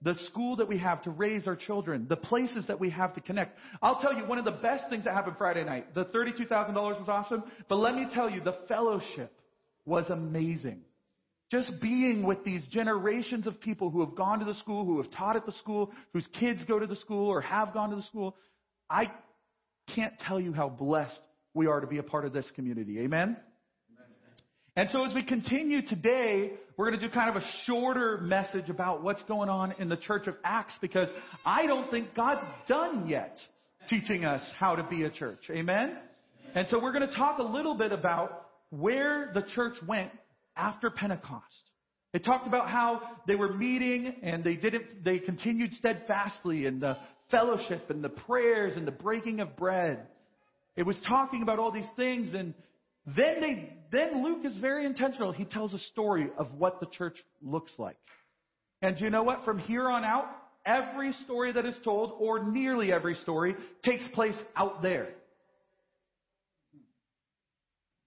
The 0.03 0.15
school 0.31 0.57
that 0.57 0.69
we 0.69 0.79
have 0.79 1.03
to 1.03 1.11
raise 1.11 1.49
our 1.49 1.57
children, 1.57 2.07
the 2.09 2.17
places 2.17 2.67
that 2.69 2.79
we 2.79 2.91
have 2.91 3.15
to 3.15 3.21
connect. 3.21 3.59
I'll 3.83 4.01
tell 4.01 4.17
you, 4.17 4.25
one 4.27 4.39
of 4.39 4.45
the 4.45 4.53
best 4.53 4.85
things 4.89 5.05
that 5.05 5.15
happened 5.15 5.37
Friday 5.37 5.65
night, 5.65 5.93
the 5.95 6.05
$32,000 6.05 6.73
was 6.75 7.09
awesome, 7.09 7.43
but 7.69 7.77
let 7.77 7.97
me 7.97 8.07
tell 8.13 8.31
you, 8.31 8.41
the 8.41 8.59
fellowship 8.69 9.33
was 9.85 10.09
amazing. 10.09 10.83
Just 11.51 11.81
being 11.81 12.27
with 12.27 12.45
these 12.45 12.65
generations 12.67 13.47
of 13.47 13.59
people 13.61 13.91
who 13.91 14.05
have 14.05 14.15
gone 14.15 14.39
to 14.41 14.45
the 14.45 14.55
school, 14.55 14.85
who 14.85 15.01
have 15.01 15.11
taught 15.13 15.37
at 15.37 15.47
the 15.47 15.53
school, 15.53 15.91
whose 16.13 16.27
kids 16.39 16.63
go 16.67 16.79
to 16.79 16.87
the 16.87 16.97
school 16.97 17.29
or 17.29 17.41
have 17.41 17.73
gone 17.73 17.91
to 17.91 17.97
the 17.97 18.03
school. 18.03 18.37
I 18.91 19.11
can't 19.95 20.13
tell 20.19 20.39
you 20.39 20.53
how 20.53 20.69
blessed 20.69 21.21
we 21.55 21.67
are 21.67 21.81
to 21.81 21.87
be 21.87 21.99
a 21.99 22.03
part 22.03 22.27
of 22.27 22.33
this 22.33 22.51
community. 22.55 23.01
Amen? 23.01 23.37
And 24.77 24.89
so 24.93 25.05
as 25.05 25.13
we 25.13 25.25
continue 25.25 25.83
today, 25.85 26.53
we're 26.77 26.89
going 26.89 27.01
to 27.01 27.09
do 27.09 27.13
kind 27.13 27.35
of 27.35 27.43
a 27.43 27.47
shorter 27.65 28.19
message 28.19 28.71
about 28.71 29.03
what's 29.03 29.23
going 29.25 29.49
on 29.49 29.75
in 29.81 29.89
the 29.89 29.97
church 29.97 30.29
of 30.29 30.37
Acts 30.45 30.75
because 30.81 31.09
I 31.45 31.67
don't 31.67 31.91
think 31.91 32.15
God's 32.15 32.47
done 32.69 33.09
yet 33.09 33.37
teaching 33.91 34.25
us 34.25 34.43
how 34.57 34.77
to 34.77 34.85
be 34.85 35.03
a 35.03 35.11
church. 35.11 35.41
Amen? 35.51 35.97
And 36.55 36.69
so 36.71 36.79
we're 36.81 36.93
going 36.93 37.09
to 37.09 37.15
talk 37.15 37.41
a 37.41 37.43
little 37.43 37.75
bit 37.75 37.91
about 37.91 38.51
where 38.71 39.33
the 39.35 39.43
church 39.55 39.75
went 39.87 40.13
after 40.59 40.91
Pentecost. 40.91 41.45
It 42.13 42.25
talked 42.25 42.47
about 42.47 42.69
how 42.69 43.03
they 43.27 43.37
were 43.37 43.53
meeting 43.53 44.15
and 44.23 44.43
they 44.43 44.57
didn't, 44.57 45.05
they 45.05 45.19
continued 45.19 45.73
steadfastly 45.75 46.67
in 46.67 46.81
the 46.81 46.97
fellowship 47.31 47.91
and 47.91 48.03
the 48.03 48.09
prayers 48.09 48.77
and 48.77 48.87
the 48.87 48.93
breaking 48.93 49.41
of 49.41 49.57
bread. 49.57 50.07
It 50.77 50.85
was 50.85 50.97
talking 51.07 51.43
about 51.43 51.59
all 51.59 51.71
these 51.71 51.89
things 51.97 52.35
and 52.35 52.55
then 53.17 53.41
they, 53.41 53.73
then 53.91 54.23
Luke 54.23 54.45
is 54.45 54.57
very 54.59 54.85
intentional. 54.85 55.33
He 55.33 55.45
tells 55.45 55.73
a 55.73 55.79
story 55.93 56.29
of 56.37 56.53
what 56.55 56.81
the 56.81 56.87
church 56.87 57.17
looks 57.43 57.73
like. 57.79 57.97
And 58.83 59.01
you 59.01 59.11
know 59.11 59.23
what? 59.23 59.45
From 59.45 59.59
here 59.59 59.89
on 59.89 60.05
out, 60.05 60.27
every 60.65 61.13
story 61.25 61.53
that 61.53 61.65
is 61.65 61.75
told, 61.85 62.13
or 62.19 62.45
nearly 62.45 62.93
every 62.93 63.17
story, 63.17 63.57
takes 63.83 64.05
place 64.15 64.37
out 64.57 64.83
there. 64.83 65.09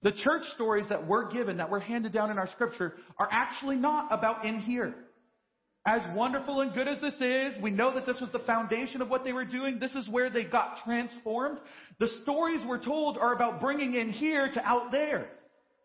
The 0.04 0.12
church 0.12 0.44
stories 0.56 0.86
that 0.90 1.08
we're 1.08 1.32
given, 1.32 1.58
that 1.58 1.70
we're 1.70 1.80
handed 1.80 2.12
down 2.12 2.32
in 2.32 2.38
our 2.38 2.50
scripture, 2.52 2.96
are 3.20 3.30
actually 3.32 3.76
not 3.76 4.12
about 4.12 4.46
in 4.46 4.60
here. 4.60 4.96
As 5.86 6.02
wonderful 6.16 6.62
and 6.62 6.74
good 6.74 6.88
as 6.88 7.00
this 7.02 7.16
is, 7.20 7.62
we 7.62 7.72
know 7.72 7.94
that 7.96 8.06
this 8.06 8.20
was 8.22 8.32
the 8.32 8.40
foundation 8.40 9.02
of 9.02 9.10
what 9.10 9.24
they 9.24 9.34
were 9.34 9.46
doing. 9.46 9.80
This 9.80 9.96
is 9.96 10.08
where 10.10 10.30
they 10.30 10.44
got 10.44 10.78
transformed. 10.86 11.58
The 12.00 12.10
stories 12.22 12.62
we're 12.68 12.84
told 12.84 13.18
are 13.18 13.34
about 13.34 13.62
bringing 13.62 13.96
in 13.96 14.12
here 14.12 14.52
to 14.54 14.64
out 14.64 14.92
there. 14.92 15.30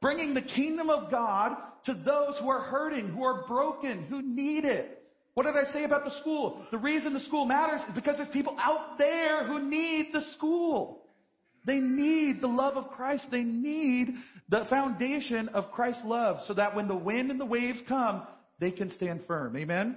Bringing 0.02 0.34
the 0.34 0.42
kingdom 0.42 0.90
of 0.90 1.10
God 1.10 1.56
to 1.86 1.94
those 1.94 2.34
who 2.40 2.48
are 2.50 2.60
hurting, 2.60 3.08
who 3.08 3.24
are 3.24 3.46
broken, 3.46 4.04
who 4.04 4.20
need 4.20 4.66
it. 4.66 5.02
What 5.32 5.46
did 5.46 5.54
I 5.56 5.70
say 5.72 5.84
about 5.84 6.04
the 6.04 6.18
school? 6.20 6.66
The 6.70 6.78
reason 6.78 7.14
the 7.14 7.20
school 7.20 7.46
matters 7.46 7.80
is 7.88 7.94
because 7.94 8.16
there's 8.16 8.32
people 8.32 8.56
out 8.60 8.98
there 8.98 9.46
who 9.46 9.68
need 9.68 10.10
the 10.12 10.22
school. 10.34 11.05
They 11.66 11.80
need 11.80 12.40
the 12.40 12.46
love 12.46 12.76
of 12.76 12.90
Christ. 12.92 13.26
They 13.30 13.42
need 13.42 14.14
the 14.48 14.64
foundation 14.70 15.48
of 15.48 15.72
Christ's 15.72 16.04
love 16.04 16.38
so 16.46 16.54
that 16.54 16.76
when 16.76 16.86
the 16.86 16.96
wind 16.96 17.32
and 17.32 17.40
the 17.40 17.46
waves 17.46 17.80
come, 17.88 18.22
they 18.60 18.70
can 18.70 18.90
stand 18.90 19.22
firm. 19.26 19.56
Amen? 19.56 19.96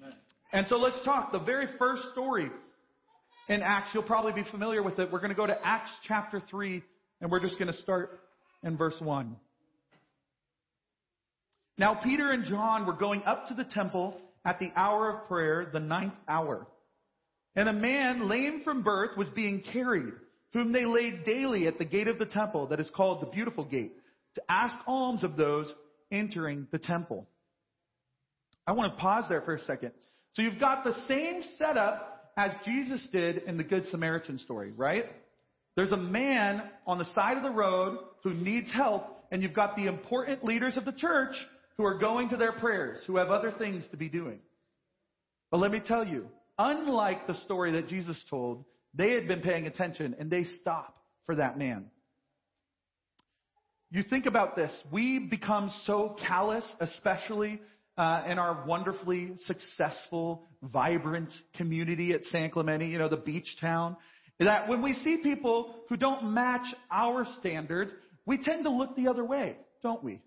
Amen? 0.00 0.14
And 0.52 0.66
so 0.68 0.76
let's 0.76 1.04
talk. 1.04 1.30
The 1.30 1.38
very 1.38 1.66
first 1.78 2.02
story 2.12 2.50
in 3.48 3.60
Acts, 3.60 3.90
you'll 3.92 4.02
probably 4.02 4.32
be 4.32 4.48
familiar 4.50 4.82
with 4.82 4.98
it. 4.98 5.12
We're 5.12 5.20
going 5.20 5.30
to 5.30 5.36
go 5.36 5.46
to 5.46 5.66
Acts 5.66 5.90
chapter 6.08 6.40
3, 6.50 6.82
and 7.20 7.30
we're 7.30 7.40
just 7.40 7.58
going 7.58 7.70
to 7.70 7.78
start 7.82 8.18
in 8.62 8.78
verse 8.78 8.98
1. 8.98 9.36
Now 11.76 11.94
Peter 11.94 12.30
and 12.30 12.44
John 12.44 12.86
were 12.86 12.94
going 12.94 13.22
up 13.24 13.48
to 13.48 13.54
the 13.54 13.64
temple 13.64 14.18
at 14.44 14.58
the 14.58 14.70
hour 14.74 15.10
of 15.10 15.28
prayer, 15.28 15.68
the 15.70 15.80
ninth 15.80 16.14
hour. 16.26 16.66
And 17.56 17.68
a 17.68 17.72
man 17.72 18.28
lame 18.28 18.62
from 18.64 18.82
birth 18.82 19.16
was 19.18 19.28
being 19.30 19.62
carried 19.72 20.14
whom 20.52 20.72
they 20.72 20.84
laid 20.84 21.24
daily 21.24 21.66
at 21.66 21.78
the 21.78 21.84
gate 21.84 22.08
of 22.08 22.18
the 22.18 22.26
temple 22.26 22.66
that 22.68 22.80
is 22.80 22.90
called 22.94 23.22
the 23.22 23.26
beautiful 23.26 23.64
gate, 23.64 23.92
to 24.34 24.42
ask 24.48 24.76
alms 24.86 25.24
of 25.24 25.36
those 25.36 25.72
entering 26.10 26.66
the 26.72 26.78
temple. 26.78 27.26
I 28.66 28.72
want 28.72 28.94
to 28.94 29.00
pause 29.00 29.24
there 29.28 29.42
for 29.42 29.54
a 29.54 29.60
second. 29.64 29.92
So 30.34 30.42
you've 30.42 30.60
got 30.60 30.84
the 30.84 30.94
same 31.08 31.42
setup 31.58 32.32
as 32.36 32.52
Jesus 32.64 33.06
did 33.10 33.38
in 33.38 33.56
the 33.56 33.64
Good 33.64 33.86
Samaritan 33.86 34.38
story, 34.38 34.72
right? 34.72 35.06
There's 35.76 35.92
a 35.92 35.96
man 35.96 36.62
on 36.86 36.98
the 36.98 37.12
side 37.14 37.36
of 37.36 37.42
the 37.42 37.50
road 37.50 37.98
who 38.22 38.34
needs 38.34 38.72
help, 38.72 39.24
and 39.30 39.42
you've 39.42 39.54
got 39.54 39.76
the 39.76 39.86
important 39.86 40.44
leaders 40.44 40.76
of 40.76 40.84
the 40.84 40.92
church 40.92 41.34
who 41.76 41.84
are 41.84 41.98
going 41.98 42.28
to 42.28 42.36
their 42.36 42.52
prayers, 42.52 43.00
who 43.06 43.16
have 43.16 43.28
other 43.28 43.52
things 43.52 43.84
to 43.90 43.96
be 43.96 44.08
doing. 44.08 44.38
But 45.50 45.58
let 45.58 45.72
me 45.72 45.80
tell 45.84 46.06
you, 46.06 46.26
unlike 46.58 47.26
the 47.26 47.34
story 47.44 47.72
that 47.72 47.88
Jesus 47.88 48.22
told, 48.28 48.64
they 48.94 49.12
had 49.12 49.28
been 49.28 49.40
paying 49.40 49.66
attention 49.66 50.16
and 50.18 50.30
they 50.30 50.44
stop 50.60 50.96
for 51.26 51.36
that 51.36 51.58
man. 51.58 51.86
You 53.90 54.02
think 54.08 54.26
about 54.26 54.54
this. 54.54 54.72
We 54.92 55.18
become 55.18 55.72
so 55.84 56.16
callous, 56.26 56.64
especially 56.80 57.60
uh, 57.96 58.22
in 58.26 58.38
our 58.38 58.64
wonderfully 58.66 59.32
successful, 59.46 60.46
vibrant 60.62 61.32
community 61.56 62.12
at 62.12 62.24
San 62.26 62.50
Clemente, 62.50 62.86
you 62.86 62.98
know, 62.98 63.08
the 63.08 63.16
beach 63.16 63.56
town, 63.60 63.96
that 64.38 64.68
when 64.68 64.80
we 64.80 64.94
see 64.94 65.18
people 65.22 65.74
who 65.88 65.96
don't 65.96 66.32
match 66.32 66.64
our 66.90 67.26
standards, 67.40 67.90
we 68.26 68.38
tend 68.42 68.64
to 68.64 68.70
look 68.70 68.96
the 68.96 69.08
other 69.08 69.24
way, 69.24 69.56
don't 69.82 70.02
we? 70.02 70.22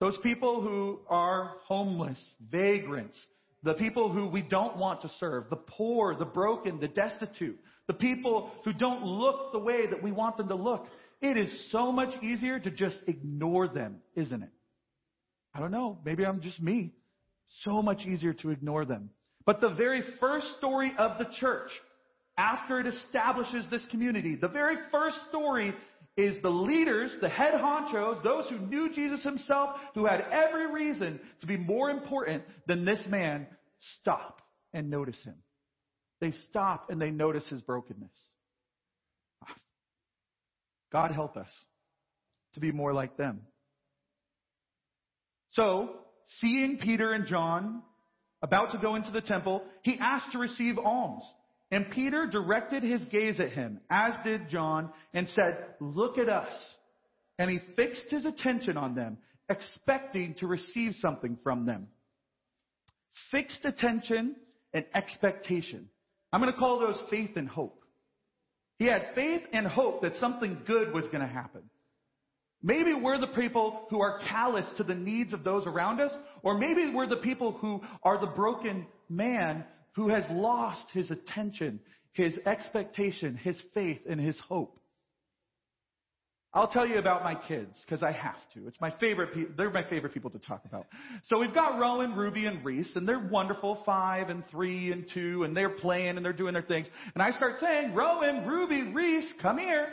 Those 0.00 0.16
people 0.22 0.60
who 0.60 1.00
are 1.08 1.52
homeless, 1.66 2.18
vagrants, 2.50 3.16
the 3.62 3.74
people 3.74 4.12
who 4.12 4.28
we 4.28 4.42
don't 4.42 4.76
want 4.76 5.02
to 5.02 5.10
serve, 5.20 5.48
the 5.50 5.56
poor, 5.56 6.14
the 6.14 6.24
broken, 6.24 6.80
the 6.80 6.88
destitute, 6.88 7.58
the 7.86 7.94
people 7.94 8.50
who 8.64 8.72
don't 8.72 9.04
look 9.04 9.52
the 9.52 9.58
way 9.58 9.86
that 9.86 10.02
we 10.02 10.12
want 10.12 10.36
them 10.36 10.48
to 10.48 10.54
look. 10.54 10.86
It 11.20 11.36
is 11.36 11.70
so 11.70 11.92
much 11.92 12.20
easier 12.22 12.58
to 12.58 12.70
just 12.70 12.96
ignore 13.06 13.68
them, 13.68 13.98
isn't 14.16 14.42
it? 14.42 14.50
I 15.54 15.60
don't 15.60 15.70
know. 15.70 15.98
Maybe 16.04 16.24
I'm 16.24 16.40
just 16.40 16.60
me. 16.60 16.94
So 17.64 17.82
much 17.82 18.00
easier 18.06 18.32
to 18.34 18.50
ignore 18.50 18.84
them. 18.84 19.10
But 19.44 19.60
the 19.60 19.70
very 19.70 20.02
first 20.18 20.46
story 20.58 20.92
of 20.98 21.18
the 21.18 21.26
church, 21.38 21.70
after 22.36 22.80
it 22.80 22.86
establishes 22.86 23.66
this 23.70 23.86
community, 23.90 24.36
the 24.40 24.48
very 24.48 24.76
first 24.90 25.16
story 25.28 25.74
is 26.16 26.40
the 26.42 26.50
leaders, 26.50 27.10
the 27.20 27.28
head 27.28 27.54
honchos, 27.54 28.22
those 28.22 28.46
who 28.48 28.58
knew 28.58 28.92
Jesus 28.92 29.22
himself, 29.22 29.76
who 29.94 30.06
had 30.06 30.24
every 30.30 30.70
reason 30.70 31.20
to 31.40 31.46
be 31.46 31.56
more 31.56 31.90
important 31.90 32.42
than 32.66 32.84
this 32.84 33.00
man, 33.08 33.46
stop 34.00 34.42
and 34.74 34.90
notice 34.90 35.20
him. 35.24 35.36
They 36.20 36.32
stop 36.50 36.90
and 36.90 37.00
they 37.00 37.10
notice 37.10 37.44
his 37.48 37.62
brokenness. 37.62 38.10
God 40.92 41.12
help 41.12 41.36
us 41.36 41.50
to 42.54 42.60
be 42.60 42.70
more 42.70 42.92
like 42.92 43.16
them. 43.16 43.40
So, 45.52 45.96
seeing 46.40 46.78
Peter 46.78 47.12
and 47.12 47.26
John 47.26 47.82
about 48.42 48.72
to 48.72 48.78
go 48.78 48.94
into 48.94 49.10
the 49.10 49.20
temple, 49.22 49.62
he 49.82 49.98
asked 49.98 50.32
to 50.32 50.38
receive 50.38 50.78
alms. 50.78 51.24
And 51.72 51.90
Peter 51.90 52.26
directed 52.26 52.82
his 52.82 53.02
gaze 53.06 53.40
at 53.40 53.52
him, 53.52 53.80
as 53.90 54.12
did 54.22 54.50
John, 54.50 54.90
and 55.14 55.26
said, 55.30 55.64
Look 55.80 56.18
at 56.18 56.28
us. 56.28 56.52
And 57.38 57.50
he 57.50 57.60
fixed 57.74 58.04
his 58.10 58.26
attention 58.26 58.76
on 58.76 58.94
them, 58.94 59.16
expecting 59.48 60.34
to 60.38 60.46
receive 60.46 60.92
something 61.00 61.38
from 61.42 61.64
them. 61.64 61.88
Fixed 63.30 63.64
attention 63.64 64.36
and 64.74 64.84
expectation. 64.94 65.88
I'm 66.30 66.42
going 66.42 66.52
to 66.52 66.58
call 66.58 66.78
those 66.78 67.00
faith 67.08 67.30
and 67.36 67.48
hope. 67.48 67.82
He 68.78 68.84
had 68.84 69.06
faith 69.14 69.42
and 69.54 69.66
hope 69.66 70.02
that 70.02 70.16
something 70.16 70.58
good 70.66 70.92
was 70.92 71.04
going 71.04 71.20
to 71.20 71.26
happen. 71.26 71.62
Maybe 72.62 72.92
we're 72.92 73.18
the 73.18 73.28
people 73.28 73.86
who 73.88 74.00
are 74.02 74.20
callous 74.28 74.66
to 74.76 74.84
the 74.84 74.94
needs 74.94 75.32
of 75.32 75.42
those 75.42 75.66
around 75.66 76.00
us, 76.00 76.12
or 76.42 76.58
maybe 76.58 76.92
we're 76.94 77.08
the 77.08 77.16
people 77.16 77.52
who 77.52 77.80
are 78.02 78.20
the 78.20 78.26
broken 78.26 78.86
man 79.08 79.64
who 79.92 80.08
has 80.08 80.24
lost 80.30 80.86
his 80.92 81.10
attention, 81.10 81.80
his 82.12 82.36
expectation, 82.46 83.36
his 83.36 83.60
faith, 83.74 84.00
and 84.08 84.20
his 84.20 84.38
hope. 84.48 84.78
I'll 86.54 86.68
tell 86.68 86.86
you 86.86 86.98
about 86.98 87.24
my 87.24 87.34
kids 87.34 87.70
because 87.86 88.02
I 88.02 88.12
have 88.12 88.36
to. 88.52 88.66
It's 88.66 88.78
my 88.78 88.92
favorite. 89.00 89.32
Pe- 89.32 89.54
they're 89.56 89.70
my 89.70 89.88
favorite 89.88 90.12
people 90.12 90.28
to 90.30 90.38
talk 90.38 90.62
about. 90.66 90.86
So 91.24 91.38
we've 91.38 91.54
got 91.54 91.78
Rowan, 91.78 92.14
Ruby, 92.14 92.44
and 92.44 92.62
Reese, 92.62 92.94
and 92.94 93.08
they're 93.08 93.26
wonderful. 93.30 93.82
Five 93.86 94.28
and 94.28 94.44
three 94.50 94.92
and 94.92 95.06
two, 95.14 95.44
and 95.44 95.56
they're 95.56 95.70
playing 95.70 96.18
and 96.18 96.24
they're 96.24 96.34
doing 96.34 96.52
their 96.52 96.62
things. 96.62 96.88
And 97.14 97.22
I 97.22 97.30
start 97.30 97.54
saying, 97.58 97.94
Rowan, 97.94 98.46
Ruby, 98.46 98.82
Reese, 98.92 99.32
come 99.40 99.56
here. 99.56 99.88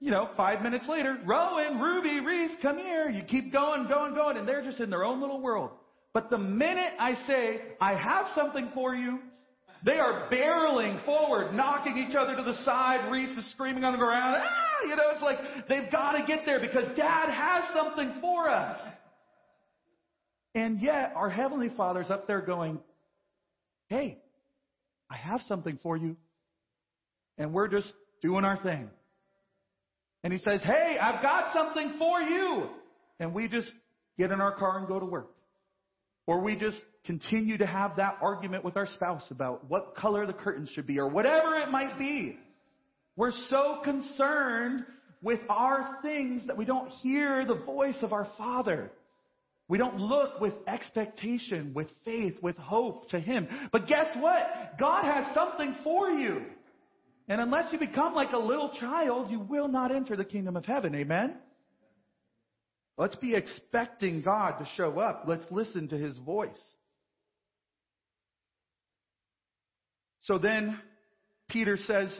You 0.00 0.10
know, 0.10 0.30
five 0.34 0.62
minutes 0.62 0.86
later, 0.88 1.18
Rowan, 1.26 1.78
Ruby, 1.78 2.20
Reese, 2.20 2.52
come 2.62 2.78
here. 2.78 3.10
You 3.10 3.22
keep 3.24 3.52
going, 3.52 3.86
going, 3.86 4.14
going, 4.14 4.38
and 4.38 4.48
they're 4.48 4.64
just 4.64 4.80
in 4.80 4.88
their 4.88 5.04
own 5.04 5.20
little 5.20 5.42
world. 5.42 5.72
But 6.16 6.30
the 6.30 6.38
minute 6.38 6.94
I 6.98 7.14
say, 7.26 7.60
I 7.78 7.94
have 7.94 8.28
something 8.34 8.70
for 8.72 8.94
you, 8.94 9.18
they 9.84 9.98
are 9.98 10.30
barreling 10.32 11.04
forward, 11.04 11.52
knocking 11.52 11.98
each 11.98 12.16
other 12.16 12.34
to 12.34 12.42
the 12.42 12.54
side. 12.64 13.12
Reese 13.12 13.36
is 13.36 13.52
screaming 13.52 13.84
on 13.84 13.92
the 13.92 13.98
ground. 13.98 14.34
Ah, 14.38 14.88
you 14.88 14.96
know, 14.96 15.10
it's 15.12 15.20
like 15.20 15.36
they've 15.68 15.92
got 15.92 16.12
to 16.12 16.24
get 16.26 16.46
there 16.46 16.58
because 16.58 16.84
dad 16.96 17.28
has 17.28 17.64
something 17.74 18.14
for 18.22 18.48
us. 18.48 18.80
And 20.54 20.80
yet 20.80 21.12
our 21.14 21.28
Heavenly 21.28 21.68
Father's 21.76 22.08
up 22.08 22.26
there 22.26 22.40
going, 22.40 22.78
Hey, 23.88 24.16
I 25.10 25.18
have 25.18 25.42
something 25.42 25.78
for 25.82 25.98
you. 25.98 26.16
And 27.36 27.52
we're 27.52 27.68
just 27.68 27.92
doing 28.22 28.46
our 28.46 28.56
thing. 28.62 28.88
And 30.24 30.32
He 30.32 30.38
says, 30.38 30.62
Hey, 30.62 30.96
I've 30.98 31.22
got 31.22 31.52
something 31.52 31.96
for 31.98 32.22
you. 32.22 32.70
And 33.20 33.34
we 33.34 33.48
just 33.48 33.70
get 34.16 34.30
in 34.30 34.40
our 34.40 34.56
car 34.56 34.78
and 34.78 34.88
go 34.88 34.98
to 34.98 35.04
work. 35.04 35.35
Or 36.26 36.40
we 36.40 36.56
just 36.56 36.80
continue 37.04 37.56
to 37.58 37.66
have 37.66 37.96
that 37.96 38.18
argument 38.20 38.64
with 38.64 38.76
our 38.76 38.86
spouse 38.86 39.24
about 39.30 39.70
what 39.70 39.94
color 39.94 40.26
the 40.26 40.32
curtains 40.32 40.68
should 40.74 40.86
be 40.86 40.98
or 40.98 41.08
whatever 41.08 41.56
it 41.56 41.70
might 41.70 41.98
be. 41.98 42.36
We're 43.16 43.32
so 43.48 43.80
concerned 43.84 44.84
with 45.22 45.40
our 45.48 45.98
things 46.02 46.46
that 46.46 46.56
we 46.56 46.64
don't 46.64 46.88
hear 46.88 47.46
the 47.46 47.54
voice 47.54 47.96
of 48.02 48.12
our 48.12 48.28
Father. 48.36 48.90
We 49.68 49.78
don't 49.78 49.98
look 49.98 50.40
with 50.40 50.54
expectation, 50.68 51.72
with 51.74 51.88
faith, 52.04 52.34
with 52.42 52.56
hope 52.56 53.10
to 53.10 53.18
Him. 53.18 53.48
But 53.72 53.88
guess 53.88 54.06
what? 54.18 54.78
God 54.78 55.04
has 55.04 55.34
something 55.34 55.76
for 55.82 56.10
you. 56.10 56.44
And 57.28 57.40
unless 57.40 57.72
you 57.72 57.78
become 57.78 58.14
like 58.14 58.32
a 58.32 58.38
little 58.38 58.70
child, 58.78 59.30
you 59.30 59.40
will 59.40 59.66
not 59.66 59.90
enter 59.90 60.16
the 60.16 60.24
kingdom 60.24 60.56
of 60.56 60.64
heaven. 60.64 60.94
Amen? 60.94 61.36
Let's 62.98 63.16
be 63.16 63.34
expecting 63.34 64.22
God 64.22 64.58
to 64.58 64.66
show 64.76 64.98
up. 64.98 65.24
Let's 65.26 65.44
listen 65.50 65.88
to 65.88 65.96
His 65.96 66.16
voice. 66.18 66.50
So 70.22 70.38
then 70.38 70.78
Peter 71.48 71.76
says 71.86 72.18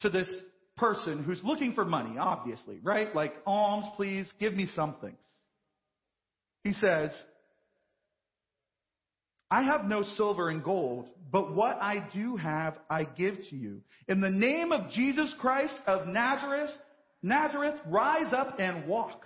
to 0.00 0.10
this 0.10 0.28
person 0.76 1.24
who's 1.24 1.40
looking 1.42 1.72
for 1.72 1.84
money, 1.84 2.18
obviously, 2.18 2.78
right? 2.82 3.14
Like, 3.14 3.34
alms, 3.46 3.86
please, 3.96 4.30
give 4.38 4.54
me 4.54 4.68
something. 4.76 5.16
He 6.62 6.72
says, 6.74 7.10
I 9.50 9.62
have 9.62 9.86
no 9.86 10.04
silver 10.16 10.50
and 10.50 10.62
gold, 10.62 11.08
but 11.32 11.54
what 11.54 11.78
I 11.80 12.06
do 12.12 12.36
have, 12.36 12.78
I 12.90 13.04
give 13.04 13.34
to 13.50 13.56
you. 13.56 13.80
In 14.06 14.20
the 14.20 14.30
name 14.30 14.72
of 14.72 14.90
Jesus 14.90 15.32
Christ 15.40 15.74
of 15.86 16.06
Nazareth, 16.06 16.70
Nazareth, 17.22 17.80
rise 17.86 18.32
up 18.32 18.56
and 18.60 18.86
walk. 18.86 19.24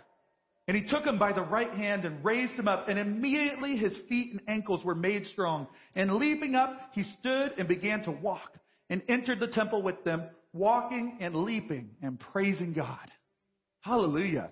And 0.68 0.76
he 0.76 0.86
took 0.88 1.04
him 1.04 1.18
by 1.18 1.32
the 1.32 1.42
right 1.42 1.72
hand 1.72 2.04
and 2.04 2.24
raised 2.24 2.52
him 2.52 2.68
up, 2.68 2.88
and 2.88 2.98
immediately 2.98 3.76
his 3.76 3.92
feet 4.08 4.32
and 4.32 4.40
ankles 4.46 4.84
were 4.84 4.94
made 4.94 5.26
strong. 5.32 5.66
And 5.96 6.14
leaping 6.14 6.54
up, 6.54 6.90
he 6.92 7.04
stood 7.18 7.52
and 7.58 7.66
began 7.66 8.04
to 8.04 8.12
walk, 8.12 8.56
and 8.88 9.02
entered 9.08 9.40
the 9.40 9.48
temple 9.48 9.82
with 9.82 10.04
them, 10.04 10.22
walking 10.52 11.18
and 11.20 11.34
leaping 11.34 11.90
and 12.00 12.18
praising 12.18 12.72
God. 12.72 13.10
Hallelujah. 13.80 14.50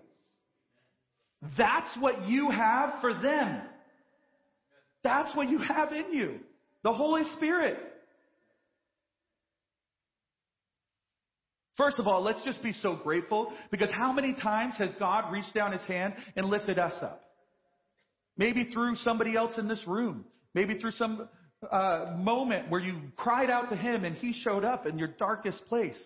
That's 1.57 1.89
what 2.01 2.29
you 2.29 2.51
have 2.51 3.01
for 3.01 3.15
them. 3.15 3.63
That's 5.05 5.35
what 5.35 5.49
you 5.49 5.59
have 5.59 5.93
in 5.93 6.13
you. 6.13 6.41
The 6.83 6.93
Holy 6.93 7.23
Spirit. 7.37 7.79
First 11.81 11.99
of 11.99 12.07
all, 12.07 12.23
let's 12.23 12.45
just 12.45 12.63
be 12.63 12.75
so 12.75 12.95
grateful 12.95 13.55
because 13.71 13.89
how 13.91 14.13
many 14.13 14.35
times 14.35 14.75
has 14.77 14.91
God 14.99 15.33
reached 15.33 15.55
down 15.55 15.73
his 15.73 15.81
hand 15.85 16.13
and 16.37 16.45
lifted 16.45 16.79
us 16.79 16.93
up? 17.01 17.25
Maybe 18.37 18.65
through 18.65 18.97
somebody 18.97 19.35
else 19.35 19.57
in 19.57 19.67
this 19.67 19.83
room. 19.87 20.27
Maybe 20.53 20.75
through 20.75 20.91
some 20.91 21.27
uh, 21.73 22.17
moment 22.19 22.71
where 22.71 22.83
you 22.83 23.01
cried 23.17 23.49
out 23.49 23.71
to 23.71 23.77
him 23.77 24.05
and 24.05 24.15
he 24.15 24.35
showed 24.45 24.63
up 24.63 24.85
in 24.85 24.99
your 24.99 25.09
darkest 25.09 25.65
place. 25.71 25.99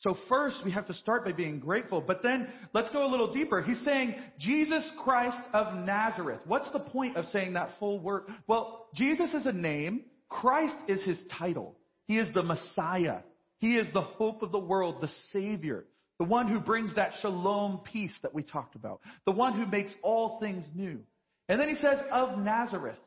So 0.00 0.14
first 0.28 0.56
we 0.62 0.72
have 0.72 0.86
to 0.88 0.94
start 0.94 1.24
by 1.24 1.32
being 1.32 1.58
grateful, 1.58 2.02
but 2.06 2.22
then 2.22 2.46
let's 2.74 2.90
go 2.90 3.06
a 3.06 3.08
little 3.08 3.32
deeper. 3.32 3.62
He's 3.62 3.82
saying 3.82 4.14
Jesus 4.38 4.86
Christ 5.02 5.40
of 5.54 5.86
Nazareth. 5.86 6.42
What's 6.44 6.70
the 6.72 6.80
point 6.80 7.16
of 7.16 7.24
saying 7.32 7.54
that 7.54 7.70
full 7.78 7.98
word? 7.98 8.24
Well, 8.46 8.88
Jesus 8.94 9.32
is 9.32 9.46
a 9.46 9.52
name. 9.52 10.02
Christ 10.28 10.76
is 10.86 11.02
his 11.02 11.18
title. 11.38 11.78
He 12.08 12.18
is 12.18 12.28
the 12.34 12.42
Messiah. 12.42 13.20
He 13.58 13.76
is 13.76 13.86
the 13.92 14.02
hope 14.02 14.42
of 14.42 14.52
the 14.52 14.58
world, 14.58 15.00
the 15.00 15.10
Savior, 15.32 15.84
the 16.18 16.24
one 16.24 16.48
who 16.48 16.60
brings 16.60 16.94
that 16.94 17.12
shalom 17.20 17.80
peace 17.90 18.14
that 18.22 18.34
we 18.34 18.42
talked 18.42 18.74
about, 18.74 19.00
the 19.24 19.32
one 19.32 19.54
who 19.54 19.66
makes 19.66 19.92
all 20.02 20.38
things 20.40 20.64
new. 20.74 21.00
And 21.48 21.60
then 21.60 21.68
he 21.68 21.76
says, 21.76 21.98
of 22.12 22.38
Nazareth. 22.38 22.98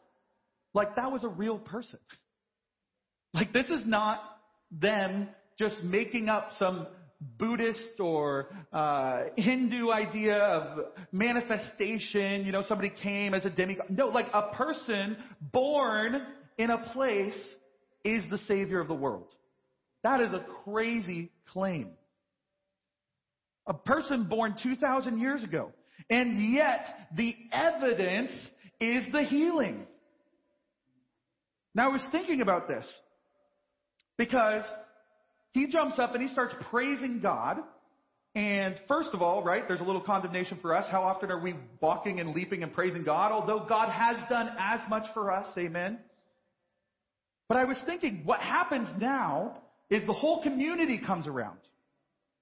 Like 0.73 0.95
that 0.95 1.11
was 1.11 1.23
a 1.23 1.29
real 1.29 1.57
person. 1.57 1.99
Like 3.33 3.53
this 3.53 3.67
is 3.67 3.81
not 3.85 4.21
them 4.71 5.29
just 5.57 5.75
making 5.83 6.29
up 6.29 6.49
some 6.57 6.87
Buddhist 7.37 7.99
or 7.99 8.47
uh, 8.71 9.23
Hindu 9.35 9.91
idea 9.91 10.37
of 10.37 10.85
manifestation. 11.11 12.45
You 12.45 12.51
know, 12.51 12.63
somebody 12.67 12.91
came 13.03 13.33
as 13.33 13.45
a 13.45 13.49
demigod. 13.49 13.87
No, 13.89 14.07
like 14.07 14.27
a 14.33 14.53
person 14.55 15.17
born 15.41 16.21
in 16.57 16.69
a 16.69 16.89
place 16.93 17.37
is 18.05 18.23
the 18.29 18.37
Savior 18.39 18.79
of 18.79 18.87
the 18.87 18.93
world. 18.93 19.27
That 20.03 20.21
is 20.21 20.31
a 20.31 20.45
crazy 20.63 21.31
claim. 21.51 21.91
A 23.67 23.73
person 23.73 24.25
born 24.25 24.55
2,000 24.61 25.19
years 25.19 25.43
ago. 25.43 25.71
And 26.09 26.53
yet, 26.53 26.85
the 27.15 27.35
evidence 27.51 28.31
is 28.79 29.03
the 29.11 29.23
healing. 29.23 29.85
Now, 31.75 31.89
I 31.89 31.91
was 31.91 32.01
thinking 32.11 32.41
about 32.41 32.67
this 32.67 32.85
because 34.17 34.63
he 35.51 35.67
jumps 35.67 35.99
up 35.99 36.13
and 36.13 36.21
he 36.21 36.31
starts 36.33 36.55
praising 36.69 37.19
God. 37.19 37.57
And 38.35 38.79
first 38.87 39.09
of 39.13 39.21
all, 39.21 39.43
right, 39.43 39.67
there's 39.67 39.79
a 39.81 39.83
little 39.83 40.01
condemnation 40.01 40.59
for 40.61 40.75
us. 40.75 40.85
How 40.89 41.03
often 41.03 41.31
are 41.31 41.41
we 41.41 41.55
walking 41.81 42.19
and 42.19 42.33
leaping 42.33 42.63
and 42.63 42.73
praising 42.73 43.03
God? 43.03 43.31
Although 43.31 43.65
God 43.67 43.89
has 43.89 44.17
done 44.29 44.49
as 44.59 44.79
much 44.89 45.05
for 45.13 45.31
us, 45.31 45.47
amen. 45.57 45.99
But 47.47 47.57
I 47.57 47.65
was 47.65 47.77
thinking, 47.85 48.21
what 48.25 48.39
happens 48.39 48.87
now 48.99 49.61
is 49.89 50.05
the 50.05 50.13
whole 50.13 50.43
community 50.43 50.99
comes 51.05 51.27
around. 51.27 51.57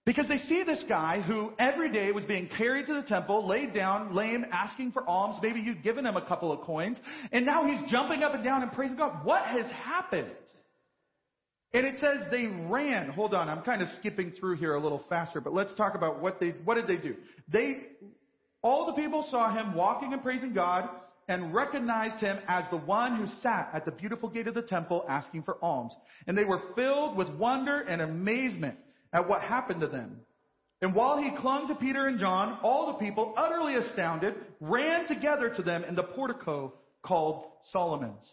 Because 0.05 0.25
they 0.29 0.37
see 0.47 0.63
this 0.63 0.81
guy 0.87 1.19
who 1.19 1.51
every 1.59 1.91
day 1.91 2.13
was 2.13 2.23
being 2.23 2.49
carried 2.57 2.87
to 2.87 2.93
the 2.93 3.01
temple, 3.01 3.45
laid 3.45 3.73
down, 3.73 4.15
lame, 4.15 4.45
asking 4.53 4.93
for 4.93 5.03
alms. 5.07 5.37
Maybe 5.41 5.59
you'd 5.59 5.83
given 5.83 6.05
him 6.05 6.15
a 6.15 6.25
couple 6.25 6.49
of 6.49 6.61
coins. 6.61 6.97
And 7.33 7.45
now 7.45 7.65
he's 7.67 7.91
jumping 7.91 8.23
up 8.23 8.33
and 8.33 8.41
down 8.41 8.63
and 8.63 8.71
praising 8.71 8.95
God. 8.95 9.25
What 9.25 9.43
has 9.43 9.69
happened? 9.71 10.31
And 11.73 11.85
it 11.85 11.95
says 11.99 12.19
they 12.31 12.45
ran. 12.69 13.09
Hold 13.09 13.33
on, 13.33 13.49
I'm 13.49 13.63
kind 13.63 13.81
of 13.81 13.89
skipping 13.99 14.31
through 14.31 14.55
here 14.55 14.75
a 14.75 14.79
little 14.81 15.03
faster, 15.09 15.41
but 15.41 15.53
let's 15.53 15.75
talk 15.75 15.95
about 15.95 16.21
what 16.21 16.39
they, 16.39 16.51
what 16.63 16.75
did 16.75 16.87
they 16.87 17.01
do? 17.01 17.15
They, 17.51 17.87
all 18.61 18.85
the 18.85 18.93
people 18.93 19.27
saw 19.29 19.53
him 19.53 19.75
walking 19.75 20.13
and 20.13 20.23
praising 20.23 20.53
God 20.53 20.89
and 21.27 21.53
recognized 21.53 22.19
him 22.19 22.37
as 22.47 22.63
the 22.71 22.77
one 22.77 23.15
who 23.17 23.27
sat 23.41 23.69
at 23.73 23.85
the 23.85 23.91
beautiful 23.91 24.29
gate 24.29 24.47
of 24.47 24.53
the 24.53 24.61
temple 24.61 25.05
asking 25.09 25.43
for 25.43 25.57
alms. 25.61 25.93
And 26.25 26.37
they 26.37 26.45
were 26.45 26.61
filled 26.75 27.17
with 27.17 27.29
wonder 27.31 27.81
and 27.81 28.01
amazement 28.01 28.77
at 29.11 29.27
what 29.27 29.41
happened 29.41 29.81
to 29.81 29.87
them. 29.87 30.21
And 30.81 30.93
while 30.93 31.17
he 31.17 31.31
clung 31.37 31.67
to 31.67 31.75
Peter 31.75 32.07
and 32.07 32.19
John, 32.19 32.59
all 32.61 32.93
the 32.93 32.99
people, 32.99 33.33
utterly 33.35 33.75
astounded, 33.75 34.35
ran 34.61 35.07
together 35.07 35.49
to 35.55 35.63
them 35.63 35.83
in 35.83 35.95
the 35.95 36.03
portico 36.03 36.73
called 37.01 37.45
Solomon's. 37.71 38.31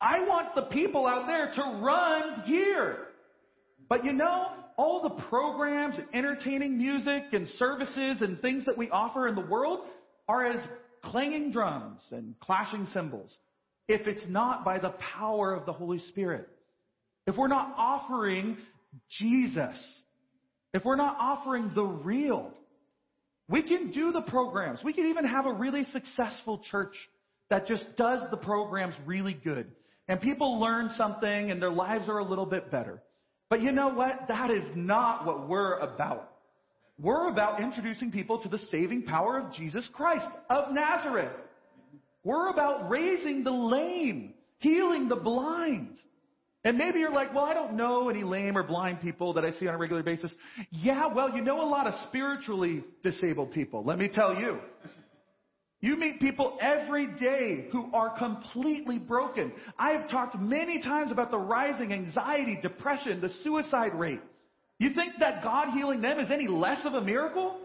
I 0.00 0.20
want 0.20 0.54
the 0.54 0.62
people 0.62 1.06
out 1.06 1.26
there 1.26 1.52
to 1.54 1.80
run 1.82 2.42
here. 2.44 2.98
But 3.88 4.04
you 4.04 4.12
know, 4.12 4.48
all 4.76 5.02
the 5.02 5.22
programs, 5.24 5.96
entertaining 6.12 6.76
music 6.76 7.24
and 7.32 7.48
services 7.58 8.20
and 8.20 8.40
things 8.40 8.66
that 8.66 8.76
we 8.76 8.90
offer 8.90 9.26
in 9.28 9.34
the 9.34 9.40
world 9.40 9.86
are 10.28 10.44
as 10.44 10.62
clanging 11.14 11.52
drums 11.52 12.00
and 12.10 12.34
clashing 12.40 12.86
cymbals. 12.86 13.32
If 13.86 14.08
it's 14.08 14.26
not 14.28 14.64
by 14.64 14.80
the 14.80 14.96
power 15.16 15.54
of 15.54 15.64
the 15.64 15.72
Holy 15.72 16.00
Spirit. 16.00 16.48
If 17.28 17.36
we're 17.36 17.46
not 17.46 17.72
offering 17.78 18.56
Jesus. 19.20 20.02
If 20.72 20.84
we're 20.84 20.96
not 20.96 21.16
offering 21.20 21.70
the 21.72 21.84
real. 21.84 22.50
We 23.48 23.62
can 23.62 23.92
do 23.92 24.10
the 24.10 24.22
programs. 24.22 24.80
We 24.82 24.92
can 24.92 25.06
even 25.06 25.24
have 25.24 25.46
a 25.46 25.52
really 25.52 25.84
successful 25.84 26.60
church 26.68 26.96
that 27.48 27.68
just 27.68 27.84
does 27.96 28.22
the 28.32 28.36
programs 28.36 28.96
really 29.06 29.34
good. 29.34 29.70
And 30.08 30.20
people 30.20 30.58
learn 30.58 30.90
something 30.96 31.52
and 31.52 31.62
their 31.62 31.70
lives 31.70 32.08
are 32.08 32.18
a 32.18 32.24
little 32.24 32.46
bit 32.46 32.72
better. 32.72 33.00
But 33.50 33.60
you 33.60 33.70
know 33.70 33.90
what? 33.90 34.26
That 34.26 34.50
is 34.50 34.64
not 34.74 35.26
what 35.26 35.48
we're 35.48 35.78
about. 35.78 36.33
We're 37.00 37.28
about 37.28 37.60
introducing 37.60 38.12
people 38.12 38.40
to 38.42 38.48
the 38.48 38.58
saving 38.70 39.02
power 39.02 39.38
of 39.38 39.52
Jesus 39.52 39.88
Christ 39.92 40.28
of 40.48 40.72
Nazareth. 40.72 41.34
We're 42.22 42.50
about 42.50 42.88
raising 42.88 43.44
the 43.44 43.50
lame, 43.50 44.34
healing 44.58 45.08
the 45.08 45.16
blind. 45.16 45.98
And 46.62 46.78
maybe 46.78 47.00
you're 47.00 47.12
like, 47.12 47.34
well, 47.34 47.44
I 47.44 47.52
don't 47.52 47.74
know 47.74 48.08
any 48.08 48.24
lame 48.24 48.56
or 48.56 48.62
blind 48.62 49.02
people 49.02 49.34
that 49.34 49.44
I 49.44 49.50
see 49.52 49.68
on 49.68 49.74
a 49.74 49.78
regular 49.78 50.02
basis. 50.02 50.32
Yeah, 50.70 51.08
well, 51.12 51.36
you 51.36 51.42
know 51.42 51.60
a 51.60 51.68
lot 51.68 51.86
of 51.86 51.94
spiritually 52.08 52.84
disabled 53.02 53.52
people. 53.52 53.84
Let 53.84 53.98
me 53.98 54.08
tell 54.08 54.34
you. 54.34 54.58
You 55.82 55.96
meet 55.96 56.18
people 56.18 56.56
every 56.62 57.08
day 57.08 57.66
who 57.70 57.92
are 57.92 58.16
completely 58.16 58.98
broken. 58.98 59.52
I 59.78 59.90
have 59.90 60.08
talked 60.08 60.38
many 60.40 60.80
times 60.80 61.12
about 61.12 61.30
the 61.30 61.36
rising 61.36 61.92
anxiety, 61.92 62.58
depression, 62.62 63.20
the 63.20 63.28
suicide 63.42 63.92
rate. 63.94 64.20
You 64.84 64.92
think 64.92 65.14
that 65.20 65.42
God 65.42 65.72
healing 65.72 66.02
them 66.02 66.18
is 66.18 66.30
any 66.30 66.46
less 66.46 66.84
of 66.84 66.92
a 66.92 67.00
miracle? 67.00 67.58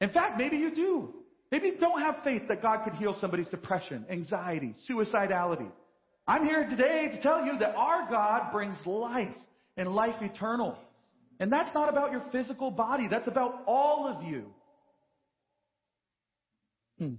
In 0.00 0.08
fact, 0.08 0.38
maybe 0.38 0.56
you 0.56 0.74
do. 0.74 1.12
Maybe 1.50 1.66
you 1.66 1.76
don't 1.78 2.00
have 2.00 2.24
faith 2.24 2.44
that 2.48 2.62
God 2.62 2.84
could 2.84 2.94
heal 2.94 3.14
somebody's 3.20 3.48
depression, 3.48 4.06
anxiety, 4.08 4.74
suicidality. 4.88 5.70
I'm 6.26 6.46
here 6.46 6.66
today 6.66 7.10
to 7.12 7.20
tell 7.20 7.44
you 7.44 7.58
that 7.58 7.74
our 7.76 8.08
God 8.08 8.50
brings 8.50 8.78
life 8.86 9.36
and 9.76 9.94
life 9.94 10.14
eternal. 10.22 10.78
And 11.38 11.52
that's 11.52 11.68
not 11.74 11.90
about 11.90 12.12
your 12.12 12.24
physical 12.32 12.70
body. 12.70 13.08
That's 13.10 13.28
about 13.28 13.64
all 13.66 14.08
of 14.08 14.26
you. 14.26 14.46
Hmm. 16.98 17.14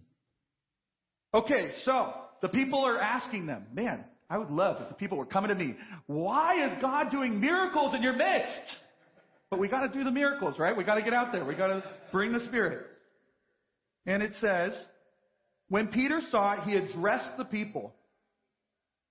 Okay, 1.35 1.69
so 1.85 2.13
the 2.41 2.49
people 2.49 2.83
are 2.83 2.97
asking 2.97 3.45
them, 3.45 3.67
man, 3.75 4.05
I 4.27 4.39
would 4.39 4.49
love 4.49 4.81
if 4.81 4.89
the 4.89 4.95
people 4.95 5.19
were 5.19 5.27
coming 5.27 5.49
to 5.49 5.55
me. 5.55 5.75
Why 6.07 6.65
is 6.65 6.81
God 6.81 7.11
doing 7.11 7.39
miracles 7.39 7.93
in 7.93 8.01
your 8.01 8.13
midst? 8.13 8.77
But 9.53 9.59
we 9.59 9.67
got 9.67 9.81
to 9.81 9.87
do 9.87 10.03
the 10.03 10.09
miracles, 10.09 10.57
right? 10.57 10.75
We 10.75 10.83
got 10.83 10.95
to 10.95 11.03
get 11.03 11.13
out 11.13 11.31
there. 11.31 11.45
We 11.45 11.53
got 11.53 11.67
to 11.67 11.83
bring 12.11 12.33
the 12.33 12.39
Spirit. 12.39 12.87
And 14.07 14.23
it 14.23 14.31
says, 14.41 14.73
when 15.69 15.89
Peter 15.89 16.21
saw 16.31 16.53
it, 16.53 16.63
he 16.63 16.75
addressed 16.75 17.37
the 17.37 17.45
people. 17.45 17.93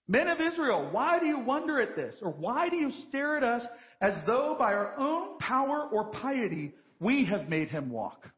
Men 0.08 0.26
of 0.26 0.40
Israel, 0.40 0.88
why 0.90 1.20
do 1.20 1.26
you 1.26 1.38
wonder 1.38 1.80
at 1.80 1.94
this? 1.94 2.16
Or 2.20 2.32
why 2.32 2.68
do 2.70 2.74
you 2.74 2.90
stare 3.08 3.36
at 3.36 3.44
us 3.44 3.62
as 4.00 4.14
though 4.26 4.56
by 4.58 4.72
our 4.72 4.98
own 4.98 5.38
power 5.38 5.88
or 5.92 6.10
piety 6.10 6.72
we 6.98 7.24
have 7.26 7.48
made 7.48 7.68
him 7.68 7.88
walk? 7.88 8.28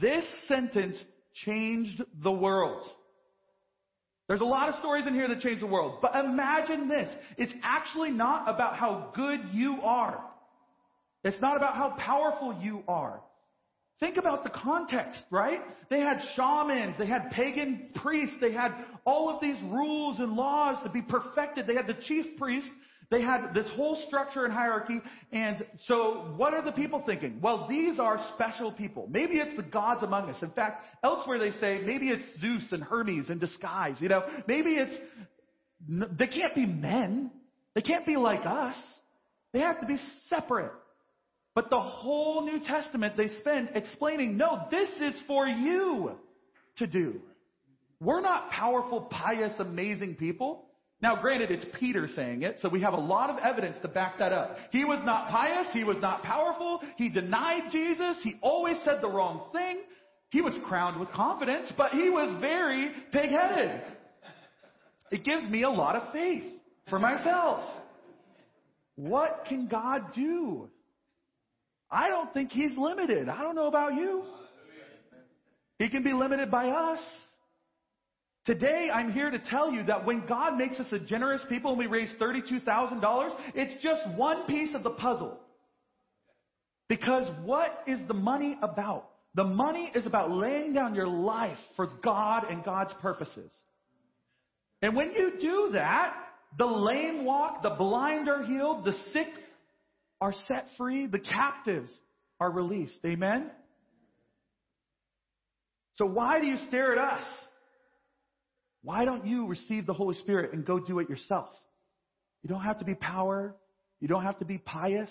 This 0.00 0.24
sentence 0.48 0.96
changed 1.44 2.02
the 2.22 2.32
world. 2.32 2.86
There's 4.26 4.40
a 4.40 4.44
lot 4.44 4.70
of 4.70 4.76
stories 4.76 5.06
in 5.06 5.12
here 5.12 5.28
that 5.28 5.40
change 5.40 5.60
the 5.60 5.66
world. 5.66 5.98
But 6.00 6.14
imagine 6.14 6.88
this. 6.88 7.14
It's 7.36 7.52
actually 7.62 8.12
not 8.12 8.48
about 8.48 8.76
how 8.76 9.12
good 9.14 9.40
you 9.52 9.80
are. 9.82 10.29
It's 11.24 11.40
not 11.40 11.56
about 11.56 11.74
how 11.74 11.90
powerful 11.98 12.58
you 12.62 12.82
are. 12.88 13.20
Think 14.00 14.16
about 14.16 14.44
the 14.44 14.50
context, 14.50 15.22
right? 15.30 15.60
They 15.90 16.00
had 16.00 16.20
shamans, 16.34 16.96
they 16.98 17.06
had 17.06 17.30
pagan 17.32 17.90
priests, 17.96 18.36
they 18.40 18.52
had 18.52 18.72
all 19.04 19.28
of 19.28 19.42
these 19.42 19.60
rules 19.64 20.18
and 20.18 20.32
laws 20.32 20.82
to 20.84 20.90
be 20.90 21.02
perfected. 21.02 21.66
They 21.66 21.74
had 21.74 21.86
the 21.86 21.98
chief 22.06 22.38
priest, 22.38 22.68
they 23.10 23.20
had 23.20 23.52
this 23.52 23.66
whole 23.74 24.02
structure 24.06 24.44
and 24.44 24.54
hierarchy. 24.54 25.02
And 25.32 25.66
so 25.86 26.32
what 26.36 26.54
are 26.54 26.64
the 26.64 26.72
people 26.72 27.02
thinking? 27.04 27.40
Well, 27.42 27.66
these 27.68 27.98
are 27.98 28.24
special 28.34 28.72
people. 28.72 29.06
Maybe 29.10 29.34
it's 29.34 29.56
the 29.56 29.64
gods 29.64 30.02
among 30.02 30.30
us. 30.30 30.40
In 30.42 30.50
fact, 30.52 30.84
elsewhere 31.02 31.38
they 31.38 31.50
say 31.50 31.82
maybe 31.84 32.08
it's 32.08 32.24
Zeus 32.40 32.62
and 32.70 32.82
Hermes 32.82 33.28
in 33.28 33.38
disguise. 33.38 33.96
You 33.98 34.08
know, 34.08 34.22
maybe 34.46 34.70
it's, 34.70 34.94
they 35.88 36.28
can't 36.28 36.54
be 36.54 36.66
men. 36.66 37.32
They 37.74 37.82
can't 37.82 38.06
be 38.06 38.16
like 38.16 38.46
us. 38.46 38.76
They 39.52 39.60
have 39.60 39.80
to 39.80 39.86
be 39.86 39.98
separate. 40.28 40.72
But 41.54 41.70
the 41.70 41.80
whole 41.80 42.42
New 42.44 42.60
Testament 42.64 43.16
they 43.16 43.28
spend 43.40 43.70
explaining, 43.74 44.36
no, 44.36 44.66
this 44.70 44.88
is 45.00 45.20
for 45.26 45.46
you 45.46 46.12
to 46.76 46.86
do. 46.86 47.20
We're 48.00 48.20
not 48.20 48.50
powerful, 48.50 49.02
pious, 49.10 49.52
amazing 49.58 50.14
people. 50.14 50.66
Now, 51.02 51.20
granted, 51.20 51.50
it's 51.50 51.64
Peter 51.78 52.08
saying 52.14 52.42
it, 52.42 52.58
so 52.60 52.68
we 52.68 52.82
have 52.82 52.92
a 52.92 53.00
lot 53.00 53.30
of 53.30 53.38
evidence 53.38 53.76
to 53.82 53.88
back 53.88 54.18
that 54.18 54.32
up. 54.32 54.56
He 54.70 54.84
was 54.84 55.00
not 55.04 55.30
pious. 55.30 55.66
He 55.72 55.82
was 55.82 55.96
not 56.00 56.22
powerful. 56.22 56.80
He 56.96 57.08
denied 57.08 57.72
Jesus. 57.72 58.18
He 58.22 58.34
always 58.42 58.76
said 58.84 58.98
the 59.00 59.08
wrong 59.08 59.48
thing. 59.52 59.80
He 60.30 60.42
was 60.42 60.52
crowned 60.66 61.00
with 61.00 61.10
confidence, 61.10 61.72
but 61.76 61.92
he 61.92 62.10
was 62.10 62.38
very 62.40 62.92
pig-headed. 63.12 63.82
It 65.10 65.24
gives 65.24 65.44
me 65.44 65.62
a 65.62 65.70
lot 65.70 65.96
of 65.96 66.12
faith 66.12 66.44
for 66.88 66.98
myself. 66.98 67.64
What 68.94 69.46
can 69.48 69.66
God 69.66 70.12
do? 70.14 70.68
I 71.90 72.08
don't 72.08 72.32
think 72.32 72.50
he's 72.50 72.76
limited. 72.76 73.28
I 73.28 73.42
don't 73.42 73.54
know 73.54 73.66
about 73.66 73.94
you. 73.94 74.24
He 75.78 75.88
can 75.88 76.02
be 76.02 76.12
limited 76.12 76.50
by 76.50 76.68
us. 76.68 77.00
Today, 78.44 78.88
I'm 78.92 79.12
here 79.12 79.30
to 79.30 79.38
tell 79.38 79.70
you 79.70 79.82
that 79.84 80.06
when 80.06 80.26
God 80.26 80.56
makes 80.56 80.78
us 80.80 80.92
a 80.92 80.98
generous 80.98 81.42
people 81.48 81.70
and 81.70 81.78
we 81.78 81.86
raise 81.86 82.10
$32,000, 82.20 83.30
it's 83.54 83.82
just 83.82 84.00
one 84.16 84.46
piece 84.46 84.74
of 84.74 84.82
the 84.82 84.90
puzzle. 84.90 85.38
Because 86.88 87.28
what 87.44 87.82
is 87.86 88.00
the 88.08 88.14
money 88.14 88.58
about? 88.62 89.10
The 89.34 89.44
money 89.44 89.92
is 89.94 90.06
about 90.06 90.30
laying 90.30 90.72
down 90.72 90.94
your 90.94 91.06
life 91.06 91.58
for 91.76 91.88
God 92.02 92.44
and 92.50 92.64
God's 92.64 92.92
purposes. 93.00 93.52
And 94.82 94.96
when 94.96 95.12
you 95.12 95.32
do 95.40 95.70
that, 95.74 96.14
the 96.58 96.66
lame 96.66 97.24
walk, 97.24 97.62
the 97.62 97.70
blind 97.70 98.28
are 98.28 98.42
healed, 98.42 98.84
the 98.84 98.94
sick 99.12 99.28
are 100.20 100.34
set 100.48 100.66
free, 100.76 101.06
the 101.06 101.18
captives 101.18 101.92
are 102.38 102.50
released. 102.50 102.98
Amen? 103.04 103.50
So 105.96 106.06
why 106.06 106.40
do 106.40 106.46
you 106.46 106.56
stare 106.68 106.92
at 106.92 106.98
us? 106.98 107.22
Why 108.82 109.04
don't 109.04 109.26
you 109.26 109.46
receive 109.46 109.86
the 109.86 109.92
Holy 109.92 110.14
Spirit 110.16 110.52
and 110.52 110.64
go 110.64 110.78
do 110.78 110.98
it 110.98 111.10
yourself? 111.10 111.48
You 112.42 112.48
don't 112.48 112.62
have 112.62 112.78
to 112.78 112.84
be 112.84 112.94
power. 112.94 113.54
You 114.00 114.08
don't 114.08 114.22
have 114.22 114.38
to 114.38 114.46
be 114.46 114.58
pious. 114.58 115.10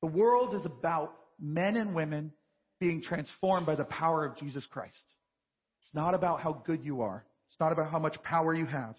The 0.00 0.06
world 0.06 0.54
is 0.54 0.64
about 0.64 1.14
men 1.40 1.76
and 1.76 1.94
women 1.94 2.32
being 2.78 3.02
transformed 3.02 3.66
by 3.66 3.74
the 3.74 3.84
power 3.84 4.24
of 4.24 4.36
Jesus 4.36 4.64
Christ. 4.70 4.92
It's 5.82 5.94
not 5.94 6.14
about 6.14 6.40
how 6.40 6.62
good 6.64 6.84
you 6.84 7.02
are. 7.02 7.24
It's 7.48 7.58
not 7.58 7.72
about 7.72 7.90
how 7.90 7.98
much 7.98 8.16
power 8.22 8.54
you 8.54 8.66
have. 8.66 8.94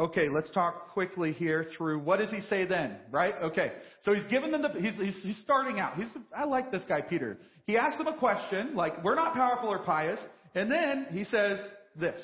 Okay, 0.00 0.30
let's 0.30 0.50
talk 0.52 0.92
quickly 0.94 1.32
here 1.32 1.66
through 1.76 1.98
what 1.98 2.20
does 2.20 2.30
he 2.30 2.40
say 2.48 2.64
then, 2.64 2.96
right? 3.10 3.34
Okay, 3.42 3.72
so 4.00 4.14
he's 4.14 4.24
given 4.30 4.50
them 4.50 4.62
the, 4.62 4.70
he's, 4.80 4.96
he's, 4.96 5.22
he's 5.22 5.38
starting 5.42 5.78
out. 5.78 5.94
He's, 5.96 6.08
I 6.34 6.44
like 6.44 6.72
this 6.72 6.82
guy, 6.88 7.02
Peter. 7.02 7.36
He 7.66 7.76
asks 7.76 7.98
them 7.98 8.06
a 8.06 8.16
question, 8.16 8.74
like, 8.74 9.04
we're 9.04 9.14
not 9.14 9.34
powerful 9.34 9.68
or 9.68 9.80
pious, 9.80 10.18
and 10.54 10.72
then 10.72 11.08
he 11.10 11.24
says 11.24 11.58
this. 11.96 12.18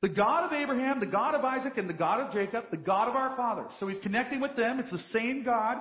The 0.00 0.08
God 0.08 0.46
of 0.46 0.54
Abraham, 0.54 1.00
the 1.00 1.06
God 1.06 1.34
of 1.34 1.44
Isaac, 1.44 1.74
and 1.76 1.86
the 1.86 1.94
God 1.94 2.20
of 2.20 2.32
Jacob, 2.32 2.64
the 2.70 2.78
God 2.78 3.10
of 3.10 3.14
our 3.14 3.36
fathers. 3.36 3.70
So 3.78 3.86
he's 3.86 4.00
connecting 4.02 4.40
with 4.40 4.56
them. 4.56 4.80
It's 4.80 4.90
the 4.90 5.04
same 5.12 5.44
God. 5.44 5.76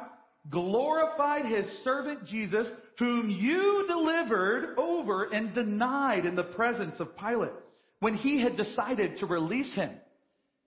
Glorified 0.49 1.45
his 1.45 1.65
servant 1.85 2.25
Jesus, 2.25 2.67
whom 2.97 3.29
you 3.29 3.85
delivered 3.87 4.75
over 4.77 5.31
and 5.31 5.55
denied 5.55 6.25
in 6.25 6.35
the 6.35 6.43
presence 6.43 6.99
of 6.99 7.17
Pilate 7.17 7.53
when 8.01 8.15
he 8.15 8.41
had 8.41 8.57
decided 8.57 9.17
to 9.19 9.25
release 9.25 9.73
him. 9.73 9.91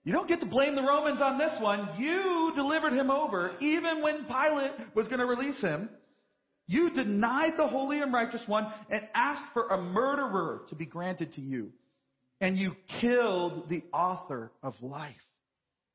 You 0.03 0.11
don't 0.11 0.27
get 0.27 0.41
to 0.41 0.45
blame 0.45 0.75
the 0.75 0.81
Romans 0.81 1.21
on 1.21 1.37
this 1.37 1.53
one. 1.61 1.89
You 1.97 2.51
delivered 2.55 2.93
him 2.93 3.09
over 3.09 3.55
even 3.61 4.01
when 4.01 4.25
Pilate 4.25 4.73
was 4.95 5.07
going 5.07 5.19
to 5.19 5.25
release 5.25 5.59
him. 5.61 5.89
You 6.67 6.89
denied 6.89 7.53
the 7.57 7.67
holy 7.67 8.01
and 8.01 8.13
righteous 8.13 8.41
one 8.45 8.71
and 8.89 9.07
asked 9.15 9.53
for 9.53 9.67
a 9.67 9.81
murderer 9.81 10.61
to 10.69 10.75
be 10.75 10.85
granted 10.85 11.33
to 11.33 11.41
you. 11.41 11.71
And 12.41 12.57
you 12.57 12.75
killed 12.99 13.69
the 13.69 13.83
author 13.93 14.51
of 14.61 14.73
life, 14.81 15.15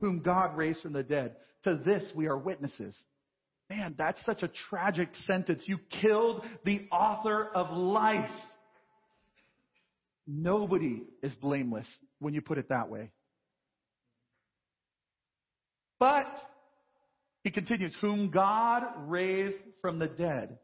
whom 0.01 0.21
God 0.21 0.57
raised 0.57 0.81
from 0.81 0.95
the 0.95 1.03
dead. 1.03 1.37
To 1.65 1.81
this 1.85 2.05
we 2.15 2.27
are 2.29 2.39
witnesses. 2.39 2.97
Man, 3.69 3.95
that's 3.99 4.25
such 4.25 4.43
a 4.43 4.51
tragic 4.71 5.11
sentence. 5.27 5.63
You 5.67 5.79
killed 6.01 6.47
the 6.65 6.87
author 6.91 7.51
of 7.55 7.77
life. 7.77 8.31
Nobody 10.27 11.03
is 11.23 11.35
blameless 11.35 11.89
when 12.19 12.33
you 12.33 12.41
put 12.41 12.57
it 12.57 12.71
that 12.71 12.89
way. 12.89 13.11
But, 15.99 16.39
he 17.45 17.51
continues, 17.51 17.95
whom 18.01 18.31
God 18.31 18.85
raised 19.07 19.63
from 19.81 19.99
the 19.99 20.09
dead, 20.09 20.59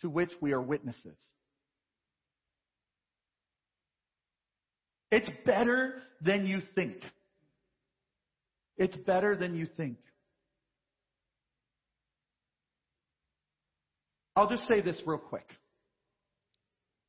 to 0.00 0.10
which 0.10 0.30
we 0.40 0.52
are 0.52 0.60
witnesses. 0.60 1.16
It's 5.10 5.30
better 5.46 6.02
than 6.20 6.46
you 6.46 6.60
think. 6.74 6.96
It's 8.76 8.96
better 8.96 9.36
than 9.36 9.54
you 9.54 9.66
think. 9.66 9.98
I'll 14.36 14.48
just 14.48 14.68
say 14.68 14.80
this 14.80 15.00
real 15.04 15.18
quick. 15.18 15.48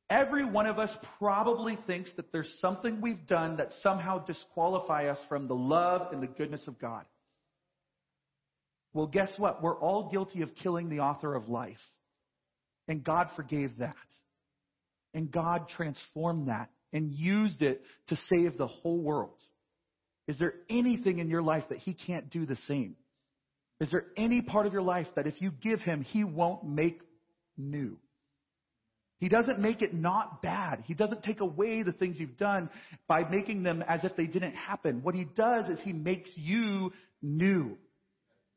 Every 0.08 0.44
one 0.44 0.66
of 0.66 0.80
us 0.80 0.90
probably 1.18 1.78
thinks 1.86 2.10
that 2.16 2.32
there's 2.32 2.52
something 2.60 3.00
we've 3.00 3.28
done 3.28 3.56
that 3.58 3.68
somehow 3.82 4.24
disqualify 4.24 5.06
us 5.06 5.18
from 5.28 5.46
the 5.46 5.54
love 5.54 6.12
and 6.12 6.20
the 6.20 6.26
goodness 6.26 6.66
of 6.66 6.80
God. 6.80 7.04
Well, 8.92 9.06
guess 9.06 9.30
what? 9.36 9.62
We're 9.62 9.78
all 9.78 10.10
guilty 10.10 10.42
of 10.42 10.54
killing 10.62 10.88
the 10.88 11.00
author 11.00 11.34
of 11.34 11.48
life. 11.48 11.78
And 12.88 13.04
God 13.04 13.28
forgave 13.36 13.78
that. 13.78 13.94
And 15.14 15.30
God 15.30 15.68
transformed 15.68 16.48
that 16.48 16.70
and 16.92 17.12
used 17.12 17.62
it 17.62 17.82
to 18.08 18.16
save 18.32 18.58
the 18.58 18.66
whole 18.66 19.00
world. 19.00 19.38
Is 20.26 20.38
there 20.38 20.54
anything 20.68 21.18
in 21.18 21.28
your 21.28 21.42
life 21.42 21.64
that 21.70 21.78
He 21.78 21.94
can't 21.94 22.30
do 22.30 22.46
the 22.46 22.56
same? 22.68 22.96
Is 23.80 23.90
there 23.90 24.06
any 24.16 24.42
part 24.42 24.66
of 24.66 24.72
your 24.72 24.82
life 24.82 25.06
that 25.16 25.26
if 25.26 25.40
you 25.40 25.50
give 25.50 25.80
Him, 25.80 26.02
He 26.02 26.24
won't 26.24 26.64
make 26.64 27.00
new? 27.56 27.96
He 29.18 29.28
doesn't 29.28 29.58
make 29.58 29.82
it 29.82 29.92
not 29.92 30.40
bad. 30.40 30.82
He 30.86 30.94
doesn't 30.94 31.22
take 31.22 31.40
away 31.40 31.82
the 31.82 31.92
things 31.92 32.18
you've 32.18 32.38
done 32.38 32.70
by 33.06 33.28
making 33.28 33.62
them 33.62 33.82
as 33.86 34.02
if 34.02 34.16
they 34.16 34.26
didn't 34.26 34.54
happen. 34.54 35.02
What 35.02 35.14
He 35.14 35.24
does 35.24 35.68
is 35.68 35.80
He 35.82 35.92
makes 35.92 36.30
you 36.34 36.92
new. 37.20 37.76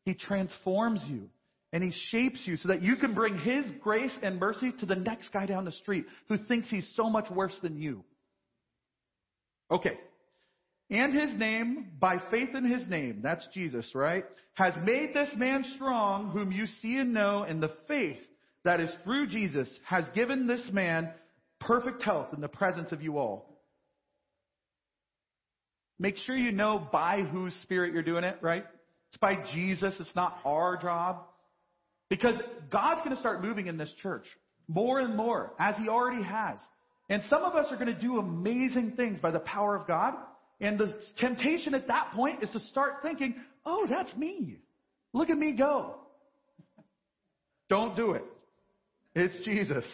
He 0.06 0.14
transforms 0.14 1.02
you 1.08 1.30
and 1.72 1.84
He 1.84 1.94
shapes 2.10 2.40
you 2.46 2.58
so 2.58 2.70
that 2.70 2.82
you 2.82 2.96
can 2.96 3.14
bring 3.14 3.38
His 3.38 3.66
grace 3.82 4.16
and 4.22 4.40
mercy 4.40 4.72
to 4.80 4.86
the 4.86 4.96
next 4.96 5.30
guy 5.34 5.46
down 5.46 5.66
the 5.66 5.72
street 5.72 6.06
who 6.30 6.38
thinks 6.38 6.70
he's 6.70 6.88
so 6.96 7.10
much 7.10 7.30
worse 7.30 7.56
than 7.62 7.78
you. 7.78 8.04
Okay. 9.72 9.98
And 10.90 11.14
His 11.14 11.34
name, 11.38 11.92
by 12.00 12.18
faith 12.30 12.50
in 12.54 12.66
His 12.66 12.88
name, 12.88 13.22
that's 13.24 13.46
Jesus, 13.54 13.90
right? 13.96 14.24
Has 14.54 14.74
made 14.84 15.14
this 15.14 15.32
man 15.36 15.66
strong 15.76 16.30
whom 16.30 16.52
you 16.52 16.68
see 16.82 16.98
and 16.98 17.14
know 17.14 17.44
in 17.44 17.60
the 17.60 17.72
faith 17.88 18.20
that 18.64 18.80
is 18.80 18.90
through 19.04 19.28
Jesus 19.28 19.70
has 19.88 20.06
given 20.14 20.48
this 20.48 20.70
man 20.72 21.10
perfect 21.60 22.04
health 22.04 22.34
in 22.34 22.42
the 22.42 22.48
presence 22.48 22.92
of 22.92 23.02
you 23.02 23.18
all. 23.18 23.50
Make 26.00 26.18
sure 26.18 26.36
you 26.36 26.52
know 26.52 26.88
by 26.92 27.22
whose 27.22 27.54
spirit 27.64 27.94
you're 27.94 28.04
doing 28.04 28.24
it, 28.24 28.38
right? 28.42 28.66
It's 29.14 29.19
by 29.19 29.35
Jesus. 29.53 29.94
It's 29.99 30.15
not 30.15 30.40
our 30.44 30.76
job. 30.76 31.26
Because 32.10 32.34
God's 32.72 33.02
going 33.02 33.14
to 33.14 33.19
start 33.19 33.44
moving 33.44 33.68
in 33.68 33.77
this 33.77 33.91
church 34.02 34.26
more 34.68 34.99
and 34.99 35.15
more, 35.15 35.53
as 35.60 35.76
He 35.77 35.88
already 35.88 36.23
has. 36.23 36.57
And 37.10 37.22
some 37.30 37.44
of 37.44 37.53
us 37.53 37.68
are 37.69 37.77
going 37.77 37.94
to 37.94 37.99
do 37.99 38.18
amazing 38.18 38.94
things 38.95 39.19
by 39.19 39.30
the 39.30 39.40
power 39.40 39.76
of 39.76 39.85
God. 39.85 40.15
And 40.60 40.80
the 40.80 40.99
temptation 41.19 41.76
at 41.76 41.88
that 41.88 42.11
point 42.15 42.41
is 42.41 42.49
to 42.52 42.60
start 42.72 43.03
thinking, 43.03 43.35
oh, 43.68 43.85
that's 43.88 44.15
me. 44.15 44.57
Look 45.14 45.30
at 45.30 45.38
me 45.38 45.53
go. 45.53 45.95
Don't 47.69 47.95
do 47.95 48.14
it. 48.14 48.23
It's 49.14 49.45
Jesus. 49.45 49.85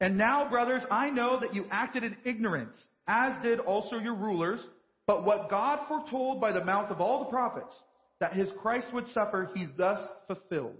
And 0.00 0.16
now, 0.16 0.48
brothers, 0.48 0.82
I 0.90 1.10
know 1.10 1.38
that 1.40 1.54
you 1.54 1.66
acted 1.70 2.02
in 2.02 2.16
ignorance, 2.24 2.78
as 3.06 3.42
did 3.42 3.60
also 3.60 3.96
your 3.96 4.14
rulers. 4.14 4.60
But 5.08 5.24
what 5.24 5.48
God 5.48 5.88
foretold 5.88 6.38
by 6.38 6.52
the 6.52 6.64
mouth 6.64 6.90
of 6.90 7.00
all 7.00 7.24
the 7.24 7.30
prophets, 7.30 7.74
that 8.20 8.34
his 8.34 8.48
Christ 8.60 8.88
would 8.92 9.08
suffer, 9.08 9.50
he 9.54 9.66
thus 9.76 9.98
fulfilled. 10.26 10.76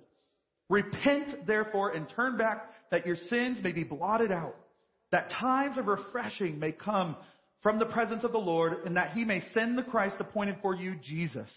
Repent, 0.68 1.46
therefore, 1.46 1.92
and 1.92 2.06
turn 2.14 2.36
back, 2.36 2.68
that 2.90 3.06
your 3.06 3.16
sins 3.30 3.58
may 3.62 3.72
be 3.72 3.84
blotted 3.84 4.30
out, 4.30 4.54
that 5.12 5.30
times 5.30 5.78
of 5.78 5.86
refreshing 5.86 6.60
may 6.60 6.72
come 6.72 7.16
from 7.62 7.78
the 7.78 7.86
presence 7.86 8.22
of 8.22 8.32
the 8.32 8.38
Lord, 8.38 8.84
and 8.84 8.98
that 8.98 9.12
he 9.12 9.24
may 9.24 9.40
send 9.54 9.78
the 9.78 9.82
Christ 9.82 10.16
appointed 10.20 10.58
for 10.60 10.76
you, 10.76 10.96
Jesus, 11.02 11.50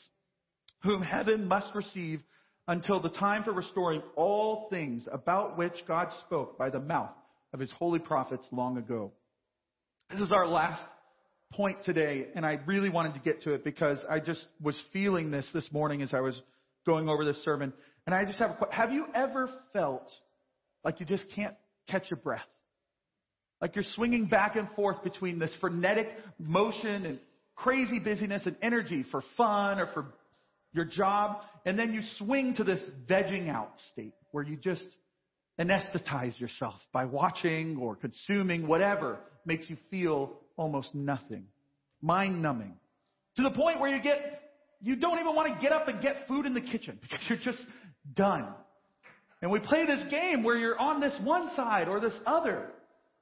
whom 0.81 1.01
heaven 1.01 1.45
must 1.49 1.75
receive 1.75 2.21
until 2.69 3.01
the 3.01 3.09
time 3.09 3.43
for 3.43 3.51
restoring 3.51 4.01
all 4.15 4.69
things 4.69 5.05
about 5.11 5.57
which 5.57 5.73
God 5.89 6.07
spoke 6.25 6.57
by 6.57 6.69
the 6.69 6.79
mouth 6.79 7.11
of 7.53 7.59
his 7.59 7.71
holy 7.77 7.99
prophets 7.99 8.47
long 8.53 8.77
ago. 8.77 9.11
This 10.09 10.21
is 10.21 10.31
our 10.31 10.47
last 10.47 10.85
point 11.51 11.77
today, 11.83 12.27
and 12.35 12.45
I 12.45 12.59
really 12.65 12.89
wanted 12.89 13.13
to 13.15 13.19
get 13.19 13.41
to 13.43 13.53
it 13.53 13.63
because 13.63 13.99
I 14.09 14.19
just 14.19 14.45
was 14.61 14.81
feeling 14.93 15.31
this 15.31 15.45
this 15.53 15.67
morning 15.71 16.01
as 16.01 16.13
I 16.13 16.21
was 16.21 16.39
going 16.85 17.09
over 17.09 17.25
this 17.25 17.43
sermon. 17.43 17.73
And 18.05 18.15
I 18.15 18.25
just 18.25 18.39
have 18.39 18.51
a 18.51 18.53
question. 18.55 18.75
Have 18.75 18.91
you 18.91 19.05
ever 19.13 19.49
felt 19.73 20.09
like 20.83 20.99
you 20.99 21.05
just 21.05 21.25
can't 21.35 21.55
catch 21.87 22.09
your 22.09 22.17
breath? 22.17 22.41
Like 23.61 23.75
you're 23.75 23.85
swinging 23.95 24.25
back 24.25 24.55
and 24.55 24.67
forth 24.75 25.03
between 25.03 25.37
this 25.37 25.53
frenetic 25.61 26.09
motion 26.39 27.05
and 27.05 27.19
crazy 27.55 27.99
busyness 27.99 28.43
and 28.45 28.55
energy 28.61 29.05
for 29.11 29.21
fun 29.37 29.79
or 29.79 29.87
for 29.93 30.05
your 30.73 30.85
job, 30.85 31.41
and 31.65 31.77
then 31.77 31.93
you 31.93 32.01
swing 32.17 32.55
to 32.55 32.63
this 32.63 32.81
vegging 33.07 33.49
out 33.49 33.73
state 33.91 34.13
where 34.31 34.43
you 34.43 34.55
just 34.55 34.85
anesthetize 35.59 36.39
yourself 36.39 36.79
by 36.93 37.05
watching 37.05 37.77
or 37.77 37.95
consuming 37.95 38.67
whatever 38.67 39.19
makes 39.45 39.69
you 39.69 39.77
feel 39.91 40.39
almost 40.61 40.93
nothing. 40.93 41.45
Mind 42.01 42.41
numbing. 42.41 42.73
To 43.37 43.43
the 43.43 43.51
point 43.51 43.79
where 43.79 43.93
you 43.93 44.01
get, 44.01 44.41
you 44.81 44.95
don't 44.95 45.19
even 45.19 45.35
want 45.35 45.53
to 45.53 45.59
get 45.61 45.71
up 45.71 45.87
and 45.87 46.01
get 46.01 46.27
food 46.27 46.45
in 46.45 46.53
the 46.53 46.61
kitchen 46.61 46.99
because 47.01 47.19
you're 47.27 47.39
just 47.39 47.63
done. 48.15 48.47
And 49.41 49.51
we 49.51 49.59
play 49.59 49.85
this 49.87 50.05
game 50.11 50.43
where 50.43 50.55
you're 50.55 50.79
on 50.79 50.99
this 50.99 51.13
one 51.23 51.49
side 51.55 51.87
or 51.87 51.99
this 51.99 52.13
other. 52.25 52.69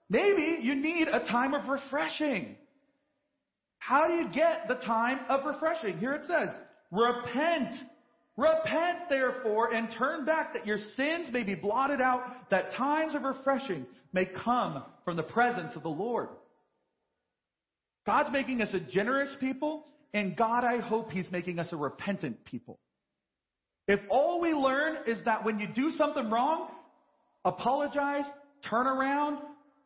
Maybe 0.10 0.60
you 0.62 0.76
need 0.76 1.08
a 1.08 1.20
time 1.20 1.54
of 1.54 1.70
refreshing. 1.70 2.58
How 3.78 4.08
do 4.08 4.14
you 4.14 4.28
get 4.30 4.68
the 4.68 4.76
time 4.86 5.20
of 5.30 5.46
refreshing? 5.46 5.98
Here 5.98 6.14
it 6.14 6.26
says, 6.26 6.50
Repent. 6.92 7.74
Repent, 8.36 9.10
therefore, 9.10 9.74
and 9.74 9.90
turn 9.98 10.26
back 10.26 10.54
that 10.54 10.66
your 10.66 10.78
sins 10.96 11.28
may 11.32 11.44
be 11.44 11.56
blotted 11.56 12.00
out, 12.00 12.50
that 12.50 12.74
times 12.74 13.14
of 13.14 13.24
refreshing 13.24 13.86
may 14.14 14.26
come 14.26 14.84
from 15.04 15.18
the 15.18 15.24
presence 15.24 15.76
of 15.76 15.84
the 15.84 15.90
Lord. 15.90 16.30
God's 18.06 18.32
making 18.32 18.62
us 18.62 18.74
a 18.74 18.80
generous 18.80 19.30
people, 19.40 19.86
and 20.14 20.36
God, 20.36 20.64
I 20.64 20.80
hope 20.80 21.12
He's 21.12 21.30
making 21.32 21.60
us 21.60 21.68
a 21.72 21.78
repentant 21.78 22.44
people. 22.46 22.80
If 23.88 24.00
all 24.10 24.40
we 24.40 24.54
learn 24.54 24.98
is 25.08 25.18
that 25.26 25.44
when 25.44 25.60
you 25.60 25.68
do 25.68 25.92
something 25.92 26.30
wrong, 26.30 26.70
apologize, 27.44 28.26
turn 28.70 28.88
around, 28.88 29.40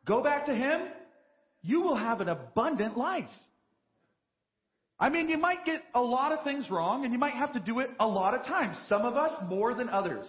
go 0.06 0.24
back 0.24 0.46
to 0.48 0.54
Him, 0.54 0.82
you 1.62 1.82
will 1.82 1.96
have 1.96 2.20
an 2.20 2.30
abundant 2.30 2.98
life. 2.98 3.30
I 5.00 5.10
mean, 5.10 5.28
you 5.28 5.38
might 5.38 5.66
get 5.66 5.82
a 5.96 6.02
lot 6.02 6.32
of 6.32 6.44
things 6.44 6.70
wrong 6.70 7.04
and 7.04 7.14
you 7.14 7.20
might 7.20 7.34
have 7.34 7.54
to 7.54 7.60
do 7.60 7.80
it 7.80 7.90
a 8.00 8.08
lot 8.08 8.34
of 8.34 8.46
times. 8.46 8.78
Some 8.88 9.02
of 9.02 9.16
us 9.16 9.32
more 9.48 9.74
than 9.74 9.90
others. 9.90 10.26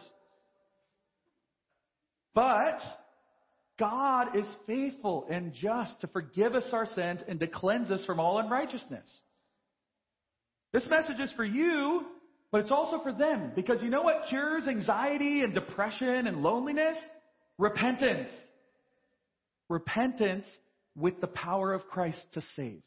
But 2.35 2.81
God 3.79 4.37
is 4.37 4.47
faithful 4.67 5.27
and 5.31 5.53
just 5.53 6.01
to 6.01 6.07
forgive 6.09 6.55
us 6.55 6.65
our 6.73 6.87
sins 6.87 7.23
and 7.27 7.41
to 7.41 7.47
cleanse 7.47 7.91
us 7.91 8.05
from 8.05 8.21
all 8.21 8.39
unrighteousness. 8.39 9.09
This 10.73 10.87
message 10.89 11.21
is 11.21 11.33
for 11.37 11.45
you, 11.45 12.03
but 12.53 12.61
it's 12.61 12.71
also 12.71 13.03
for 13.03 13.13
them 13.13 13.53
because 13.57 13.83
you 13.83 13.91
know 13.91 14.03
what 14.03 14.27
cures 14.29 14.67
anxiety 14.69 15.43
and 15.43 15.55
depression 15.55 16.27
and 16.27 16.43
loneliness? 16.43 16.97
Repentance. 17.59 18.31
Repentance 19.69 20.47
with 20.97 21.21
the 21.21 21.27
power 21.27 21.73
of 21.73 21.87
Christ 21.89 22.25
to 22.35 22.41
save. 22.55 22.83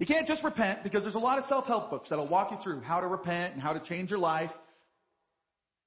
You 0.00 0.06
can't 0.06 0.26
just 0.26 0.42
repent 0.42 0.82
because 0.82 1.02
there's 1.02 1.14
a 1.14 1.18
lot 1.18 1.38
of 1.38 1.44
self-help 1.44 1.90
books 1.90 2.08
that'll 2.08 2.26
walk 2.26 2.50
you 2.50 2.56
through 2.62 2.80
how 2.80 3.00
to 3.00 3.06
repent 3.06 3.52
and 3.52 3.62
how 3.62 3.74
to 3.74 3.80
change 3.80 4.10
your 4.10 4.18
life. 4.18 4.50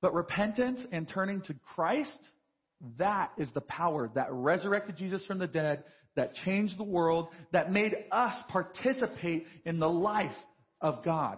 But 0.02 0.14
repentance 0.14 0.80
and 0.92 1.10
turning 1.10 1.42
to 1.42 1.56
Christ, 1.76 2.20
that 2.98 3.32
is 3.38 3.50
the 3.54 3.62
power 3.62 4.10
that 4.16 4.28
resurrected 4.32 4.98
Jesus 4.98 5.26
from 5.26 5.40
the 5.40 5.48
dead, 5.48 5.84
that 6.16 6.36
changed 6.46 6.78
the 6.78 6.84
world, 6.84 7.30
that 7.52 7.72
made 7.72 7.96
us 8.12 8.36
participate 8.50 9.46
in 9.66 9.80
the 9.80 9.90
life 9.90 10.36
of 10.82 11.04
God. 11.04 11.38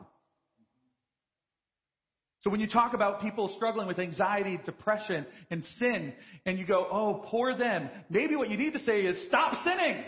So 2.43 2.51
when 2.51 2.59
you 2.59 2.67
talk 2.67 2.93
about 2.93 3.21
people 3.21 3.51
struggling 3.55 3.87
with 3.87 3.97
anxiety, 3.97 4.59
depression, 4.65 5.25
and 5.49 5.63
sin, 5.79 6.13
and 6.45 6.59
you 6.59 6.65
go, 6.65 6.85
oh, 6.91 7.25
poor 7.25 7.57
them, 7.57 7.89
maybe 8.09 8.35
what 8.35 8.51
you 8.51 8.57
need 8.57 8.73
to 8.73 8.79
say 8.79 8.99
is 8.99 9.25
stop 9.27 9.53
sinning. 9.63 10.03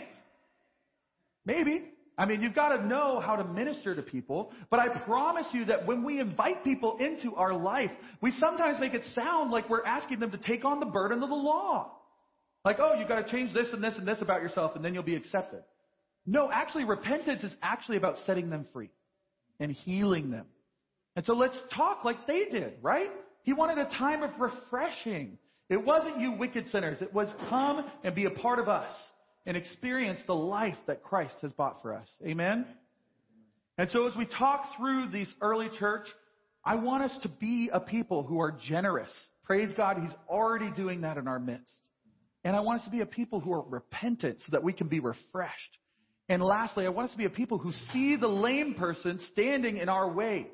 Maybe. 1.44 1.82
I 2.18 2.26
mean, 2.26 2.42
you've 2.42 2.54
got 2.54 2.76
to 2.76 2.84
know 2.84 3.20
how 3.20 3.36
to 3.36 3.44
minister 3.44 3.94
to 3.94 4.02
people, 4.02 4.52
but 4.70 4.80
I 4.80 4.88
promise 4.88 5.46
you 5.52 5.64
that 5.66 5.86
when 5.86 6.02
we 6.02 6.18
invite 6.18 6.64
people 6.64 6.98
into 6.98 7.36
our 7.36 7.54
life, 7.54 7.92
we 8.20 8.32
sometimes 8.32 8.80
make 8.80 8.92
it 8.92 9.04
sound 9.14 9.52
like 9.52 9.70
we're 9.70 9.84
asking 9.84 10.18
them 10.18 10.32
to 10.32 10.38
take 10.38 10.64
on 10.64 10.80
the 10.80 10.86
burden 10.86 11.22
of 11.22 11.28
the 11.28 11.34
law. 11.36 11.92
Like, 12.64 12.78
oh, 12.80 12.94
you've 12.98 13.06
got 13.06 13.24
to 13.24 13.30
change 13.30 13.54
this 13.54 13.68
and 13.72 13.82
this 13.82 13.94
and 13.96 14.06
this 14.06 14.20
about 14.20 14.42
yourself 14.42 14.72
and 14.74 14.84
then 14.84 14.94
you'll 14.94 15.04
be 15.04 15.14
accepted. 15.14 15.62
No, 16.26 16.50
actually, 16.52 16.84
repentance 16.84 17.44
is 17.44 17.52
actually 17.62 17.98
about 17.98 18.16
setting 18.26 18.50
them 18.50 18.66
free 18.72 18.90
and 19.60 19.70
healing 19.70 20.32
them. 20.32 20.46
And 21.14 21.24
so 21.24 21.34
let's 21.34 21.56
talk 21.74 22.04
like 22.04 22.26
they 22.26 22.46
did, 22.50 22.74
right? 22.82 23.10
He 23.44 23.52
wanted 23.52 23.78
a 23.78 23.88
time 23.96 24.24
of 24.24 24.30
refreshing. 24.40 25.38
It 25.70 25.84
wasn't 25.84 26.20
you 26.20 26.32
wicked 26.32 26.68
sinners. 26.70 27.00
It 27.00 27.14
was 27.14 27.32
come 27.48 27.88
and 28.02 28.12
be 28.14 28.24
a 28.24 28.30
part 28.30 28.58
of 28.58 28.68
us 28.68 28.92
and 29.48 29.56
experience 29.56 30.20
the 30.28 30.34
life 30.34 30.76
that 30.86 31.02
Christ 31.02 31.34
has 31.42 31.50
bought 31.50 31.82
for 31.82 31.92
us. 31.92 32.06
Amen? 32.24 32.64
And 33.78 33.90
so 33.90 34.06
as 34.06 34.14
we 34.14 34.26
talk 34.26 34.66
through 34.76 35.08
these 35.10 35.32
early 35.40 35.68
church, 35.80 36.06
I 36.64 36.76
want 36.76 37.02
us 37.02 37.18
to 37.22 37.28
be 37.28 37.70
a 37.72 37.80
people 37.80 38.22
who 38.22 38.40
are 38.40 38.56
generous. 38.68 39.12
Praise 39.42 39.70
God, 39.76 39.96
He's 40.00 40.14
already 40.28 40.70
doing 40.70 41.00
that 41.00 41.16
in 41.16 41.26
our 41.26 41.40
midst. 41.40 41.80
And 42.44 42.54
I 42.54 42.60
want 42.60 42.80
us 42.80 42.84
to 42.84 42.92
be 42.92 43.00
a 43.00 43.06
people 43.06 43.40
who 43.40 43.52
are 43.52 43.62
repentant 43.62 44.38
so 44.40 44.52
that 44.52 44.62
we 44.62 44.72
can 44.72 44.86
be 44.86 45.00
refreshed. 45.00 45.78
And 46.28 46.40
lastly, 46.40 46.86
I 46.86 46.90
want 46.90 47.06
us 47.06 47.12
to 47.12 47.18
be 47.18 47.24
a 47.24 47.30
people 47.30 47.58
who 47.58 47.72
see 47.92 48.16
the 48.16 48.28
lame 48.28 48.74
person 48.74 49.18
standing 49.32 49.78
in 49.78 49.88
our 49.88 50.12
way 50.12 50.46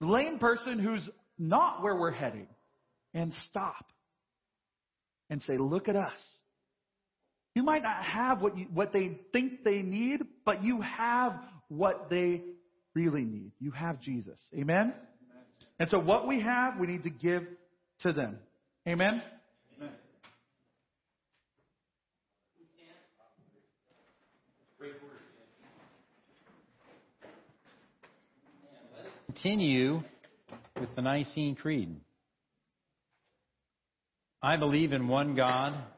the 0.00 0.06
lame 0.06 0.38
person 0.38 0.78
who's 0.78 1.08
not 1.38 1.82
where 1.82 1.96
we're 1.96 2.12
heading, 2.12 2.46
and 3.14 3.32
stop 3.48 3.86
and 5.30 5.42
say, 5.42 5.56
Look 5.56 5.88
at 5.88 5.96
us. 5.96 6.20
You 7.58 7.64
might 7.64 7.82
not 7.82 8.04
have 8.04 8.40
what, 8.40 8.56
you, 8.56 8.66
what 8.72 8.92
they 8.92 9.18
think 9.32 9.64
they 9.64 9.82
need, 9.82 10.20
but 10.44 10.62
you 10.62 10.80
have 10.80 11.32
what 11.66 12.08
they 12.08 12.42
really 12.94 13.24
need. 13.24 13.50
You 13.58 13.72
have 13.72 14.00
Jesus. 14.00 14.40
Amen? 14.56 14.94
And 15.80 15.90
so 15.90 15.98
what 15.98 16.28
we 16.28 16.40
have, 16.40 16.78
we 16.78 16.86
need 16.86 17.02
to 17.02 17.10
give 17.10 17.42
to 18.02 18.12
them. 18.12 18.38
Amen? 18.86 19.20
Continue 29.26 30.04
with 30.78 30.94
the 30.94 31.02
Nicene 31.02 31.56
Creed. 31.56 31.96
I 34.40 34.56
believe 34.56 34.92
in 34.92 35.08
one 35.08 35.34
God, 35.34 35.74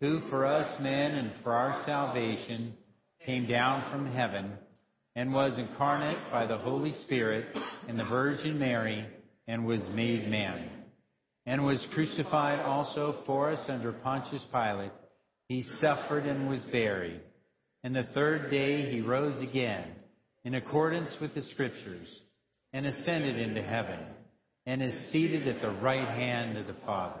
who 0.00 0.20
for 0.28 0.44
us 0.44 0.80
men 0.80 1.12
and 1.12 1.32
for 1.42 1.52
our 1.52 1.82
salvation 1.86 2.74
came 3.24 3.46
down 3.46 3.90
from 3.90 4.12
heaven, 4.12 4.52
and 5.14 5.32
was 5.32 5.58
incarnate 5.58 6.30
by 6.30 6.46
the 6.46 6.58
Holy 6.58 6.92
Spirit 7.04 7.46
in 7.88 7.96
the 7.96 8.04
Virgin 8.04 8.58
Mary, 8.58 9.06
and 9.48 9.64
was 9.64 9.80
made 9.94 10.28
man, 10.28 10.68
and 11.46 11.64
was 11.64 11.84
crucified 11.94 12.60
also 12.60 13.22
for 13.24 13.50
us 13.50 13.64
under 13.68 13.92
Pontius 13.92 14.44
Pilate. 14.52 14.92
He 15.48 15.64
suffered 15.80 16.26
and 16.26 16.48
was 16.48 16.60
buried. 16.72 17.20
And 17.82 17.94
the 17.94 18.08
third 18.14 18.50
day 18.50 18.90
he 18.90 19.00
rose 19.00 19.40
again, 19.40 19.84
in 20.44 20.54
accordance 20.54 21.10
with 21.20 21.34
the 21.34 21.42
Scriptures, 21.42 22.08
and 22.72 22.84
ascended 22.84 23.38
into 23.38 23.62
heaven, 23.62 24.00
and 24.66 24.82
is 24.82 25.12
seated 25.12 25.46
at 25.46 25.62
the 25.62 25.80
right 25.80 26.08
hand 26.08 26.58
of 26.58 26.66
the 26.66 26.76
Father. 26.84 27.20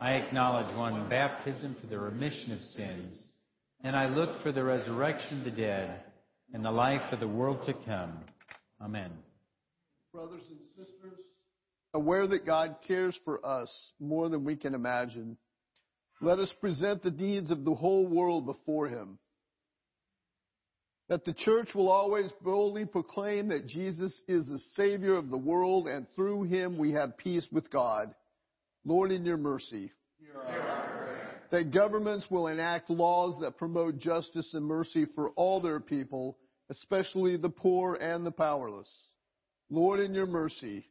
I 0.00 0.12
acknowledge 0.12 0.74
one 0.78 1.10
baptism 1.10 1.76
for 1.78 1.86
the 1.86 1.98
remission 1.98 2.52
of 2.52 2.60
sins, 2.74 3.14
and 3.84 3.94
I 3.94 4.06
look 4.06 4.42
for 4.42 4.50
the 4.50 4.64
resurrection 4.64 5.40
of 5.40 5.44
the 5.44 5.50
dead 5.50 6.00
and 6.54 6.64
the 6.64 6.70
life 6.70 7.12
of 7.12 7.20
the 7.20 7.28
world 7.28 7.66
to 7.66 7.74
come. 7.84 8.18
Amen. 8.80 9.10
Brothers 10.10 10.40
and 10.48 10.58
sisters, 10.74 11.18
aware 11.92 12.26
that 12.26 12.46
God 12.46 12.76
cares 12.88 13.14
for 13.26 13.44
us 13.44 13.70
more 14.00 14.30
than 14.30 14.42
we 14.42 14.56
can 14.56 14.74
imagine, 14.74 15.36
let 16.22 16.38
us 16.38 16.52
present 16.62 17.02
the 17.02 17.10
needs 17.10 17.50
of 17.50 17.66
the 17.66 17.74
whole 17.74 18.06
world 18.06 18.46
before 18.46 18.88
Him. 18.88 19.18
That 21.10 21.26
the 21.26 21.34
church 21.34 21.74
will 21.74 21.90
always 21.90 22.30
boldly 22.42 22.86
proclaim 22.86 23.48
that 23.48 23.66
Jesus 23.66 24.18
is 24.26 24.46
the 24.46 24.60
Savior 24.76 25.16
of 25.16 25.28
the 25.28 25.36
world 25.36 25.88
and 25.88 26.06
through 26.16 26.44
Him 26.44 26.78
we 26.78 26.92
have 26.92 27.18
peace 27.18 27.46
with 27.52 27.70
God. 27.70 28.14
Lord, 28.84 29.12
in 29.12 29.24
your 29.24 29.36
mercy. 29.36 29.92
That 31.50 31.72
governments 31.72 32.26
will 32.30 32.46
enact 32.46 32.90
laws 32.90 33.36
that 33.40 33.58
promote 33.58 33.98
justice 33.98 34.54
and 34.54 34.64
mercy 34.64 35.06
for 35.14 35.30
all 35.30 35.60
their 35.60 35.80
people, 35.80 36.38
especially 36.70 37.36
the 37.36 37.50
poor 37.50 37.96
and 37.96 38.24
the 38.24 38.30
powerless. 38.30 38.90
Lord, 39.68 40.00
in 40.00 40.14
your 40.14 40.26
mercy. 40.26 40.86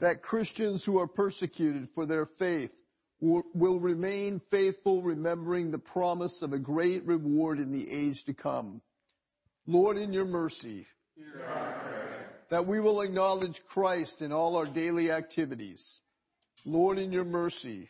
That 0.00 0.22
Christians 0.22 0.82
who 0.84 0.98
are 0.98 1.06
persecuted 1.06 1.88
for 1.94 2.06
their 2.06 2.26
faith 2.38 2.72
will, 3.20 3.80
remain 3.80 4.40
faithful, 4.50 5.02
remembering 5.02 5.70
the 5.70 5.78
promise 5.78 6.38
of 6.42 6.52
a 6.52 6.58
great 6.58 7.04
reward 7.06 7.58
in 7.58 7.72
the 7.72 7.90
age 7.90 8.22
to 8.26 8.34
come. 8.34 8.80
Lord, 9.66 9.96
in 9.96 10.12
your 10.12 10.26
mercy. 10.26 10.86
That 12.50 12.66
we 12.66 12.80
will 12.80 13.00
acknowledge 13.00 13.60
Christ 13.68 14.22
in 14.22 14.32
all 14.32 14.56
our 14.56 14.66
daily 14.66 15.10
activities. 15.10 15.82
Lord, 16.66 16.98
in 16.98 17.12
your 17.12 17.24
mercy. 17.24 17.88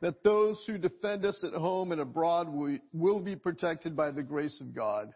That 0.00 0.24
those 0.24 0.60
who 0.66 0.78
defend 0.78 1.24
us 1.24 1.44
at 1.44 1.52
home 1.52 1.92
and 1.92 2.00
abroad 2.00 2.48
will, 2.92 3.22
be 3.22 3.36
protected 3.36 3.94
by 3.94 4.10
the 4.10 4.22
grace 4.22 4.60
of 4.60 4.74
God. 4.74 5.12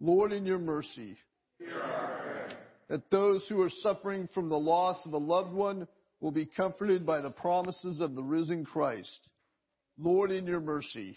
Lord, 0.00 0.32
in 0.32 0.44
your 0.44 0.58
mercy. 0.58 1.16
That 2.88 3.10
those 3.10 3.44
who 3.48 3.60
are 3.60 3.70
suffering 3.70 4.28
from 4.34 4.48
the 4.48 4.58
loss 4.58 5.04
of 5.04 5.12
a 5.12 5.18
loved 5.18 5.52
one 5.52 5.86
will 6.20 6.32
be 6.32 6.46
comforted 6.46 7.04
by 7.06 7.20
the 7.20 7.30
promises 7.30 8.00
of 8.00 8.14
the 8.14 8.22
risen 8.22 8.64
Christ. 8.64 9.28
Lord, 9.98 10.30
in 10.32 10.46
your 10.46 10.60
mercy. 10.60 11.16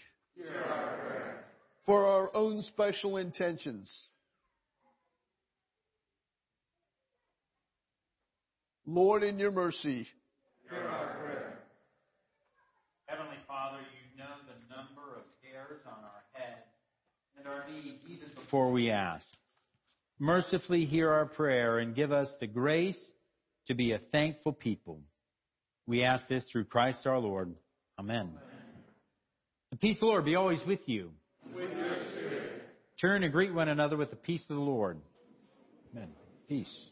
For 1.86 2.06
our 2.06 2.30
own 2.34 2.62
special 2.62 3.16
intentions. 3.16 3.90
Lord, 8.86 9.22
in 9.22 9.38
your 9.38 9.50
mercy. 9.50 10.06
Hear 10.68 10.80
our 10.80 11.14
prayer. 11.20 11.58
Heavenly 13.06 13.36
Father, 13.46 13.78
you 13.78 14.18
know 14.18 14.34
the 14.46 14.74
number 14.74 15.16
of 15.16 15.24
hairs 15.42 15.80
on 15.86 16.02
our 16.04 16.22
head 16.32 16.62
and 17.38 17.46
our 17.46 17.64
needs 17.70 18.02
even 18.08 18.28
before 18.34 18.72
we 18.72 18.90
ask. 18.90 19.26
Mercifully 20.18 20.84
hear 20.84 21.10
our 21.10 21.26
prayer 21.26 21.78
and 21.78 21.94
give 21.94 22.12
us 22.12 22.28
the 22.40 22.46
grace 22.46 22.98
to 23.66 23.74
be 23.74 23.92
a 23.92 23.98
thankful 24.10 24.52
people. 24.52 25.00
We 25.86 26.04
ask 26.04 26.26
this 26.28 26.44
through 26.50 26.64
Christ 26.64 27.06
our 27.06 27.18
Lord. 27.18 27.54
Amen. 27.98 28.30
The 29.70 29.76
peace 29.76 29.96
of 29.96 30.00
the 30.00 30.06
Lord 30.06 30.24
be 30.24 30.36
always 30.36 30.60
with 30.66 30.80
you. 30.86 31.10
With 31.54 31.70
your 31.76 31.96
spirit. 32.12 32.62
Turn 33.00 33.24
and 33.24 33.32
greet 33.32 33.52
one 33.52 33.68
another 33.68 33.96
with 33.96 34.10
the 34.10 34.16
peace 34.16 34.42
of 34.48 34.56
the 34.56 34.62
Lord. 34.62 34.98
Amen. 35.92 36.08
Peace. 36.48 36.90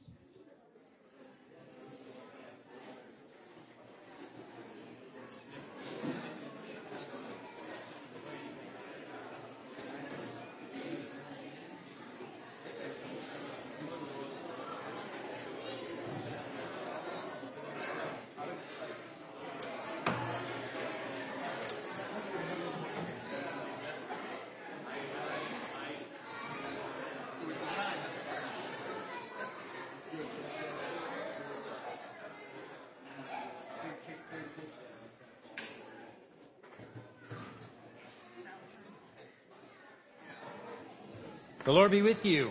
The 41.71 41.75
Lord 41.75 41.93
be 41.93 42.03
with 42.03 42.25
you. 42.25 42.51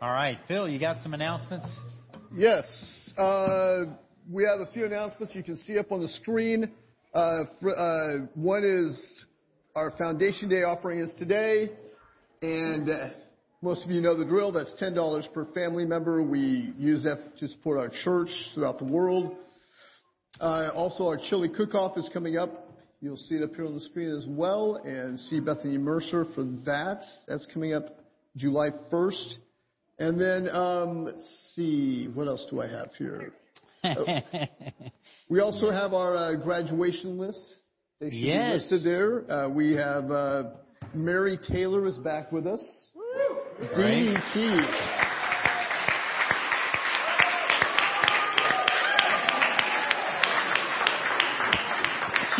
All 0.00 0.10
right, 0.10 0.38
Phil, 0.48 0.66
you 0.66 0.78
got 0.78 1.02
some 1.02 1.12
announcements? 1.12 1.66
Yes. 2.34 2.64
Uh, 3.18 3.80
we 4.30 4.44
have 4.44 4.66
a 4.66 4.72
few 4.72 4.86
announcements 4.86 5.34
you 5.34 5.42
can 5.42 5.58
see 5.58 5.78
up 5.78 5.92
on 5.92 6.00
the 6.00 6.08
screen. 6.08 6.70
Uh, 7.12 7.42
uh, 7.76 8.12
one 8.34 8.64
is 8.64 9.26
our 9.76 9.90
Foundation 9.90 10.48
Day 10.48 10.62
offering 10.62 11.00
is 11.00 11.12
today, 11.18 11.70
and 12.40 12.88
uh, 12.88 13.08
Most 13.60 13.84
of 13.84 13.90
you 13.90 14.00
know 14.00 14.16
the 14.16 14.24
drill. 14.24 14.52
That's 14.52 14.74
$10 14.80 15.34
per 15.34 15.44
family 15.52 15.84
member. 15.84 16.22
We 16.22 16.72
use 16.78 17.04
that 17.04 17.36
to 17.40 17.48
support 17.48 17.78
our 17.78 17.90
church 18.04 18.30
throughout 18.54 18.78
the 18.78 18.86
world. 18.86 19.36
Uh, 20.40 20.70
also, 20.74 21.06
our 21.08 21.18
chili 21.28 21.50
cook-off 21.50 21.98
is 21.98 22.08
coming 22.10 22.38
up. 22.38 22.69
You'll 23.02 23.16
see 23.16 23.36
it 23.36 23.42
up 23.42 23.54
here 23.54 23.64
on 23.64 23.72
the 23.72 23.80
screen 23.80 24.10
as 24.14 24.26
well, 24.28 24.76
and 24.84 25.18
see 25.18 25.40
Bethany 25.40 25.78
Mercer 25.78 26.26
for 26.34 26.42
that. 26.66 27.00
That's 27.26 27.46
coming 27.52 27.72
up 27.72 27.98
July 28.36 28.70
1st. 28.92 29.34
And 29.98 30.20
then, 30.20 30.48
um, 30.50 31.04
let's 31.04 31.52
see, 31.54 32.08
what 32.12 32.28
else 32.28 32.46
do 32.50 32.60
I 32.60 32.66
have 32.68 32.90
here? 32.98 33.32
Oh. 33.84 34.04
we 35.30 35.40
also 35.40 35.70
have 35.70 35.94
our 35.94 36.14
uh, 36.14 36.34
graduation 36.36 37.18
list. 37.18 37.40
They 38.00 38.10
should 38.10 38.18
Yes. 38.18 38.50
be 38.68 38.74
listed 38.74 38.84
there. 38.84 39.30
Uh, 39.30 39.48
we 39.48 39.72
have 39.72 40.10
uh, 40.10 40.42
Mary 40.94 41.38
Taylor 41.50 41.86
is 41.86 41.96
back 41.98 42.30
with 42.32 42.46
us. 42.46 42.62
DET. 43.76 44.99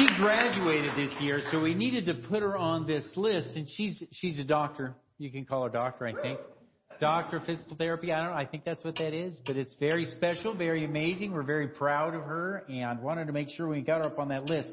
She 0.00 0.06
graduated 0.16 0.92
this 0.96 1.12
year, 1.20 1.42
so 1.52 1.60
we 1.60 1.74
needed 1.74 2.06
to 2.06 2.14
put 2.14 2.40
her 2.40 2.56
on 2.56 2.86
this 2.86 3.04
list, 3.16 3.48
and 3.54 3.68
she's 3.76 4.02
she's 4.12 4.38
a 4.38 4.44
doctor. 4.44 4.94
You 5.18 5.30
can 5.30 5.44
call 5.44 5.64
her 5.64 5.68
doctor, 5.68 6.06
I 6.06 6.14
think. 6.22 6.40
Doctor 7.00 7.36
of 7.36 7.44
physical 7.44 7.76
therapy. 7.76 8.10
I 8.10 8.22
don't 8.22 8.30
know. 8.30 8.36
I 8.36 8.46
think 8.46 8.64
that's 8.64 8.82
what 8.82 8.96
that 8.96 9.12
is, 9.12 9.38
but 9.44 9.56
it's 9.56 9.74
very 9.78 10.06
special, 10.16 10.54
very 10.54 10.86
amazing. 10.86 11.32
We're 11.32 11.42
very 11.42 11.68
proud 11.68 12.14
of 12.14 12.22
her, 12.22 12.64
and 12.68 13.02
wanted 13.02 13.26
to 13.26 13.32
make 13.32 13.50
sure 13.50 13.68
we 13.68 13.82
got 13.82 13.98
her 13.98 14.06
up 14.06 14.18
on 14.18 14.28
that 14.28 14.44
list. 14.44 14.70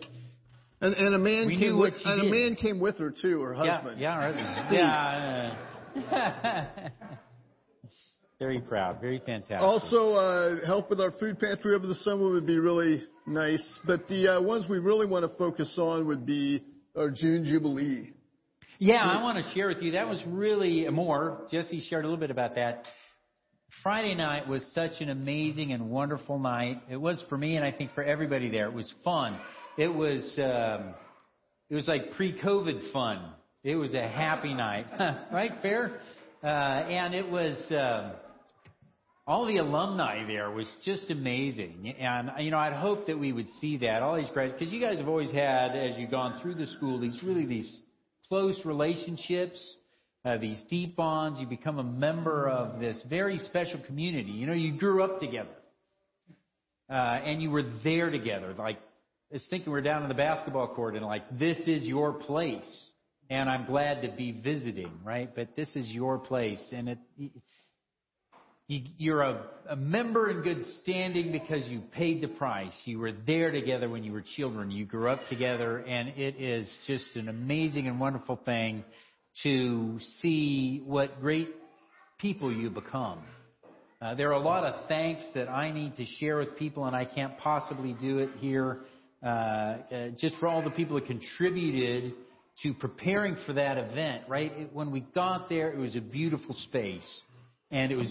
And, 0.80 0.94
and 0.94 1.16
a 1.16 1.18
man 1.18 1.48
We 1.48 1.58
came 1.58 1.78
with, 1.78 1.94
and 2.06 2.22
a 2.22 2.32
man 2.32 2.56
came 2.56 2.80
with 2.80 2.98
her 3.00 3.12
too, 3.12 3.42
her 3.42 3.66
Yeah, 3.66 3.82
husband. 3.82 4.00
yeah, 4.00 4.18
right. 4.18 4.72
yeah. 4.72 5.56
uh, 6.80 6.90
very 8.40 8.62
proud, 8.62 9.02
very 9.02 9.20
fantastic. 9.26 9.60
Also, 9.60 10.14
uh, 10.14 10.66
help 10.66 10.90
with 10.90 11.02
our 11.02 11.12
food 11.12 11.38
pantry 11.38 11.76
over 11.76 11.86
the 11.88 11.96
summer 11.96 12.32
would 12.32 12.48
be 12.48 12.60
really 12.60 13.04
nice. 13.28 13.80
But 13.86 14.08
the 14.08 14.38
uh, 14.38 14.42
ones 14.42 14.66
we 14.70 14.80
really 14.80 15.06
want 15.06 15.30
to 15.30 15.38
focus 15.38 15.74
on 15.78 16.08
would 16.08 16.26
be 16.26 16.64
our 16.96 17.10
June 17.12 17.44
Jubilee. 17.44 18.14
Yeah, 18.80 19.04
I 19.04 19.22
want 19.24 19.44
to 19.44 19.54
share 19.54 19.68
with 19.68 19.82
you. 19.82 19.94
That 19.94 20.08
was 20.08 20.22
really 20.28 20.88
more. 20.90 21.48
Jesse 21.52 21.86
shared 21.90 22.06
a 22.06 22.08
little 22.08 22.20
bit 22.20 22.32
about 22.32 22.56
that. 22.56 22.86
Friday 23.84 24.16
night 24.16 24.48
was 24.48 24.64
such 24.74 25.02
an 25.02 25.10
amazing 25.10 25.72
and 25.72 25.90
wonderful 25.90 26.40
night. 26.40 26.82
It 26.90 26.98
was 26.98 27.22
for 27.28 27.38
me, 27.38 27.56
and 27.56 27.66
I 27.66 27.72
think 27.72 27.94
for 27.94 28.04
everybody 28.04 28.50
there. 28.50 28.68
It 28.68 28.74
was 28.74 28.92
fun. 29.04 29.40
It 29.78 29.88
was 29.88 30.22
um, 30.38 30.94
it 31.70 31.76
was 31.76 31.88
like 31.88 32.14
pre-COVID 32.14 32.92
fun. 32.92 33.32
It 33.64 33.76
was 33.76 33.94
a 33.94 34.08
happy 34.08 34.54
night, 34.54 34.86
right? 35.32 35.52
Fair. 35.62 36.00
Uh, 36.44 36.48
and 36.48 37.14
it 37.14 37.28
was 37.28 37.56
um, 37.72 38.12
all 39.28 39.46
the 39.46 39.58
alumni 39.58 40.26
there 40.26 40.50
was 40.50 40.68
just 40.86 41.12
amazing. 41.12 41.94
And 42.00 42.32
you 42.40 42.50
know, 42.50 42.58
I'd 42.58 42.74
hope 42.74 43.08
that 43.08 43.20
we 43.20 43.34
would 43.34 43.50
see 43.60 43.78
that 43.80 44.02
all 44.02 44.16
these 44.16 44.32
grads, 44.34 44.54
because 44.54 44.72
you 44.72 44.80
guys 44.80 44.98
have 45.00 45.10
always 45.10 45.32
had, 45.32 45.76
as 45.76 45.98
you've 45.98 46.12
gone 46.12 46.42
through 46.42 46.56
the 46.56 46.68
school, 46.68 46.98
these 47.00 47.22
really 47.22 47.46
these 47.46 47.82
close 48.30 48.58
relationships, 48.64 49.76
uh, 50.24 50.38
these 50.38 50.58
deep 50.70 50.96
bonds. 50.96 51.42
You 51.42 51.48
become 51.48 51.78
a 51.78 51.84
member 51.84 52.48
of 52.48 52.80
this 52.80 52.98
very 53.10 53.38
special 53.40 53.82
community. 53.86 54.32
You 54.32 54.48
know, 54.48 54.54
you 54.54 54.78
grew 54.78 55.04
up 55.04 55.20
together, 55.20 55.50
uh, 56.90 56.94
and 56.94 57.42
you 57.42 57.52
were 57.52 57.64
there 57.84 58.10
together. 58.10 58.56
Like, 58.58 58.78
I 59.30 59.34
was 59.34 59.46
thinking 59.50 59.74
we're 59.74 59.82
down 59.82 60.04
in 60.04 60.08
the 60.08 60.16
basketball 60.16 60.74
court, 60.74 60.96
and 60.96 61.06
like, 61.06 61.38
this 61.38 61.58
is 61.68 61.84
your 61.84 62.14
place, 62.14 62.66
and 63.30 63.50
I'm 63.50 63.66
glad 63.66 64.04
to 64.04 64.08
be 64.08 64.32
visiting, 64.32 64.92
right? 65.04 65.30
But 65.36 65.50
this 65.58 65.68
is 65.76 65.86
your 65.88 66.18
place, 66.18 66.66
and 66.72 66.90
it. 66.90 66.98
You, 68.70 68.82
you're 68.98 69.22
a, 69.22 69.46
a 69.70 69.76
member 69.78 70.30
in 70.30 70.42
good 70.42 70.62
standing 70.82 71.32
because 71.32 71.66
you 71.68 71.82
paid 71.94 72.22
the 72.22 72.28
price. 72.28 72.74
You 72.84 73.00
were 73.00 73.14
there 73.26 73.50
together 73.50 73.88
when 73.88 74.04
you 74.04 74.12
were 74.12 74.24
children. 74.36 74.72
You 74.72 74.86
grew 74.86 75.10
up 75.10 75.22
together, 75.30 75.78
and 75.78 76.10
it 76.10 76.36
is 76.36 76.70
just 76.86 77.16
an 77.16 77.30
amazing 77.30 77.88
and 77.88 77.98
wonderful 77.98 78.38
thing 78.44 78.84
to 79.44 80.00
see 80.22 80.82
what 80.86 81.22
great 81.22 81.50
people 82.18 82.52
you 82.52 82.70
become. 82.70 83.20
Uh, 84.02 84.16
there 84.16 84.30
are 84.30 84.34
a 84.42 84.44
lot 84.44 84.66
of 84.66 84.88
thanks 84.90 85.24
that 85.34 85.48
I 85.48 85.72
need 85.72 85.96
to 85.96 86.06
share 86.20 86.38
with 86.38 86.58
people, 86.58 86.86
and 86.86 86.96
I 86.96 87.06
can't 87.06 87.38
possibly 87.38 87.94
do 87.94 88.20
it 88.20 88.32
here. 88.38 88.82
Uh, 89.24 89.28
uh, 89.28 90.10
just 90.20 90.36
for 90.42 90.48
all 90.48 90.62
the 90.62 90.72
people 90.72 90.96
that 91.00 91.08
contributed 91.08 92.14
to 92.64 92.74
preparing 92.74 93.38
for 93.46 93.54
that 93.54 93.78
event, 93.78 94.24
right? 94.28 94.52
It, 94.52 94.74
when 94.74 94.92
we 94.92 95.02
got 95.16 95.48
there, 95.48 95.72
it 95.72 95.78
was 95.78 95.96
a 95.96 96.02
beautiful 96.02 96.54
space. 96.66 97.22
And 97.70 97.92
it 97.92 97.96
was 97.96 98.08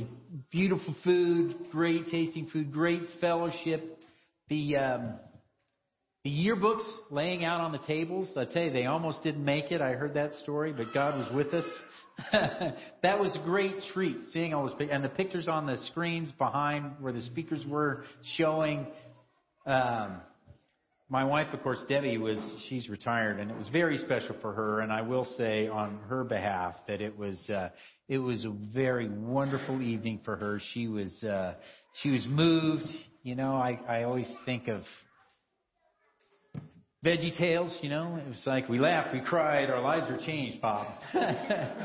beautiful 0.51 0.95
food, 1.03 1.57
great 1.71 2.09
tasting 2.11 2.49
food, 2.53 2.73
great 2.73 3.03
fellowship. 3.21 3.99
The, 4.49 4.77
um, 4.77 5.15
the 6.25 6.31
yearbooks 6.31 6.85
laying 7.11 7.45
out 7.45 7.61
on 7.61 7.73
the 7.73 7.79
tables, 7.79 8.29
I 8.37 8.45
tell 8.45 8.63
you, 8.63 8.73
they 8.73 8.87
almost 8.87 9.23
didn't 9.23 9.45
make 9.45 9.73
it. 9.73 9.81
I 9.81 9.93
heard 9.93 10.15
that 10.15 10.35
story, 10.43 10.73
but 10.73 10.93
God 10.93 11.19
was 11.19 11.33
with 11.35 11.55
us. 11.55 11.65
that 13.03 13.19
was 13.19 13.35
a 13.35 13.45
great 13.45 13.77
treat, 13.95 14.17
seeing 14.33 14.53
all 14.53 14.69
those 14.69 14.89
and 14.91 15.05
the 15.05 15.09
pictures 15.09 15.49
on 15.49 15.67
the 15.67 15.77
screens 15.91 16.31
behind 16.39 16.93
where 17.01 17.13
the 17.13 17.23
speakers 17.23 17.65
were 17.67 18.05
showing. 18.37 18.87
Um, 19.67 20.21
my 21.09 21.25
wife, 21.25 21.53
of 21.53 21.63
course, 21.63 21.81
Debbie 21.89 22.19
was 22.19 22.39
she's 22.69 22.89
retired, 22.89 23.39
and 23.39 23.51
it 23.51 23.57
was 23.57 23.69
very 23.69 23.99
special 23.99 24.35
for 24.41 24.53
her. 24.53 24.81
And 24.81 24.93
I 24.93 25.03
will 25.03 25.25
say 25.37 25.69
on 25.69 25.99
her 26.09 26.25
behalf 26.25 26.75
that 26.89 27.01
it 27.01 27.17
was 27.17 27.39
uh, 27.49 27.69
it 28.09 28.19
was 28.19 28.45
a 28.45 28.51
very 28.75 29.09
wonderful 29.09 29.81
evening 29.83 30.21
for 30.25 30.37
her. 30.37 30.61
She 30.73 30.89
was 30.89 31.23
uh, 31.23 31.55
she 32.03 32.11
was 32.11 32.27
moved. 32.29 32.89
You 33.23 33.37
know, 33.37 33.55
I 33.55 33.79
I 33.89 34.03
always 34.03 34.29
think 34.45 34.67
of 34.67 34.83
Veggie 37.05 37.37
Tales, 37.39 37.77
you 37.83 37.89
know, 37.89 38.17
it 38.17 38.29
was 38.29 38.43
like 38.47 38.69
we 38.69 38.81
laughed, 38.81 39.15
we 39.15 39.21
cried, 39.21 39.71
our 39.71 39.81
lives 39.81 40.11
were 40.11 40.19
changed, 40.27 40.61
Bob. 40.61 40.89
and 41.15 41.85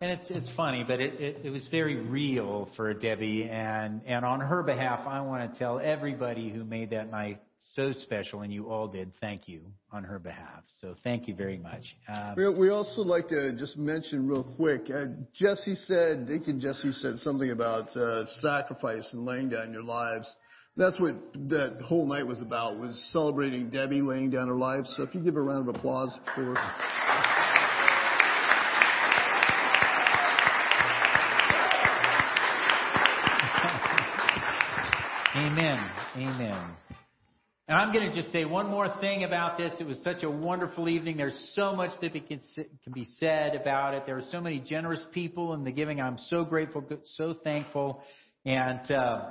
it's 0.00 0.26
it's 0.28 0.50
funny, 0.56 0.82
but 0.82 1.00
it, 1.00 1.20
it, 1.20 1.40
it 1.44 1.50
was 1.50 1.68
very 1.70 1.94
real 1.94 2.68
for 2.74 2.92
Debbie, 2.94 3.44
and 3.44 4.00
and 4.04 4.24
on 4.24 4.40
her 4.40 4.64
behalf, 4.64 5.06
I 5.06 5.20
want 5.20 5.52
to 5.52 5.56
tell 5.56 5.78
everybody 5.78 6.50
who 6.50 6.64
made 6.64 6.90
that 6.90 7.12
night 7.12 7.40
so 7.74 7.92
special, 7.92 8.42
and 8.42 8.52
you 8.52 8.70
all 8.70 8.88
did. 8.88 9.12
Thank 9.20 9.48
you 9.48 9.62
on 9.90 10.04
her 10.04 10.18
behalf. 10.18 10.62
So 10.80 10.94
thank 11.02 11.26
you 11.28 11.34
very 11.34 11.58
much. 11.58 11.96
Um, 12.08 12.34
We, 12.36 12.68
also 12.70 13.02
like 13.02 13.28
to 13.28 13.56
just 13.56 13.76
mention 13.78 14.28
real 14.28 14.44
quick. 14.56 14.82
Uh, 14.90 15.06
Jesse 15.34 15.74
said, 15.74 16.28
Deacon 16.28 16.60
Jesse 16.60 16.92
said 16.92 17.16
something 17.16 17.50
about 17.50 17.94
uh, 17.96 18.24
sacrifice 18.40 19.08
and 19.12 19.24
laying 19.24 19.48
down 19.48 19.72
your 19.72 19.84
lives. 19.84 20.34
That's 20.76 20.98
what 20.98 21.14
that 21.50 21.82
whole 21.84 22.06
night 22.06 22.26
was 22.26 22.40
about, 22.40 22.78
was 22.78 22.98
celebrating 23.12 23.68
Debbie 23.70 24.00
laying 24.00 24.30
down 24.30 24.48
her 24.48 24.54
life. 24.54 24.86
So 24.96 25.02
if 25.02 25.14
you 25.14 25.20
give 25.20 25.36
a 25.36 25.42
round 25.42 25.68
of 25.68 25.74
applause 25.74 26.18
for. 26.34 26.56
Amen. 35.34 35.90
Amen. 36.16 36.76
And 37.72 37.80
I'm 37.80 37.90
going 37.90 38.06
to 38.06 38.14
just 38.14 38.30
say 38.32 38.44
one 38.44 38.68
more 38.68 38.86
thing 39.00 39.24
about 39.24 39.56
this. 39.56 39.72
It 39.80 39.86
was 39.86 39.98
such 40.04 40.22
a 40.22 40.28
wonderful 40.28 40.90
evening. 40.90 41.16
There's 41.16 41.52
so 41.54 41.74
much 41.74 41.98
that 42.02 42.12
can, 42.12 42.38
can 42.54 42.92
be 42.92 43.08
said 43.18 43.54
about 43.54 43.94
it. 43.94 44.02
There 44.04 44.16
were 44.16 44.24
so 44.30 44.42
many 44.42 44.58
generous 44.60 45.02
people 45.14 45.54
in 45.54 45.64
the 45.64 45.72
giving. 45.72 45.98
I'm 45.98 46.18
so 46.28 46.44
grateful, 46.44 46.84
so 47.14 47.32
thankful. 47.42 48.02
And 48.44 48.90
uh, 48.90 49.30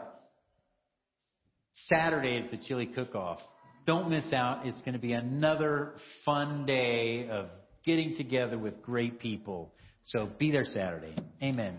Saturday 1.87 2.37
is 2.37 2.49
the 2.49 2.57
chili 2.57 2.87
cook-off. 2.87 3.37
Don't 3.85 4.09
miss 4.09 4.33
out. 4.33 4.65
It's 4.65 4.81
going 4.81 4.93
to 4.93 4.99
be 4.99 5.13
another 5.13 5.93
fun 6.25 6.65
day 6.65 7.29
of 7.29 7.45
getting 7.85 8.17
together 8.17 8.57
with 8.57 8.81
great 8.81 9.19
people. 9.19 9.71
So 10.05 10.27
be 10.39 10.49
there 10.49 10.65
Saturday. 10.65 11.13
Amen. 11.43 11.77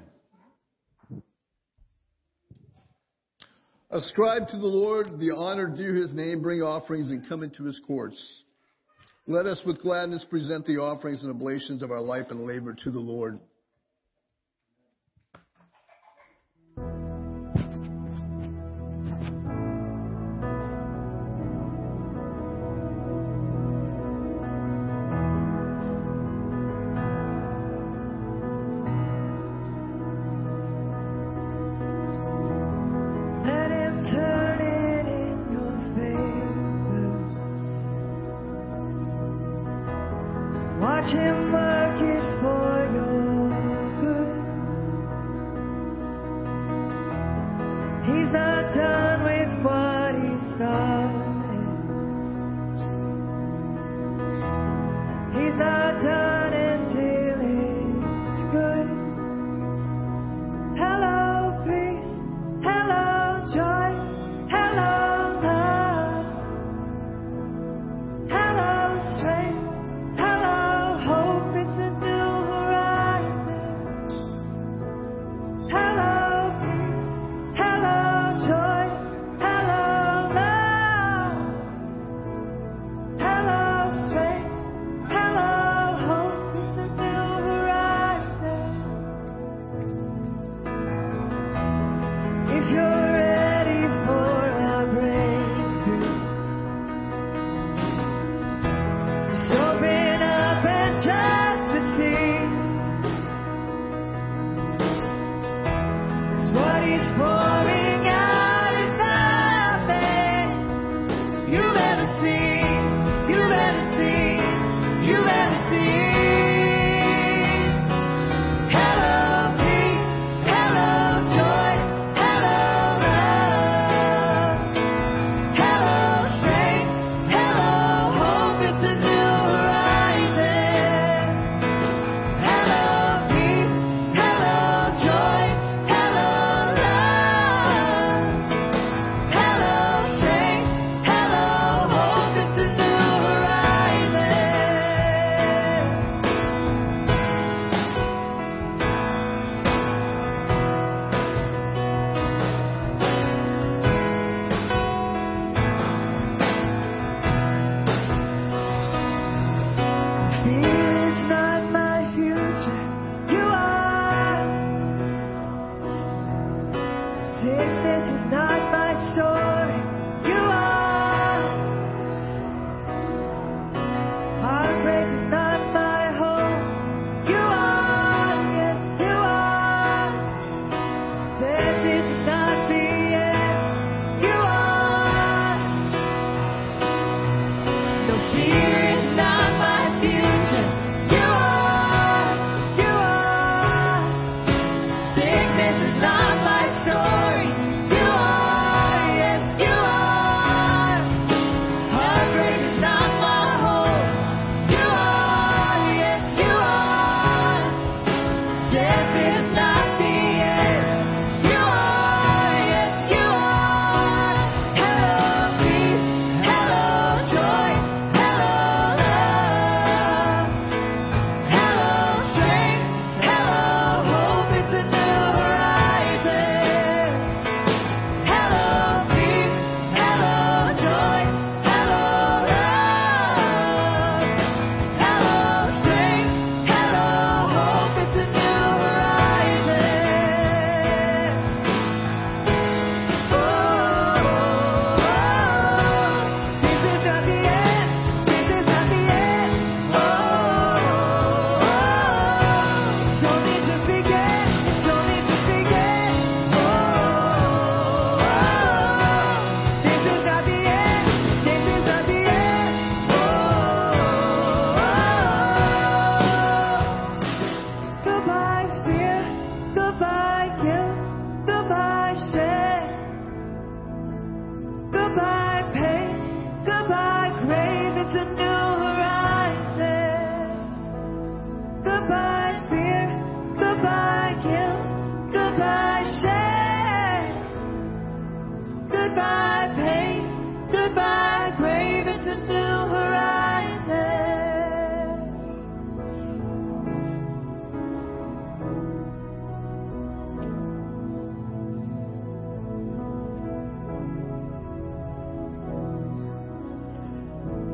Ascribe 3.92 4.48
to 4.48 4.56
the 4.56 4.66
Lord 4.66 5.20
the 5.20 5.36
honor 5.36 5.68
due 5.68 5.92
his 5.92 6.14
name, 6.14 6.40
bring 6.40 6.62
offerings, 6.62 7.10
and 7.10 7.28
come 7.28 7.42
into 7.42 7.64
his 7.64 7.78
courts. 7.86 8.44
Let 9.26 9.44
us 9.44 9.60
with 9.66 9.82
gladness 9.82 10.24
present 10.30 10.64
the 10.64 10.78
offerings 10.78 11.22
and 11.22 11.30
oblations 11.30 11.82
of 11.82 11.90
our 11.90 12.00
life 12.00 12.28
and 12.30 12.46
labor 12.46 12.74
to 12.84 12.90
the 12.90 12.98
Lord. 12.98 13.38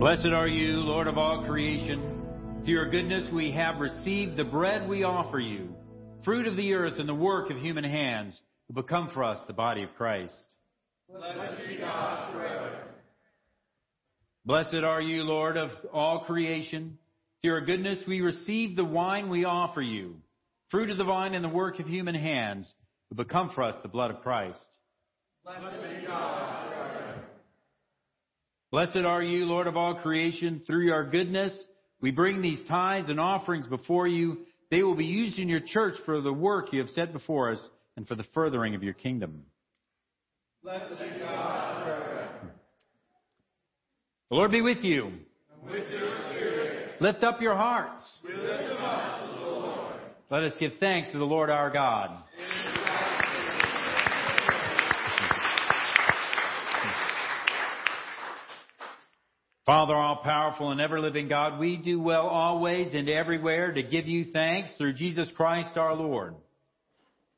Blessed 0.09 0.29
are 0.29 0.49
you, 0.49 0.77
Lord 0.77 1.07
of 1.07 1.19
all 1.19 1.45
creation. 1.45 2.63
Through 2.65 2.73
your 2.73 2.89
goodness 2.89 3.31
we 3.31 3.53
have 3.53 3.79
received 3.79 4.39
the 4.39 4.45
bread 4.45 4.89
we 4.89 5.03
offer 5.03 5.39
you, 5.39 5.75
fruit 6.25 6.47
of 6.47 6.57
the 6.57 6.73
earth 6.73 6.99
and 6.99 7.07
the 7.07 7.15
work 7.15 7.51
of 7.51 7.59
human 7.59 7.85
hands, 7.85 8.41
who 8.67 8.73
become 8.73 9.11
for 9.13 9.23
us 9.23 9.39
the 9.47 9.53
body 9.53 9.83
of 9.83 9.95
Christ. 9.99 10.33
Blessed 11.13 11.59
be 11.69 11.77
God 11.77 12.33
forever. 12.33 12.85
Blessed 14.47 14.83
are 14.83 15.03
you, 15.03 15.25
Lord 15.25 15.59
of 15.59 15.73
all 15.93 16.21
creation. 16.21 16.97
Through 17.43 17.51
your 17.51 17.61
goodness 17.67 17.99
we 18.09 18.23
receive 18.23 18.77
the 18.77 18.85
wine 18.87 19.29
we 19.29 19.45
offer 19.45 19.83
you, 19.83 20.17
fruit 20.71 20.89
of 20.89 20.97
the 20.97 21.05
vine 21.05 21.35
and 21.35 21.45
the 21.45 21.51
work 21.51 21.81
of 21.81 21.87
human 21.87 22.15
hands, 22.15 22.73
who 23.11 23.17
become 23.17 23.51
for 23.55 23.63
us 23.63 23.75
the 23.83 23.89
blood 23.89 24.11
of 24.11 24.23
Christ. 24.23 24.59
Blessed 25.45 25.83
be 25.83 26.07
God 26.07 26.63
forever. 26.67 26.78
Blessed 28.71 28.99
are 28.99 29.23
you, 29.23 29.47
Lord 29.47 29.67
of 29.67 29.77
all 29.77 29.95
creation. 29.95 30.63
Through 30.67 30.87
your 30.87 31.09
goodness, 31.09 31.53
we 32.01 32.11
bring 32.11 32.43
these 32.43 32.61
tithes 32.69 33.09
and 33.09 33.19
offerings 33.19 33.67
before 33.67 34.07
you. 34.07 34.39
They 34.71 34.83
will 34.83 34.95
be 34.95 35.07
used 35.07 35.39
in 35.39 35.49
your 35.49 35.61
church 35.61 35.95
for 36.05 36.21
the 36.21 36.33
work 36.33 36.73
you 36.73 36.81
have 36.81 36.91
set 36.91 37.13
before 37.13 37.53
us 37.53 37.61
and 37.97 38.07
for 38.07 38.15
the 38.15 38.25
furthering 38.35 38.75
of 38.75 38.83
your 38.83 38.93
kingdom. 38.93 39.43
Blessed 40.63 40.91
be 40.91 41.19
God 41.21 41.85
forever. 41.85 42.29
The 44.31 44.37
Lord 44.37 44.51
be 44.51 44.61
with 44.61 44.85
you. 44.85 45.07
And 45.07 45.71
with 45.71 45.91
your 45.91 46.11
spirit. 46.31 47.01
Lift 47.01 47.25
up 47.25 47.41
your 47.41 47.57
hearts. 47.57 48.03
We 48.23 48.35
lift 48.35 48.69
them 48.69 48.85
up 48.85 49.21
to 49.21 49.35
the 49.35 49.47
Lord. 49.47 49.95
Let 50.31 50.43
us 50.43 50.53
give 50.61 50.73
thanks 50.79 51.11
to 51.13 51.19
the 51.19 51.25
Lord 51.25 51.49
our 51.49 51.71
God. 51.71 52.11
Amen. 52.11 52.78
Father, 59.69 59.95
all 59.95 60.23
powerful 60.25 60.71
and 60.71 60.81
ever 60.81 60.99
living 60.99 61.29
God, 61.29 61.59
we 61.59 61.77
do 61.77 62.01
well 62.01 62.27
always 62.27 62.95
and 62.95 63.07
everywhere 63.07 63.71
to 63.71 63.83
give 63.83 64.07
you 64.07 64.33
thanks 64.33 64.71
through 64.79 64.95
Jesus 64.95 65.29
Christ 65.37 65.77
our 65.77 65.95
Lord. 65.95 66.37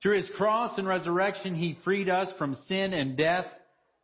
Through 0.01 0.19
his 0.19 0.31
cross 0.37 0.79
and 0.79 0.87
resurrection, 0.87 1.57
he 1.57 1.77
freed 1.83 2.09
us 2.09 2.33
from 2.39 2.55
sin 2.69 2.93
and 2.93 3.17
death 3.17 3.47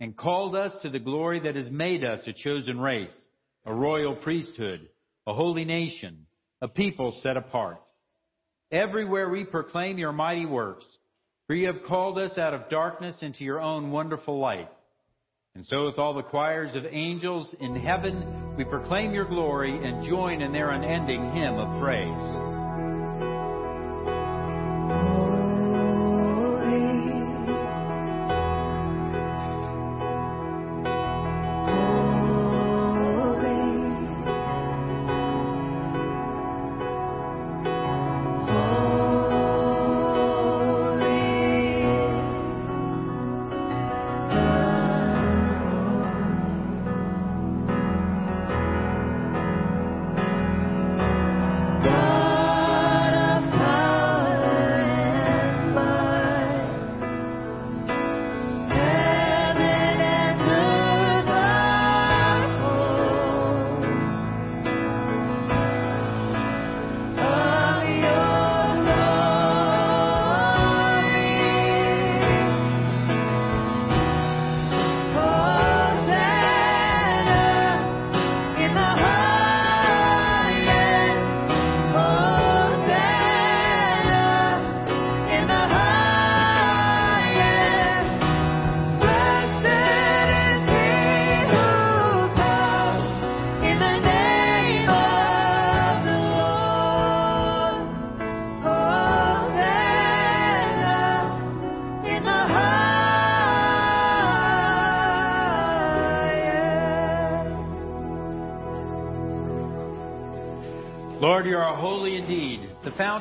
and 0.01 0.17
called 0.17 0.57
us 0.57 0.73
to 0.83 0.91
the 0.91 0.99
glory 0.99 1.39
that 1.39 1.55
has 1.55 1.71
made 1.71 2.03
us 2.03 2.19
a 2.27 2.33
chosen 2.33 2.81
race, 2.81 3.15
a 3.65 3.73
royal 3.73 4.17
priesthood, 4.17 4.89
a 5.29 5.33
holy 5.33 5.65
nation, 5.65 6.27
a 6.61 6.67
people 6.67 7.17
set 7.23 7.37
apart. 7.37 7.81
Everywhere 8.73 9.31
we 9.31 9.45
proclaim 9.45 9.99
your 9.99 10.11
mighty 10.11 10.47
works, 10.47 10.85
for 11.47 11.55
you 11.55 11.69
have 11.69 11.85
called 11.87 12.19
us 12.19 12.37
out 12.39 12.55
of 12.55 12.71
darkness 12.71 13.19
into 13.21 13.45
your 13.45 13.61
own 13.61 13.93
wonderful 13.93 14.41
light. 14.41 14.69
And 15.57 15.65
so 15.65 15.87
with 15.87 15.99
all 15.99 16.13
the 16.13 16.23
choirs 16.23 16.77
of 16.77 16.85
angels 16.85 17.55
in 17.61 17.75
heaven, 17.75 18.57
we 18.59 18.65
proclaim 18.65 19.15
your 19.15 19.25
glory 19.25 19.75
and 19.83 20.05
join 20.07 20.43
in 20.43 20.53
their 20.53 20.69
unending 20.69 21.33
hymn 21.33 21.55
of 21.55 21.81
praise. 21.83 22.56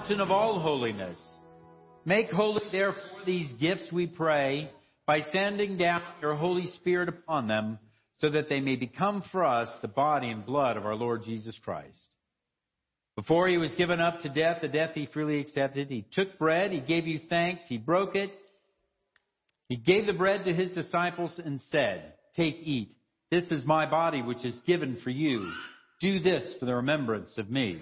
Fountain 0.06 0.22
of 0.22 0.30
all 0.30 0.60
holiness. 0.60 1.18
Make 2.06 2.30
holy, 2.30 2.62
therefore, 2.72 3.02
these 3.26 3.52
gifts, 3.60 3.92
we 3.92 4.06
pray, 4.06 4.70
by 5.08 5.22
sending 5.34 5.78
down 5.78 6.04
your 6.22 6.36
Holy 6.36 6.68
Spirit 6.76 7.10
upon 7.10 7.48
them, 7.48 7.80
so 8.22 8.30
that 8.30 8.48
they 8.48 8.60
may 8.60 8.76
become 8.76 9.24
for 9.32 9.44
us 9.44 9.68
the 9.82 9.88
body 9.88 10.30
and 10.30 10.46
blood 10.46 10.78
of 10.78 10.86
our 10.86 10.94
Lord 10.94 11.24
Jesus 11.24 11.58
Christ. 11.64 11.98
Before 13.16 13.48
he 13.48 13.58
was 13.58 13.72
given 13.78 14.00
up 14.00 14.20
to 14.20 14.30
death, 14.30 14.58
the 14.62 14.68
death 14.68 14.92
he 14.94 15.08
freely 15.12 15.40
accepted, 15.40 15.90
he 15.90 16.06
took 16.12 16.38
bread, 16.38 16.72
he 16.72 16.82
gave 16.82 17.08
you 17.08 17.22
thanks, 17.28 17.64
he 17.68 17.78
broke 17.78 18.16
it, 18.16 18.30
he 19.70 19.76
gave 19.76 20.06
the 20.06 20.14
bread 20.14 20.46
to 20.46 20.54
his 20.54 20.70
disciples 20.72 21.32
and 21.44 21.60
said, 21.72 22.14
Take, 22.36 22.58
eat. 22.62 22.96
This 23.32 23.50
is 23.50 23.66
my 23.66 23.90
body, 23.90 24.22
which 24.22 24.46
is 24.46 24.56
given 24.68 25.00
for 25.04 25.10
you. 25.10 25.52
Do 26.00 26.20
this 26.20 26.44
for 26.60 26.68
the 26.68 26.76
remembrance 26.76 27.36
of 27.40 27.50
me. 27.50 27.82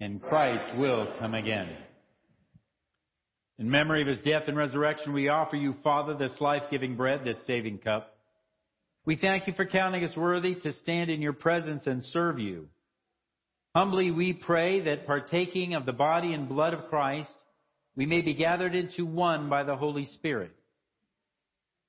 and 0.00 0.22
Christ 0.22 0.78
will 0.78 1.12
come 1.18 1.34
again. 1.34 1.68
In 3.58 3.68
memory 3.68 4.02
of 4.02 4.08
his 4.08 4.22
death 4.22 4.44
and 4.46 4.56
resurrection, 4.56 5.12
we 5.12 5.28
offer 5.28 5.56
you, 5.56 5.74
Father, 5.82 6.14
this 6.14 6.40
life-giving 6.40 6.96
bread, 6.96 7.22
this 7.24 7.44
saving 7.46 7.78
cup. 7.78 8.14
We 9.04 9.16
thank 9.16 9.46
you 9.46 9.54
for 9.54 9.66
counting 9.66 10.04
us 10.04 10.16
worthy 10.16 10.54
to 10.56 10.72
stand 10.74 11.10
in 11.10 11.20
your 11.20 11.32
presence 11.32 11.86
and 11.86 12.04
serve 12.04 12.38
you. 12.38 12.68
Humbly 13.74 14.10
we 14.10 14.32
pray 14.32 14.82
that 14.84 15.06
partaking 15.06 15.74
of 15.74 15.86
the 15.86 15.92
body 15.92 16.34
and 16.34 16.48
blood 16.48 16.74
of 16.74 16.88
Christ, 16.88 17.34
we 17.96 18.06
may 18.06 18.20
be 18.20 18.34
gathered 18.34 18.74
into 18.74 19.04
one 19.04 19.48
by 19.48 19.64
the 19.64 19.76
Holy 19.76 20.06
Spirit. 20.06 20.52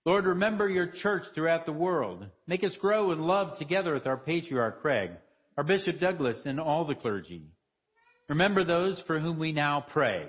Lord, 0.06 0.26
remember 0.26 0.68
your 0.68 0.88
church 0.88 1.24
throughout 1.36 1.68
the 1.68 1.72
world. 1.72 2.26
Make 2.48 2.64
us 2.64 2.74
grow 2.80 3.12
in 3.12 3.20
love 3.20 3.60
together 3.60 3.94
with 3.94 4.08
our 4.08 4.18
patriarch 4.18 4.82
Craig, 4.82 5.12
our 5.56 5.64
Bishop 5.64 6.00
Douglas, 6.00 6.38
and 6.46 6.60
all 6.60 6.86
the 6.86 6.96
clergy. 6.96 7.44
Remember 8.30 8.64
those 8.64 9.02
for 9.08 9.20
whom 9.20 9.40
we 9.40 9.52
now 9.52 9.84
pray. 9.90 10.28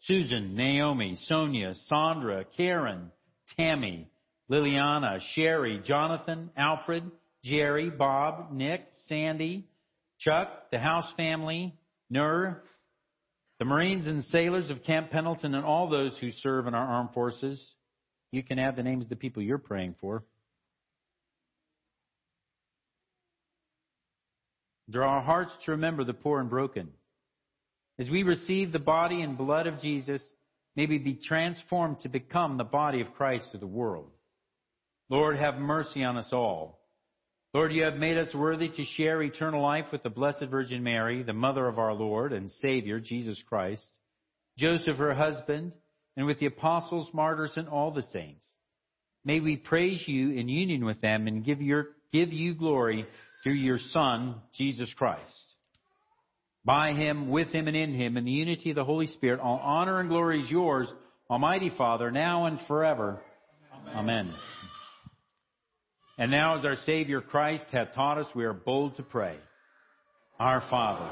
Susan, 0.00 0.56
Naomi, 0.56 1.16
Sonia, 1.26 1.74
Sandra, 1.88 2.44
Karen, 2.56 3.12
Tammy, 3.56 4.08
Liliana, 4.50 5.20
Sherry, 5.32 5.80
Jonathan, 5.84 6.50
Alfred, 6.56 7.04
Jerry, 7.44 7.90
Bob, 7.90 8.52
Nick, 8.52 8.86
Sandy, 9.06 9.68
Chuck, 10.18 10.48
the 10.72 10.78
House 10.78 11.10
family, 11.16 11.74
Nur, 12.10 12.62
the 13.58 13.64
Marines 13.64 14.06
and 14.08 14.24
sailors 14.24 14.68
of 14.68 14.82
Camp 14.82 15.10
Pendleton, 15.10 15.54
and 15.54 15.64
all 15.64 15.88
those 15.88 16.16
who 16.18 16.30
serve 16.32 16.66
in 16.66 16.74
our 16.74 16.86
armed 16.86 17.10
forces. 17.14 17.64
You 18.32 18.42
can 18.42 18.58
add 18.58 18.76
the 18.76 18.82
names 18.82 19.06
of 19.06 19.10
the 19.10 19.16
people 19.16 19.42
you're 19.42 19.58
praying 19.58 19.94
for. 20.00 20.24
Draw 24.90 25.08
our 25.08 25.22
hearts 25.22 25.52
to 25.64 25.72
remember 25.72 26.04
the 26.04 26.14
poor 26.14 26.40
and 26.40 26.48
broken. 26.48 26.88
As 27.98 28.10
we 28.10 28.22
receive 28.22 28.72
the 28.72 28.78
body 28.78 29.22
and 29.22 29.38
blood 29.38 29.66
of 29.66 29.80
Jesus, 29.80 30.22
may 30.76 30.86
we 30.86 30.98
be 30.98 31.14
transformed 31.14 32.00
to 32.00 32.08
become 32.08 32.56
the 32.56 32.64
body 32.64 33.00
of 33.00 33.14
Christ 33.14 33.48
to 33.52 33.58
the 33.58 33.66
world. 33.66 34.10
Lord, 35.08 35.36
have 35.38 35.56
mercy 35.56 36.04
on 36.04 36.16
us 36.16 36.28
all. 36.32 36.80
Lord, 37.54 37.72
you 37.72 37.84
have 37.84 37.94
made 37.94 38.18
us 38.18 38.34
worthy 38.34 38.68
to 38.68 38.84
share 38.96 39.22
eternal 39.22 39.62
life 39.62 39.86
with 39.90 40.02
the 40.02 40.10
Blessed 40.10 40.44
Virgin 40.50 40.82
Mary, 40.82 41.22
the 41.22 41.32
mother 41.32 41.66
of 41.66 41.78
our 41.78 41.94
Lord 41.94 42.32
and 42.32 42.50
Savior, 42.60 43.00
Jesus 43.00 43.42
Christ, 43.48 43.86
Joseph, 44.58 44.98
her 44.98 45.14
husband, 45.14 45.72
and 46.16 46.26
with 46.26 46.38
the 46.38 46.46
apostles, 46.46 47.08
martyrs, 47.14 47.52
and 47.56 47.68
all 47.68 47.92
the 47.92 48.02
saints. 48.12 48.44
May 49.24 49.40
we 49.40 49.56
praise 49.56 50.04
you 50.06 50.32
in 50.32 50.48
union 50.48 50.84
with 50.84 51.00
them 51.00 51.26
and 51.26 51.44
give, 51.44 51.62
your, 51.62 51.88
give 52.12 52.32
you 52.32 52.54
glory 52.54 53.04
through 53.46 53.54
your 53.54 53.78
Son, 53.92 54.34
Jesus 54.58 54.92
Christ. 54.98 55.22
By 56.64 56.94
him, 56.94 57.30
with 57.30 57.46
him, 57.50 57.68
and 57.68 57.76
in 57.76 57.94
him, 57.94 58.16
in 58.16 58.24
the 58.24 58.30
unity 58.32 58.70
of 58.70 58.76
the 58.76 58.82
Holy 58.82 59.06
Spirit, 59.06 59.38
all 59.38 59.60
honor 59.62 60.00
and 60.00 60.08
glory 60.08 60.42
is 60.42 60.50
yours, 60.50 60.88
Almighty 61.30 61.70
Father, 61.78 62.10
now 62.10 62.46
and 62.46 62.58
forever. 62.66 63.22
Amen. 63.72 63.94
Amen. 63.96 64.34
And 66.18 66.32
now, 66.32 66.58
as 66.58 66.64
our 66.64 66.74
Savior 66.86 67.20
Christ 67.20 67.66
hath 67.70 67.94
taught 67.94 68.18
us, 68.18 68.26
we 68.34 68.44
are 68.44 68.52
bold 68.52 68.96
to 68.96 69.04
pray. 69.04 69.36
Our 70.40 70.64
Father, 70.68 71.08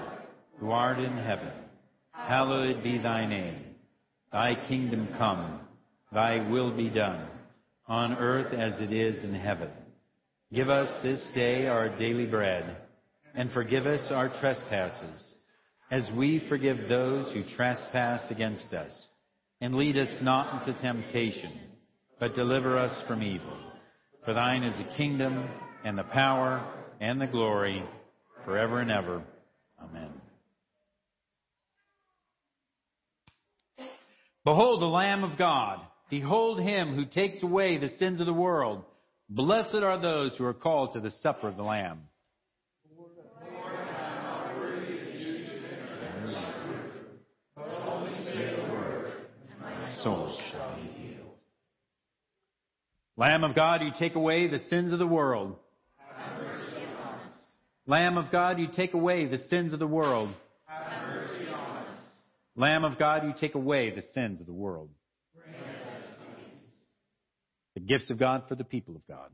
who 0.59 0.73
art 0.73 0.99
in 0.99 1.17
heaven, 1.17 1.53
hallowed 2.11 2.83
be 2.83 2.99
thy 2.99 3.29
name. 3.29 3.63
Thy 4.33 4.57
kingdom 4.67 5.07
come, 5.17 5.61
thy 6.13 6.51
will 6.51 6.77
be 6.77 6.91
done, 6.91 7.29
on 7.87 8.15
earth 8.15 8.53
as 8.53 8.73
it 8.81 8.93
is 8.93 9.23
in 9.23 9.35
heaven. 9.35 9.71
Give 10.53 10.69
us 10.69 10.89
this 11.03 11.21
day 11.35 11.67
our 11.67 11.89
daily 11.97 12.27
bread, 12.27 12.77
and 13.35 13.51
forgive 13.51 13.87
us 13.87 14.11
our 14.11 14.29
trespasses, 14.41 15.35
as 15.91 16.09
we 16.17 16.47
forgive 16.49 16.89
those 16.89 17.33
who 17.33 17.43
trespass 17.57 18.31
against 18.31 18.73
us. 18.73 18.93
And 19.61 19.75
lead 19.75 19.97
us 19.97 20.19
not 20.23 20.67
into 20.67 20.81
temptation, 20.81 21.59
but 22.21 22.35
deliver 22.35 22.79
us 22.79 23.07
from 23.09 23.23
evil. 23.23 23.57
For 24.25 24.35
thine 24.35 24.63
is 24.63 24.77
the 24.79 24.97
kingdom, 24.97 25.49
and 25.85 25.99
the 25.99 26.05
power, 26.05 26.67
and 27.01 27.21
the 27.21 27.27
glory, 27.27 27.83
forever 28.45 28.81
and 28.81 28.91
ever. 28.91 29.23
Amen. 29.83 30.11
Behold 34.45 34.83
the 34.83 34.87
Lamb 34.87 35.25
of 35.25 35.39
God. 35.39 35.81
Behold 36.11 36.61
him 36.61 36.95
who 36.95 37.07
takes 37.07 37.43
away 37.43 37.79
the 37.79 37.97
sins 37.99 38.21
of 38.21 38.27
the 38.27 38.33
world. 38.33 38.85
Blessed 39.29 39.77
are 39.77 40.01
those 40.01 40.37
who 40.37 40.45
are 40.45 40.55
called 40.55 40.93
to 40.93 41.01
the 41.01 41.11
supper 41.11 41.49
of 41.49 41.57
the 41.57 41.63
Lamb. 41.63 42.01
Lamb 53.17 53.45
of 53.45 53.55
God, 53.55 53.81
you 53.81 53.91
take 53.99 54.17
away 54.17 54.49
the 54.49 54.59
sins 54.69 54.93
of 54.93 54.99
the 54.99 55.07
world. 55.07 55.57
Lamb 57.87 58.19
of 58.19 58.31
God, 58.31 58.59
you 58.59 58.69
take 58.75 58.95
away 58.95 59.27
the 59.27 59.39
sins 59.49 59.73
of 59.73 59.79
the 59.79 59.87
world. 59.87 60.35
Lamb 62.57 62.85
of 62.85 62.99
God, 62.99 63.25
you 63.25 63.33
take 63.39 63.55
away 63.55 63.95
the 63.95 64.03
sins 64.13 64.41
of 64.41 64.47
the 64.47 64.53
world. 64.53 64.91
The 67.75 67.81
gifts 67.81 68.11
of 68.11 68.19
God 68.19 68.45
for 68.49 68.55
the 68.55 68.65
people 68.65 68.97
of 68.97 69.07
God. 69.09 69.31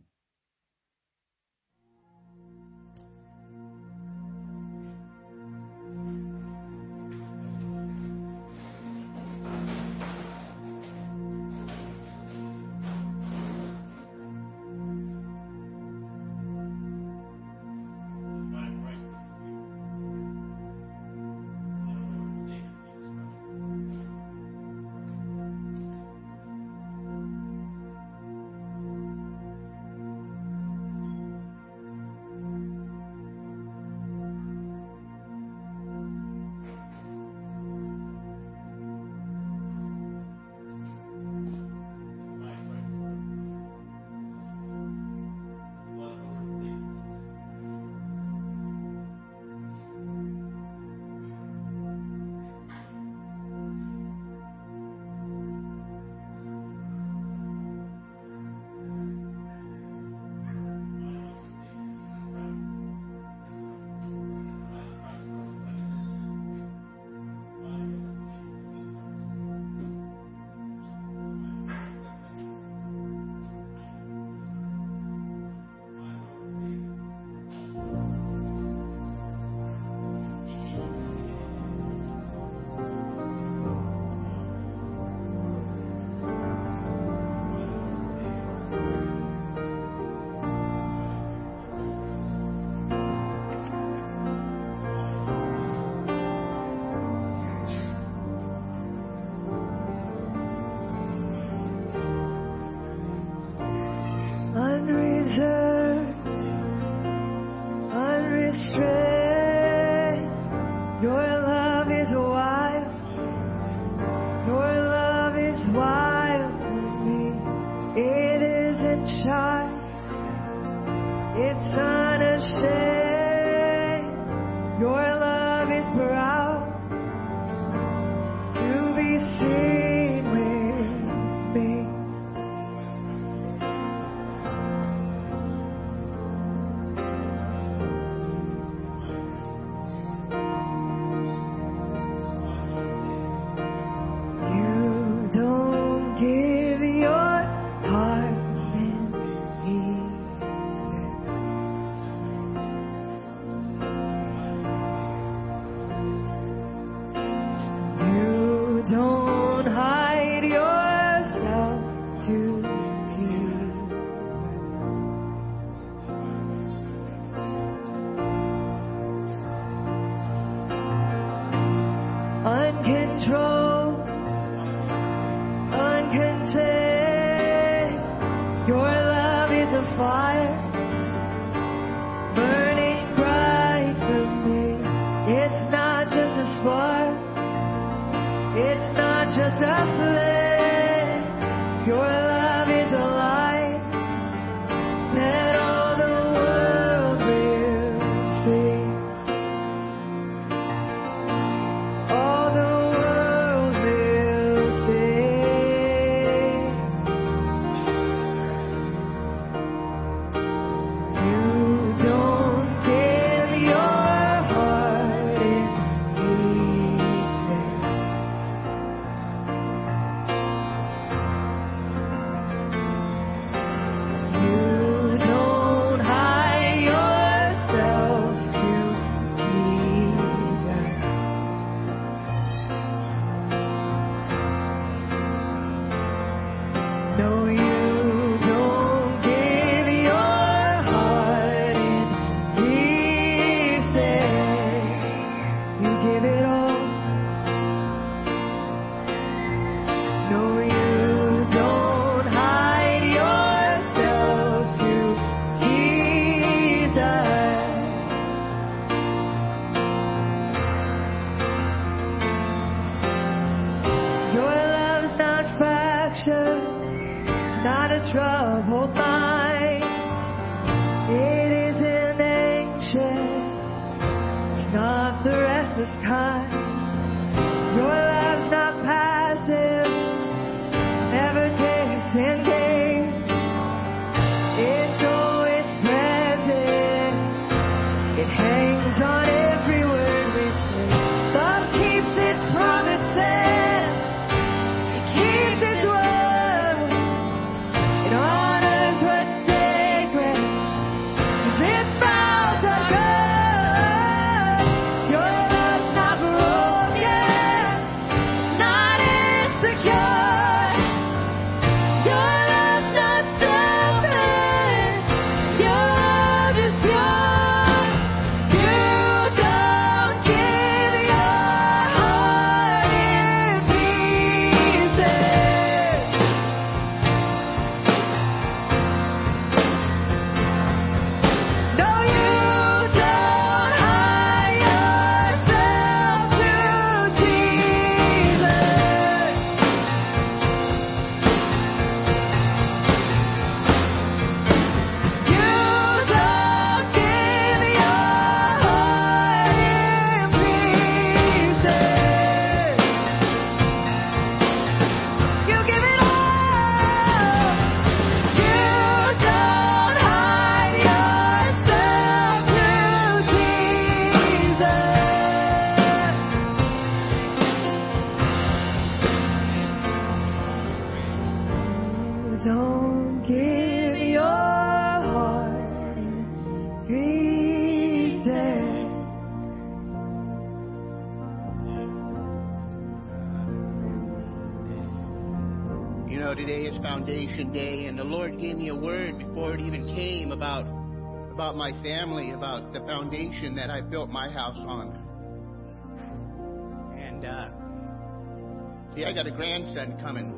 I 399.10 399.12
got 399.12 399.26
a 399.26 399.32
grandson 399.32 399.98
coming, 400.00 400.32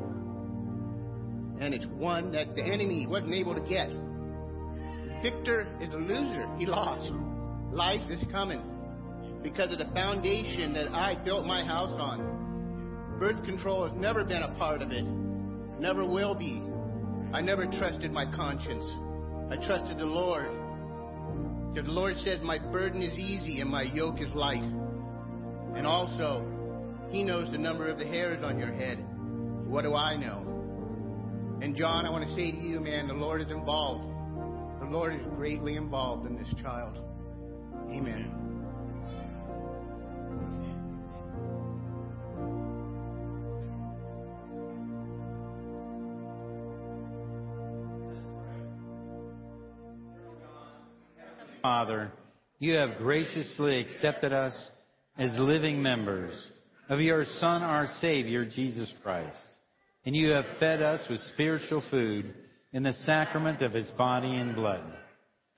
and 1.61 1.75
it's 1.75 1.85
one 1.85 2.33
that 2.33 2.57
the 2.57 2.63
enemy 2.63 3.07
wasn't 3.07 3.35
able 3.35 3.55
to 3.55 3.61
get. 3.61 3.91
Victor 5.21 5.69
is 5.83 5.93
a 5.93 5.99
loser; 5.99 6.49
he 6.57 6.65
lost. 6.65 7.13
Life 7.71 8.11
is 8.11 8.25
coming 8.33 8.63
because 9.43 9.73
of 9.73 9.79
the 9.79 9.93
foundation 9.93 10.73
that 10.73 10.89
I 10.89 11.23
built 11.23 11.45
my 11.45 11.63
house 11.63 11.93
on. 12.01 13.19
Birth 13.19 13.45
control 13.45 13.87
has 13.87 13.95
never 14.01 14.25
been 14.25 14.43
a 14.43 14.55
part 14.55 14.81
of 14.81 14.91
it. 14.91 15.05
Never 15.79 16.07
will 16.07 16.35
be. 16.35 16.63
I 17.35 17.43
never 17.43 17.67
trusted 17.67 18.11
my 18.11 18.25
conscience. 18.25 18.87
I 19.51 19.57
trusted 19.67 19.99
the 19.99 20.07
Lord. 20.07 20.49
The 21.75 21.83
Lord 21.83 22.17
said, 22.25 22.41
My 22.41 22.59
burden 22.59 23.03
is 23.03 23.13
easy 23.19 23.61
and 23.61 23.69
my 23.69 23.83
yoke 23.83 24.23
is 24.23 24.33
light. 24.35 24.65
And 24.65 25.87
also, 25.87 26.62
He 27.13 27.23
knows 27.23 27.51
the 27.51 27.59
number 27.59 27.91
of 27.91 27.99
the 27.99 28.07
hairs 28.07 28.43
on 28.43 28.59
your 28.59 28.73
head. 28.73 28.97
What 29.67 29.85
do 29.85 29.95
I 29.95 30.17
know? 30.17 31.59
And 31.61 31.77
John, 31.77 32.07
I 32.07 32.11
want 32.11 32.27
to 32.27 32.35
say 32.35 32.51
to 32.51 32.57
you, 32.57 32.81
man, 32.81 33.07
the 33.07 33.13
Lord 33.13 33.43
is 33.43 33.51
involved. 33.51 34.09
The 34.81 34.87
Lord 34.87 35.15
is 35.15 35.21
greatly 35.37 35.77
involved 35.77 36.27
in 36.27 36.39
this 36.39 36.49
child. 36.63 36.99
Amen. 37.91 38.35
Father, 51.61 52.11
you 52.59 52.73
have 52.73 52.97
graciously 52.97 53.81
accepted 53.81 54.33
us 54.33 54.55
as 55.19 55.31
living 55.39 55.83
members 55.83 56.51
of 56.89 57.01
your 57.01 57.25
Son, 57.39 57.63
our 57.63 57.89
Savior, 58.01 58.45
Jesus 58.45 58.93
Christ. 59.03 59.37
And 60.05 60.17
you 60.17 60.31
have 60.31 60.45
fed 60.59 60.83
us 60.83 61.01
with 61.09 61.21
spiritual 61.33 61.83
food 61.91 62.35
in 62.73 62.83
the 62.83 62.93
sacrament 63.05 63.63
of 63.63 63.73
his 63.73 63.89
body 63.97 64.35
and 64.35 64.55
blood. 64.55 64.83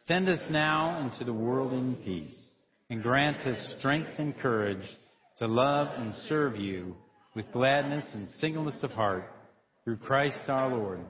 Send 0.04 0.28
us 0.28 0.40
now 0.50 1.00
into 1.00 1.24
the 1.24 1.32
world 1.32 1.72
in 1.72 1.96
peace 1.96 2.36
and 2.90 3.02
grant 3.02 3.38
us 3.46 3.74
strength 3.78 4.10
and 4.18 4.36
courage 4.38 4.84
to 5.38 5.46
love 5.46 5.88
and 5.96 6.12
serve 6.28 6.56
you 6.56 6.94
with 7.34 7.50
gladness 7.52 8.04
and 8.12 8.28
singleness 8.38 8.82
of 8.82 8.90
heart 8.90 9.24
through 9.82 9.96
Christ 9.96 10.48
our 10.48 10.68
Lord. 10.68 11.00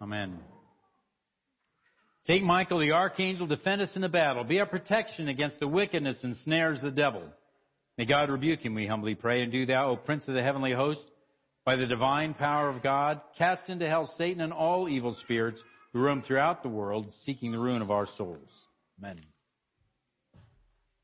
Amen. 0.00 0.38
Saint 2.26 2.44
Michael 2.44 2.80
the 2.80 2.92
archangel, 2.92 3.46
defend 3.46 3.82
us 3.82 3.90
in 3.94 4.02
the 4.02 4.08
battle. 4.08 4.44
Be 4.44 4.60
our 4.60 4.66
protection 4.66 5.28
against 5.28 5.60
the 5.60 5.68
wickedness 5.68 6.16
and 6.22 6.36
snares 6.38 6.78
of 6.78 6.84
the 6.84 6.90
devil. 6.90 7.22
May 7.96 8.06
God 8.06 8.30
rebuke 8.30 8.60
him, 8.60 8.74
we 8.74 8.86
humbly 8.86 9.14
pray. 9.14 9.42
And 9.42 9.52
do 9.52 9.66
thou, 9.66 9.90
O 9.90 9.96
Prince 9.96 10.24
of 10.26 10.34
the 10.34 10.42
heavenly 10.42 10.72
host, 10.72 11.04
by 11.64 11.76
the 11.76 11.86
divine 11.86 12.34
power 12.34 12.68
of 12.68 12.82
God, 12.82 13.20
cast 13.38 13.68
into 13.68 13.88
hell 13.88 14.12
Satan 14.18 14.40
and 14.40 14.52
all 14.52 14.88
evil 14.88 15.16
spirits 15.22 15.60
who 15.92 16.00
roam 16.00 16.22
throughout 16.22 16.62
the 16.62 16.68
world, 16.68 17.06
seeking 17.24 17.52
the 17.52 17.58
ruin 17.58 17.82
of 17.82 17.90
our 17.90 18.06
souls. 18.18 18.48
Amen. 18.98 19.20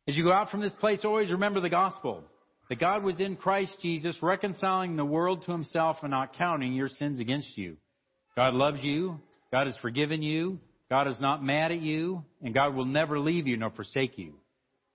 As 0.08 0.16
you 0.16 0.24
go 0.24 0.32
out 0.32 0.50
from 0.50 0.60
this 0.60 0.72
place, 0.80 1.00
always 1.04 1.30
remember 1.30 1.60
the 1.60 1.68
gospel. 1.68 2.24
That 2.68 2.80
God 2.80 3.02
was 3.02 3.18
in 3.18 3.36
Christ 3.36 3.76
Jesus, 3.82 4.16
reconciling 4.22 4.96
the 4.96 5.04
world 5.04 5.44
to 5.44 5.52
himself 5.52 5.98
and 6.02 6.10
not 6.10 6.36
counting 6.36 6.72
your 6.72 6.88
sins 6.88 7.18
against 7.18 7.56
you. 7.56 7.76
God 8.36 8.54
loves 8.54 8.82
you. 8.82 9.20
God 9.52 9.66
has 9.66 9.76
forgiven 9.82 10.22
you. 10.22 10.60
God 10.88 11.08
is 11.08 11.20
not 11.20 11.42
mad 11.42 11.72
at 11.72 11.80
you, 11.80 12.24
and 12.42 12.54
God 12.54 12.74
will 12.74 12.84
never 12.84 13.18
leave 13.18 13.46
you 13.46 13.56
nor 13.56 13.70
forsake 13.70 14.18
you. 14.18 14.34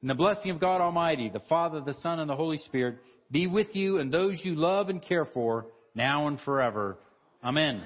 And 0.05 0.09
the 0.11 0.13
blessing 0.13 0.51
of 0.51 0.59
God 0.59 0.81
Almighty, 0.81 1.29
the 1.29 1.41
Father, 1.49 1.81
the 1.81 1.95
Son, 2.03 2.19
and 2.19 2.29
the 2.29 2.35
Holy 2.35 2.59
Spirit 2.59 2.99
be 3.31 3.47
with 3.47 3.75
you 3.75 3.97
and 3.97 4.13
those 4.13 4.39
you 4.43 4.53
love 4.53 4.89
and 4.89 5.01
care 5.01 5.25
for 5.25 5.65
now 5.95 6.27
and 6.27 6.39
forever. 6.41 6.99
Amen. 7.43 7.81